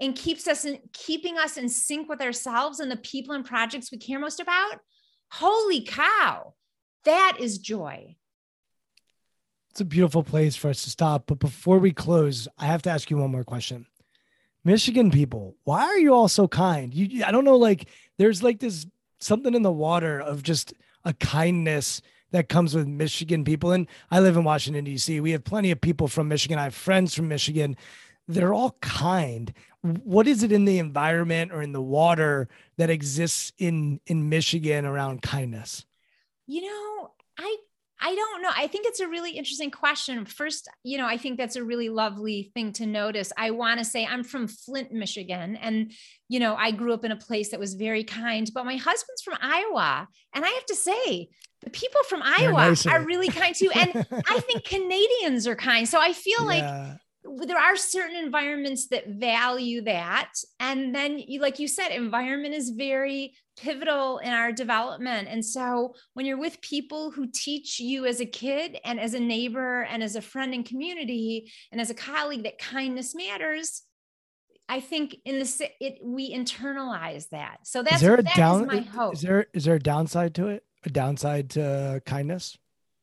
and 0.00 0.16
keeps 0.16 0.46
us 0.46 0.64
in, 0.64 0.78
keeping 0.92 1.36
us 1.36 1.56
in 1.56 1.68
sync 1.68 2.08
with 2.08 2.22
ourselves 2.22 2.80
and 2.80 2.90
the 2.90 2.96
people 2.96 3.34
and 3.34 3.44
projects 3.44 3.92
we 3.92 3.98
care 3.98 4.18
most 4.18 4.40
about 4.40 4.78
holy 5.30 5.82
cow 5.82 6.54
that 7.04 7.36
is 7.40 7.58
joy. 7.58 8.16
It's 9.70 9.80
a 9.80 9.84
beautiful 9.84 10.22
place 10.22 10.56
for 10.56 10.68
us 10.68 10.82
to 10.84 10.90
stop. 10.90 11.24
But 11.26 11.38
before 11.38 11.78
we 11.78 11.92
close 11.92 12.48
i 12.58 12.66
have 12.66 12.82
to 12.82 12.90
ask 12.90 13.10
you 13.10 13.18
one 13.18 13.30
more 13.30 13.44
question 13.44 13.86
Michigan 14.68 15.10
people, 15.10 15.56
why 15.64 15.82
are 15.82 15.96
you 15.96 16.12
all 16.12 16.28
so 16.28 16.46
kind? 16.46 16.92
You, 16.92 17.24
I 17.24 17.30
don't 17.30 17.46
know, 17.46 17.56
like 17.56 17.88
there's 18.18 18.42
like 18.42 18.60
this 18.60 18.86
something 19.18 19.54
in 19.54 19.62
the 19.62 19.72
water 19.72 20.20
of 20.20 20.42
just 20.42 20.74
a 21.06 21.14
kindness 21.14 22.02
that 22.32 22.50
comes 22.50 22.74
with 22.74 22.86
Michigan 22.86 23.44
people. 23.44 23.72
And 23.72 23.86
I 24.10 24.20
live 24.20 24.36
in 24.36 24.44
Washington, 24.44 24.84
D.C. 24.84 25.20
We 25.20 25.30
have 25.30 25.42
plenty 25.42 25.70
of 25.70 25.80
people 25.80 26.06
from 26.06 26.28
Michigan. 26.28 26.58
I 26.58 26.64
have 26.64 26.74
friends 26.74 27.14
from 27.14 27.28
Michigan. 27.28 27.78
They're 28.28 28.52
all 28.52 28.76
kind. 28.82 29.54
What 29.80 30.28
is 30.28 30.42
it 30.42 30.52
in 30.52 30.66
the 30.66 30.78
environment 30.78 31.50
or 31.50 31.62
in 31.62 31.72
the 31.72 31.80
water 31.80 32.50
that 32.76 32.90
exists 32.90 33.54
in 33.56 34.00
in 34.06 34.28
Michigan 34.28 34.84
around 34.84 35.22
kindness? 35.22 35.86
You 36.46 36.60
know, 36.60 37.10
I 37.38 37.56
I 38.00 38.14
don't 38.14 38.42
know. 38.42 38.50
I 38.54 38.68
think 38.68 38.86
it's 38.86 39.00
a 39.00 39.08
really 39.08 39.32
interesting 39.32 39.70
question. 39.70 40.24
First, 40.24 40.68
you 40.84 40.98
know, 40.98 41.06
I 41.06 41.16
think 41.16 41.36
that's 41.36 41.56
a 41.56 41.64
really 41.64 41.88
lovely 41.88 42.50
thing 42.54 42.72
to 42.74 42.86
notice. 42.86 43.32
I 43.36 43.50
want 43.50 43.78
to 43.78 43.84
say 43.84 44.06
I'm 44.06 44.22
from 44.22 44.46
Flint, 44.46 44.92
Michigan, 44.92 45.56
and 45.56 45.92
you 46.28 46.38
know, 46.38 46.54
I 46.54 46.70
grew 46.70 46.92
up 46.92 47.04
in 47.04 47.12
a 47.12 47.16
place 47.16 47.50
that 47.50 47.60
was 47.60 47.74
very 47.74 48.04
kind, 48.04 48.48
but 48.54 48.64
my 48.64 48.76
husband's 48.76 49.22
from 49.22 49.38
Iowa, 49.40 50.06
and 50.34 50.44
I 50.44 50.48
have 50.48 50.66
to 50.66 50.76
say, 50.76 51.28
the 51.62 51.70
people 51.70 52.02
from 52.04 52.22
Iowa 52.22 52.74
are 52.88 53.04
really 53.04 53.28
kind 53.28 53.54
too. 53.54 53.70
And 53.74 54.06
I 54.12 54.40
think 54.46 54.64
Canadians 54.64 55.46
are 55.46 55.56
kind. 55.56 55.88
So 55.88 56.00
I 56.00 56.12
feel 56.12 56.52
yeah. 56.52 56.94
like 57.24 57.48
there 57.48 57.58
are 57.58 57.76
certain 57.76 58.16
environments 58.16 58.88
that 58.88 59.08
value 59.08 59.82
that 59.82 60.32
and 60.60 60.94
then 60.94 61.18
you 61.18 61.40
like 61.40 61.58
you 61.58 61.68
said 61.68 61.88
environment 61.88 62.54
is 62.54 62.70
very 62.70 63.34
pivotal 63.60 64.18
in 64.18 64.30
our 64.30 64.52
development. 64.52 65.28
And 65.28 65.44
so 65.44 65.94
when 66.14 66.26
you're 66.26 66.38
with 66.38 66.60
people 66.60 67.10
who 67.10 67.26
teach 67.26 67.80
you 67.80 68.06
as 68.06 68.20
a 68.20 68.26
kid 68.26 68.78
and 68.84 69.00
as 69.00 69.14
a 69.14 69.20
neighbor 69.20 69.82
and 69.82 70.02
as 70.02 70.16
a 70.16 70.20
friend 70.20 70.54
and 70.54 70.64
community 70.64 71.50
and 71.72 71.80
as 71.80 71.90
a 71.90 71.94
colleague 71.94 72.44
that 72.44 72.58
kindness 72.58 73.14
matters, 73.14 73.82
I 74.68 74.80
think 74.80 75.16
in 75.24 75.38
the 75.38 75.70
it 75.80 75.98
we 76.02 76.34
internalize 76.34 77.28
that. 77.30 77.58
So 77.64 77.82
that's 77.82 77.96
is 77.96 78.02
there 78.02 78.14
a 78.14 78.22
that 78.22 78.36
down, 78.36 78.62
is 78.62 78.66
my 78.66 78.80
hope. 78.80 79.14
Is 79.14 79.22
there 79.22 79.46
is 79.52 79.64
there 79.64 79.76
a 79.76 79.80
downside 79.80 80.34
to 80.36 80.48
it? 80.48 80.64
A 80.84 80.90
downside 80.90 81.50
to 81.50 82.02
kindness? 82.04 82.56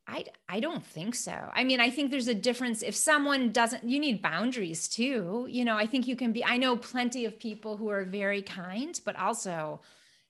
I, 0.08 0.26
I 0.48 0.60
don't 0.60 0.86
think 0.86 1.16
so. 1.16 1.36
I 1.54 1.64
mean, 1.64 1.80
I 1.80 1.90
think 1.90 2.12
there's 2.12 2.28
a 2.28 2.36
difference. 2.36 2.84
If 2.84 2.96
someone 2.96 3.52
doesn't, 3.52 3.84
you 3.84 4.00
need 4.00 4.22
boundaries 4.22 4.88
too. 4.88 5.48
You 5.50 5.66
know, 5.66 5.76
I 5.78 5.88
think 5.88 6.08
you 6.08 6.16
can 6.16 6.32
be, 6.32 6.46
I 6.46 6.58
know 6.58 6.78
plenty 6.78 7.26
of 7.26 7.40
people 7.40 7.78
who 7.78 7.90
are 7.90 8.06
very 8.06 8.44
kind, 8.44 9.00
but 9.04 9.16
also 9.16 9.82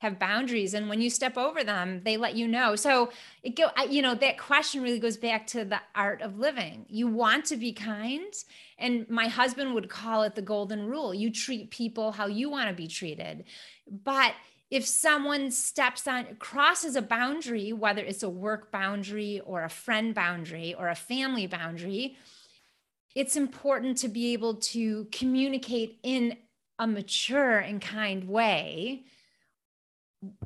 have 0.05 0.19
boundaries 0.19 0.73
and 0.73 0.87
when 0.87 1.01
you 1.01 1.09
step 1.09 1.37
over 1.37 1.63
them 1.63 2.01
they 2.03 2.15
let 2.17 2.35
you 2.35 2.47
know. 2.47 2.75
So 2.75 3.11
it 3.43 3.55
go 3.55 3.69
you 3.89 4.01
know 4.01 4.15
that 4.15 4.37
question 4.37 4.81
really 4.81 4.99
goes 4.99 5.17
back 5.17 5.47
to 5.47 5.65
the 5.65 5.81
art 5.93 6.21
of 6.21 6.39
living. 6.39 6.85
You 6.89 7.07
want 7.07 7.45
to 7.45 7.57
be 7.57 7.73
kind 7.73 8.33
and 8.77 9.09
my 9.09 9.27
husband 9.27 9.73
would 9.73 9.89
call 9.89 10.23
it 10.23 10.35
the 10.35 10.41
golden 10.41 10.85
rule. 10.85 11.13
You 11.13 11.31
treat 11.31 11.71
people 11.71 12.11
how 12.11 12.27
you 12.27 12.49
want 12.49 12.69
to 12.69 12.75
be 12.75 12.87
treated. 12.87 13.45
But 13.89 14.33
if 14.71 14.85
someone 14.85 15.51
steps 15.51 16.07
on 16.07 16.35
crosses 16.39 16.95
a 16.95 17.01
boundary 17.01 17.73
whether 17.73 18.01
it's 18.01 18.23
a 18.23 18.29
work 18.29 18.71
boundary 18.71 19.41
or 19.45 19.63
a 19.63 19.69
friend 19.69 20.15
boundary 20.15 20.73
or 20.73 20.89
a 20.89 20.95
family 20.95 21.47
boundary 21.47 22.17
it's 23.15 23.37
important 23.37 23.97
to 23.99 24.09
be 24.09 24.33
able 24.33 24.55
to 24.55 25.05
communicate 25.11 25.97
in 26.03 26.35
a 26.77 26.85
mature 26.85 27.57
and 27.59 27.81
kind 27.81 28.27
way 28.27 29.05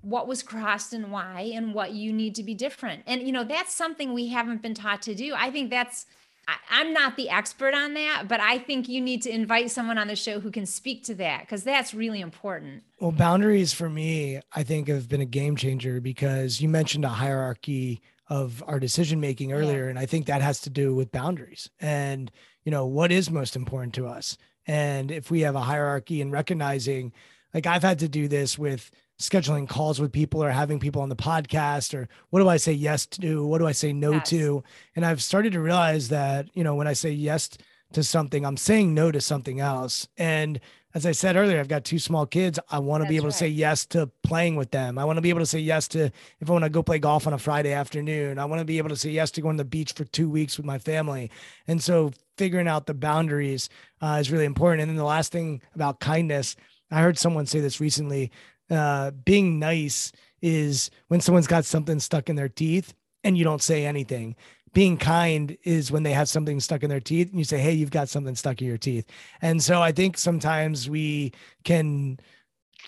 what 0.01 0.27
was 0.27 0.43
crossed 0.43 0.93
and 0.93 1.11
why 1.11 1.51
and 1.53 1.73
what 1.73 1.91
you 1.91 2.13
need 2.13 2.35
to 2.35 2.43
be 2.43 2.53
different. 2.53 3.03
And 3.07 3.21
you 3.23 3.31
know 3.31 3.43
that's 3.43 3.73
something 3.73 4.13
we 4.13 4.27
haven't 4.27 4.61
been 4.61 4.73
taught 4.73 5.01
to 5.03 5.15
do. 5.15 5.33
I 5.35 5.51
think 5.51 5.69
that's 5.69 6.05
I, 6.47 6.81
am 6.81 6.93
not 6.93 7.15
the 7.15 7.29
expert 7.29 7.75
on 7.75 7.93
that 7.93 8.23
but 8.27 8.39
i 8.39 8.57
think 8.57 8.89
you 8.89 9.01
need 9.01 9.21
to 9.21 9.29
invite 9.29 9.69
someone 9.69 9.99
on 9.99 10.07
the 10.07 10.15
show 10.15 10.39
who 10.39 10.49
can 10.49 10.65
speak 10.65 11.03
to 11.03 11.13
that 11.15 11.41
because 11.41 11.63
that's 11.63 11.93
really 11.93 12.21
important. 12.21 12.81
Well 12.99 13.11
boundaries 13.11 13.71
for 13.71 13.87
me 13.87 14.39
i 14.55 14.63
think 14.63 14.87
have 14.87 15.07
been 15.07 15.21
a 15.21 15.25
game 15.25 15.55
changer 15.55 16.01
because 16.01 16.59
you 16.59 16.67
mentioned 16.67 17.05
a 17.05 17.09
hierarchy 17.09 18.01
of 18.29 18.63
our 18.65 18.79
decision 18.79 19.19
making 19.19 19.53
earlier 19.53 19.83
yeah. 19.83 19.89
and 19.91 19.99
i 19.99 20.07
think 20.07 20.25
that 20.25 20.41
has 20.41 20.59
to 20.61 20.71
do 20.71 20.95
with 20.95 21.11
boundaries 21.11 21.69
and 21.79 22.31
you 22.63 22.71
know 22.71 22.85
what 22.85 23.11
is 23.11 23.31
most 23.31 23.55
important 23.55 23.93
to 23.95 24.05
us. 24.05 24.37
And 24.67 25.09
if 25.09 25.31
we 25.31 25.41
have 25.41 25.55
a 25.55 25.61
hierarchy 25.61 26.21
and 26.21 26.31
recognizing 26.31 27.13
like 27.53 27.65
i've 27.65 27.81
had 27.81 27.99
to 27.99 28.07
do 28.07 28.27
this 28.27 28.59
with 28.59 28.91
scheduling 29.19 29.67
calls 29.67 29.99
with 29.99 30.11
people 30.11 30.43
or 30.43 30.49
having 30.49 30.79
people 30.79 31.01
on 31.01 31.09
the 31.09 31.15
podcast 31.15 31.93
or 31.93 32.07
what 32.29 32.39
do 32.39 32.47
I 32.47 32.57
say 32.57 32.71
yes 32.71 33.05
to? 33.05 33.45
What 33.45 33.59
do 33.59 33.67
I 33.67 33.73
say 33.73 33.91
no 33.91 34.13
yes. 34.13 34.29
to? 34.29 34.63
And 34.95 35.05
I've 35.05 35.21
started 35.21 35.53
to 35.53 35.61
realize 35.61 36.09
that, 36.09 36.47
you 36.53 36.63
know, 36.63 36.75
when 36.75 36.87
I 36.87 36.93
say 36.93 37.11
yes 37.11 37.49
to 37.93 38.03
something, 38.03 38.45
I'm 38.45 38.57
saying 38.57 38.93
no 38.93 39.11
to 39.11 39.19
something 39.19 39.59
else. 39.59 40.07
And 40.17 40.59
as 40.95 41.05
I 41.05 41.11
said 41.11 41.35
earlier, 41.35 41.59
I've 41.59 41.67
got 41.67 41.83
two 41.83 41.99
small 41.99 42.25
kids. 42.25 42.59
I 42.69 42.79
want 42.79 43.03
to 43.03 43.09
be 43.09 43.17
able 43.17 43.27
right. 43.27 43.31
to 43.31 43.37
say 43.37 43.47
yes 43.47 43.85
to 43.87 44.09
playing 44.23 44.55
with 44.55 44.71
them. 44.71 44.97
I 44.97 45.05
want 45.05 45.17
to 45.17 45.21
be 45.21 45.29
able 45.29 45.39
to 45.39 45.45
say 45.45 45.59
yes 45.59 45.87
to 45.89 46.05
if 46.39 46.49
I 46.49 46.51
want 46.51 46.63
to 46.63 46.69
go 46.69 46.81
play 46.81 46.97
golf 46.97 47.27
on 47.27 47.33
a 47.33 47.37
Friday 47.37 47.73
afternoon. 47.73 48.39
I 48.39 48.45
want 48.45 48.59
to 48.59 48.65
be 48.65 48.79
able 48.79 48.89
to 48.89 48.95
say 48.95 49.11
yes 49.11 49.29
to 49.31 49.41
going 49.41 49.57
to 49.57 49.63
the 49.63 49.69
beach 49.69 49.93
for 49.93 50.05
two 50.05 50.29
weeks 50.29 50.57
with 50.57 50.65
my 50.65 50.79
family. 50.79 51.29
And 51.67 51.83
so 51.83 52.11
figuring 52.37 52.67
out 52.67 52.87
the 52.87 52.95
boundaries 52.95 53.69
uh, 54.01 54.17
is 54.19 54.31
really 54.31 54.45
important. 54.45 54.81
And 54.81 54.89
then 54.89 54.97
the 54.97 55.03
last 55.03 55.31
thing 55.31 55.61
about 55.75 55.99
kindness, 55.99 56.55
I 56.89 57.01
heard 57.01 57.19
someone 57.19 57.45
say 57.45 57.59
this 57.59 57.79
recently 57.79 58.31
uh, 58.69 59.11
being 59.11 59.59
nice 59.59 60.11
is 60.41 60.89
when 61.07 61.21
someone's 61.21 61.47
got 61.47 61.65
something 61.65 61.99
stuck 61.99 62.29
in 62.29 62.35
their 62.35 62.49
teeth 62.49 62.93
and 63.23 63.37
you 63.37 63.43
don't 63.43 63.61
say 63.61 63.85
anything. 63.85 64.35
Being 64.73 64.97
kind 64.97 65.57
is 65.63 65.91
when 65.91 66.03
they 66.03 66.13
have 66.13 66.29
something 66.29 66.59
stuck 66.59 66.83
in 66.83 66.89
their 66.89 66.99
teeth 66.99 67.29
and 67.29 67.39
you 67.39 67.43
say, 67.43 67.57
Hey, 67.57 67.73
you've 67.73 67.91
got 67.91 68.07
something 68.07 68.35
stuck 68.35 68.61
in 68.61 68.67
your 68.67 68.77
teeth. 68.77 69.05
And 69.41 69.61
so 69.61 69.81
I 69.81 69.91
think 69.91 70.17
sometimes 70.17 70.89
we 70.89 71.33
can 71.63 72.19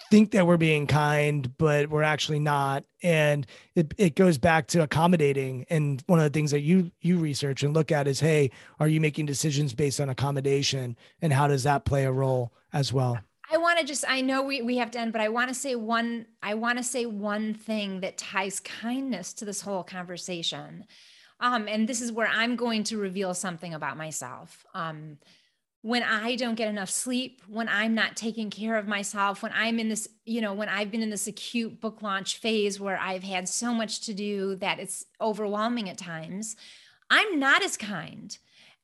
think 0.10 0.32
that 0.32 0.46
we're 0.46 0.58
being 0.58 0.88
kind, 0.88 1.58
but 1.58 1.90
we're 1.90 2.04
actually 2.04 2.40
not. 2.40 2.84
And 3.02 3.48
it, 3.76 3.94
it 3.98 4.16
goes 4.16 4.38
back 4.38 4.68
to 4.68 4.84
accommodating. 4.84 5.66
And 5.70 6.04
one 6.06 6.20
of 6.20 6.24
the 6.24 6.30
things 6.30 6.52
that 6.52 6.62
you 6.62 6.92
you 7.02 7.18
research 7.18 7.64
and 7.64 7.74
look 7.74 7.92
at 7.92 8.08
is, 8.08 8.20
hey, 8.20 8.52
are 8.80 8.88
you 8.88 9.02
making 9.02 9.26
decisions 9.26 9.74
based 9.74 10.00
on 10.00 10.10
accommodation? 10.10 10.96
And 11.22 11.34
how 11.34 11.48
does 11.48 11.64
that 11.64 11.86
play 11.86 12.06
a 12.06 12.12
role 12.12 12.54
as 12.74 12.94
well? 12.94 13.20
I 13.52 13.58
want 13.58 13.80
to 13.80 13.86
just 13.86 14.06
I 14.08 14.22
know 14.22 14.44
we 14.44 14.62
we 14.62 14.78
have 14.78 14.92
to 14.92 15.00
end, 15.00 15.12
but 15.12 15.22
I 15.22 15.30
want 15.30 15.50
to 15.50 15.54
say 15.54 15.76
one 15.76 16.26
I 16.42 16.54
want 16.54 16.78
to 16.78 16.84
say 16.84 17.06
one 17.06 17.54
thing 17.54 18.00
that 18.00 18.18
ties 18.18 18.60
kindness 18.60 19.34
to 19.34 19.46
this 19.46 19.62
whole 19.62 19.84
conversation. 19.84 20.86
Um, 21.40 21.68
and 21.68 21.90
this 21.90 22.02
is 22.02 22.12
where 22.12 22.28
I'm 22.28 22.56
going 22.56 22.84
to 22.86 22.98
reveal 22.98 23.34
something 23.34 23.74
about 23.74 23.98
myself. 23.98 24.66
Um, 24.76 25.18
when 25.82 26.04
I 26.04 26.36
don't 26.36 26.54
get 26.54 26.68
enough 26.68 26.92
sleep, 26.92 27.42
when 27.48 27.68
I'm 27.68 27.96
not 27.96 28.16
taking 28.16 28.52
care 28.52 28.78
of 28.78 28.88
myself, 28.88 29.42
when 29.42 29.52
I'm 29.56 29.80
in 29.80 29.90
this, 29.90 30.08
you 30.26 30.40
know, 30.40 30.54
when 30.54 30.70
I've 30.70 30.92
been 30.92 31.02
in 31.02 31.10
this 31.10 31.26
acute 31.26 31.82
book 31.82 32.04
launch 32.04 32.38
phase 32.38 32.80
where 32.80 33.00
I've 33.00 33.24
had 33.24 33.50
so 33.50 33.74
much 33.74 34.02
to 34.02 34.14
do 34.14 34.56
that 34.58 34.80
it's 34.80 35.06
overwhelming 35.20 35.90
at 35.90 35.98
times, 35.98 36.56
I'm 37.10 37.40
not 37.40 37.64
as 37.64 37.76
kind 37.76 38.38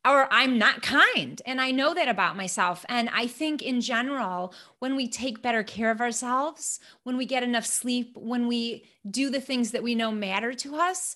or 0.08 0.28
I'm 0.32 0.58
not 0.58 0.82
kind. 0.82 1.42
And 1.46 1.60
I 1.60 1.72
know 1.72 1.94
that 1.94 2.08
about 2.08 2.38
myself. 2.38 2.86
And 2.90 3.10
I 3.10 3.28
think 3.28 3.62
in 3.62 3.82
general, 3.82 4.54
when 4.80 4.96
we 4.96 5.08
take 5.08 5.42
better 5.42 5.64
care 5.64 5.92
of 5.92 6.02
ourselves, 6.02 6.80
when 7.04 7.18
we 7.18 7.26
get 7.26 7.44
enough 7.44 7.66
sleep, 7.66 8.16
when 8.16 8.48
we 8.48 8.86
do 9.10 9.30
the 9.30 9.42
things 9.42 9.72
that 9.72 9.84
we 9.84 9.96
know 9.96 10.12
matter 10.12 10.54
to 10.54 10.76
us, 10.76 11.16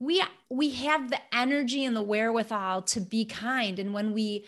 we 0.00 0.22
we 0.48 0.70
have 0.70 1.10
the 1.10 1.20
energy 1.32 1.84
and 1.84 1.96
the 1.96 2.02
wherewithal 2.02 2.82
to 2.82 3.00
be 3.00 3.24
kind 3.24 3.78
and 3.78 3.92
when 3.92 4.12
we 4.12 4.44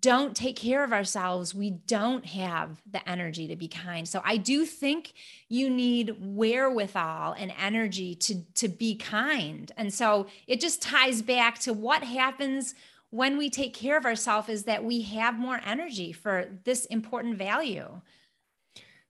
don't 0.00 0.34
take 0.34 0.56
care 0.56 0.82
of 0.82 0.92
ourselves, 0.92 1.54
we 1.54 1.70
don't 1.70 2.26
have 2.26 2.82
the 2.90 3.06
energy 3.08 3.46
to 3.46 3.56
be 3.56 3.68
kind. 3.68 4.08
So 4.08 4.20
I 4.24 4.36
do 4.36 4.64
think 4.66 5.12
you 5.48 5.70
need 5.70 6.16
wherewithal 6.20 7.34
and 7.38 7.52
energy 7.60 8.14
to 8.16 8.42
to 8.54 8.68
be 8.68 8.96
kind. 8.96 9.70
And 9.76 9.92
so 9.94 10.26
it 10.46 10.60
just 10.60 10.82
ties 10.82 11.22
back 11.22 11.58
to 11.60 11.72
what 11.72 12.02
happens 12.02 12.74
when 13.10 13.38
we 13.38 13.50
take 13.50 13.74
care 13.74 13.96
of 13.96 14.04
ourselves 14.04 14.48
is 14.48 14.64
that 14.64 14.84
we 14.84 15.02
have 15.02 15.38
more 15.38 15.60
energy 15.64 16.12
for 16.12 16.48
this 16.64 16.84
important 16.86 17.38
value. 17.38 18.00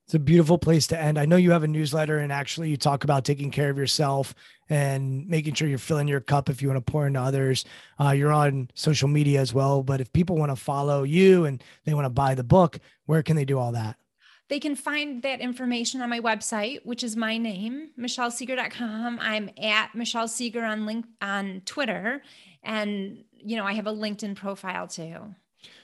It's 0.06 0.14
a 0.14 0.18
beautiful 0.18 0.56
place 0.56 0.86
to 0.86 0.98
end. 0.98 1.18
I 1.18 1.26
know 1.26 1.36
you 1.36 1.50
have 1.50 1.64
a 1.64 1.68
newsletter 1.68 2.18
and 2.18 2.32
actually 2.32 2.70
you 2.70 2.78
talk 2.78 3.04
about 3.04 3.26
taking 3.26 3.50
care 3.50 3.68
of 3.68 3.76
yourself 3.76 4.34
and 4.70 5.28
making 5.28 5.52
sure 5.52 5.68
you're 5.68 5.76
filling 5.76 6.08
your 6.08 6.20
cup 6.20 6.48
if 6.48 6.62
you 6.62 6.68
want 6.68 6.84
to 6.84 6.90
pour 6.90 7.06
into 7.06 7.20
others. 7.20 7.66
Uh, 8.00 8.12
you're 8.12 8.32
on 8.32 8.70
social 8.72 9.06
media 9.08 9.38
as 9.38 9.52
well. 9.52 9.82
But 9.82 10.00
if 10.00 10.10
people 10.14 10.36
want 10.36 10.50
to 10.50 10.56
follow 10.56 11.02
you 11.02 11.44
and 11.44 11.62
they 11.84 11.92
want 11.92 12.06
to 12.06 12.10
buy 12.10 12.34
the 12.34 12.44
book, 12.44 12.78
where 13.04 13.22
can 13.22 13.36
they 13.36 13.44
do 13.44 13.58
all 13.58 13.72
that? 13.72 13.96
They 14.48 14.60
can 14.60 14.76
find 14.76 15.20
that 15.22 15.40
information 15.40 16.00
on 16.00 16.08
my 16.08 16.20
website, 16.20 16.80
which 16.86 17.04
is 17.04 17.14
my 17.14 17.36
name, 17.36 17.90
michellesegar.com. 17.98 19.18
I'm 19.20 19.50
at 19.62 19.94
Michelle 19.94 20.26
Segar 20.28 20.64
on 20.64 20.86
link 20.86 21.04
on 21.20 21.60
Twitter. 21.66 22.22
And 22.62 23.24
you 23.32 23.56
know, 23.56 23.64
I 23.64 23.74
have 23.74 23.86
a 23.86 23.92
LinkedIn 23.92 24.36
profile 24.36 24.88
too. 24.88 25.34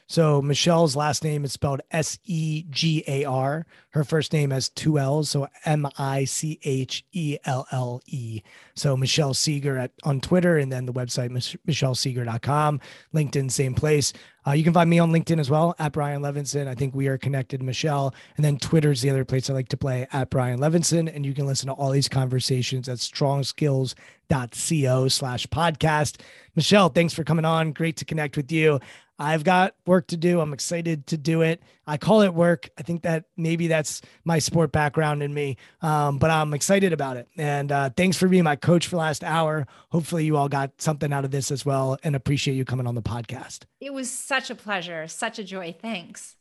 So 0.07 0.43
Michelle's 0.43 0.97
last 0.97 1.25
name 1.25 1.45
is 1.45 1.53
spelled 1.53 1.81
S 1.91 2.19
E 2.25 2.67
G 2.69 3.03
A 3.07 3.25
R. 3.25 3.65
Her 3.91 4.05
first 4.05 4.35
name 4.35 4.51
has 4.51 4.69
two 4.69 4.99
L's, 4.99 5.31
so 5.31 5.49
M 5.65 5.89
I 5.97 6.25
C 6.25 6.61
H 6.63 7.07
E 7.13 7.39
L 7.45 7.67
L 7.73 8.03
E. 8.07 8.43
So 8.75 8.99
Michelle 8.99 9.33
Segar 9.33 9.79
at 9.79 9.93
on 10.03 10.21
Twitter, 10.21 10.59
and 10.59 10.71
then 10.71 10.85
the 10.85 10.93
website 10.93 11.31
michellesegar.com. 11.31 12.81
LinkedIn, 13.15 13.51
same 13.51 13.75
place. 13.75 14.13
Uh, 14.47 14.53
you 14.53 14.63
can 14.63 14.75
find 14.75 14.91
me 14.91 14.99
on 14.99 15.11
LinkedIn 15.11 15.41
as 15.41 15.49
well 15.49 15.75
at 15.79 15.93
Brian 15.93 16.21
Levenson. 16.21 16.69
I 16.69 16.75
think 16.75 16.95
we 16.95 17.09
are 17.09 17.17
connected, 17.17 17.63
Michelle. 17.63 18.15
And 18.37 18.45
then 18.45 18.59
Twitter's 18.59 19.01
the 19.01 19.09
other 19.09 19.25
place 19.25 19.49
I 19.49 19.55
like 19.55 19.69
to 19.69 19.79
play 19.79 20.07
at 20.13 20.29
Brian 20.29 20.61
Levenson. 20.61 21.11
And 21.15 21.25
you 21.25 21.33
can 21.33 21.47
listen 21.47 21.69
to 21.69 21.73
all 21.73 21.91
these 21.91 22.11
conversations 22.11 22.91
at 22.91 22.99
strongskills.co 22.99 25.09
slash 25.09 25.47
podcast. 25.47 26.21
Michelle, 26.57 26.89
thanks 26.89 27.15
for 27.15 27.25
coming 27.25 27.45
on. 27.45 27.73
Great 27.73 27.97
to 27.97 28.05
connect 28.05 28.37
with 28.37 28.51
you. 28.53 28.81
I've 29.19 29.45
got 29.45 29.75
work 29.87 30.09
to 30.09 30.17
do. 30.17 30.41
I'm 30.41 30.53
excited 30.53 31.07
to 31.09 31.17
do 31.17 31.43
it. 31.43 31.63
I 31.87 31.97
call 31.99 32.23
it 32.23 32.35
work. 32.35 32.69
I 32.77 32.83
think 32.83 33.03
that 33.03 33.25
maybe 33.37 33.69
that's 33.69 34.03
my 34.25 34.39
sport 34.39 34.73
background 34.73 35.23
in 35.23 35.33
me, 35.33 35.57
um, 35.83 36.19
but 36.19 36.31
I'm 36.31 36.53
excited 36.53 36.93
about 36.93 37.17
it. 37.17 37.29
And 37.37 37.71
uh, 37.71 37.91
thanks 37.97 38.17
for 38.17 38.27
being 38.27 38.43
my 38.45 38.57
coach 38.57 38.89
for 38.89 38.97
last 38.97 39.23
hour. 39.23 39.67
Hopefully, 39.91 40.25
you 40.25 40.37
all 40.37 40.49
got 40.49 40.73
something 40.81 41.13
out 41.13 41.25
of 41.25 41.31
this 41.31 41.51
as 41.51 41.65
well 41.65 41.97
and 42.03 42.17
appreciate 42.17 42.55
you 42.55 42.65
coming 42.65 42.87
on 42.87 42.95
the 42.95 43.03
podcast. 43.03 43.61
It 43.81 43.93
was 43.93 44.11
such 44.11 44.51
a 44.51 44.55
pleasure, 44.55 45.07
such 45.07 45.39
a 45.39 45.45
joy. 45.45 45.77
Thanks. 45.81 46.37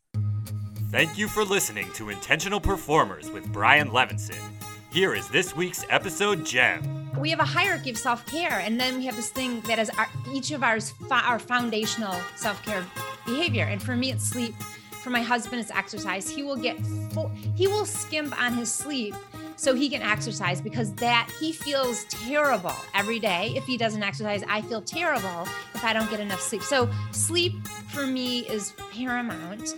Thank 0.90 1.18
you 1.18 1.28
for 1.28 1.44
listening 1.44 1.92
to 1.94 2.10
Intentional 2.10 2.60
Performers 2.60 3.30
with 3.30 3.52
Brian 3.52 3.90
Levenson. 3.90 4.40
Here 4.94 5.16
is 5.16 5.28
this 5.28 5.56
week's 5.56 5.84
episode 5.90 6.46
gem. 6.46 7.10
We 7.18 7.32
have 7.32 7.40
a 7.40 7.46
hierarchy 7.46 7.90
of 7.90 7.98
self 7.98 8.24
care, 8.28 8.60
and 8.60 8.80
then 8.80 8.98
we 8.98 9.08
have 9.08 9.16
this 9.16 9.32
thing 9.32 9.60
that 9.62 9.80
is 9.80 9.90
our, 9.98 10.08
each 10.32 10.52
of 10.52 10.62
ours 10.62 10.94
our 11.10 11.40
foundational 11.40 12.16
self 12.36 12.64
care 12.64 12.86
behavior. 13.26 13.64
And 13.64 13.82
for 13.82 13.96
me, 13.96 14.12
it's 14.12 14.24
sleep. 14.24 14.54
For 15.02 15.10
my 15.10 15.24
husband, 15.24 15.62
it's 15.62 15.72
exercise. 15.72 16.30
He 16.30 16.44
will 16.44 16.56
get 16.56 16.78
full, 17.12 17.30
he 17.56 17.66
will 17.66 17.88
skimp 17.88 18.40
on 18.40 18.54
his 18.54 18.72
sleep 18.72 19.16
so 19.56 19.74
he 19.74 19.90
can 19.90 20.04
exercise 20.04 20.62
because 20.62 20.94
that 20.94 21.28
he 21.40 21.52
feels 21.52 22.04
terrible 22.06 22.76
every 22.94 23.18
day 23.18 23.52
if 23.56 23.64
he 23.66 23.78
doesn't 23.78 24.02
exercise 24.02 24.44
i 24.50 24.62
feel 24.64 24.82
terrible 24.82 25.48
if 25.76 25.84
i 25.84 25.94
don't 25.94 26.10
get 26.10 26.20
enough 26.20 26.42
sleep 26.42 26.64
so 26.64 26.90
sleep 27.12 27.54
for 27.90 28.08
me 28.08 28.40
is 28.48 28.74
paramount 28.92 29.76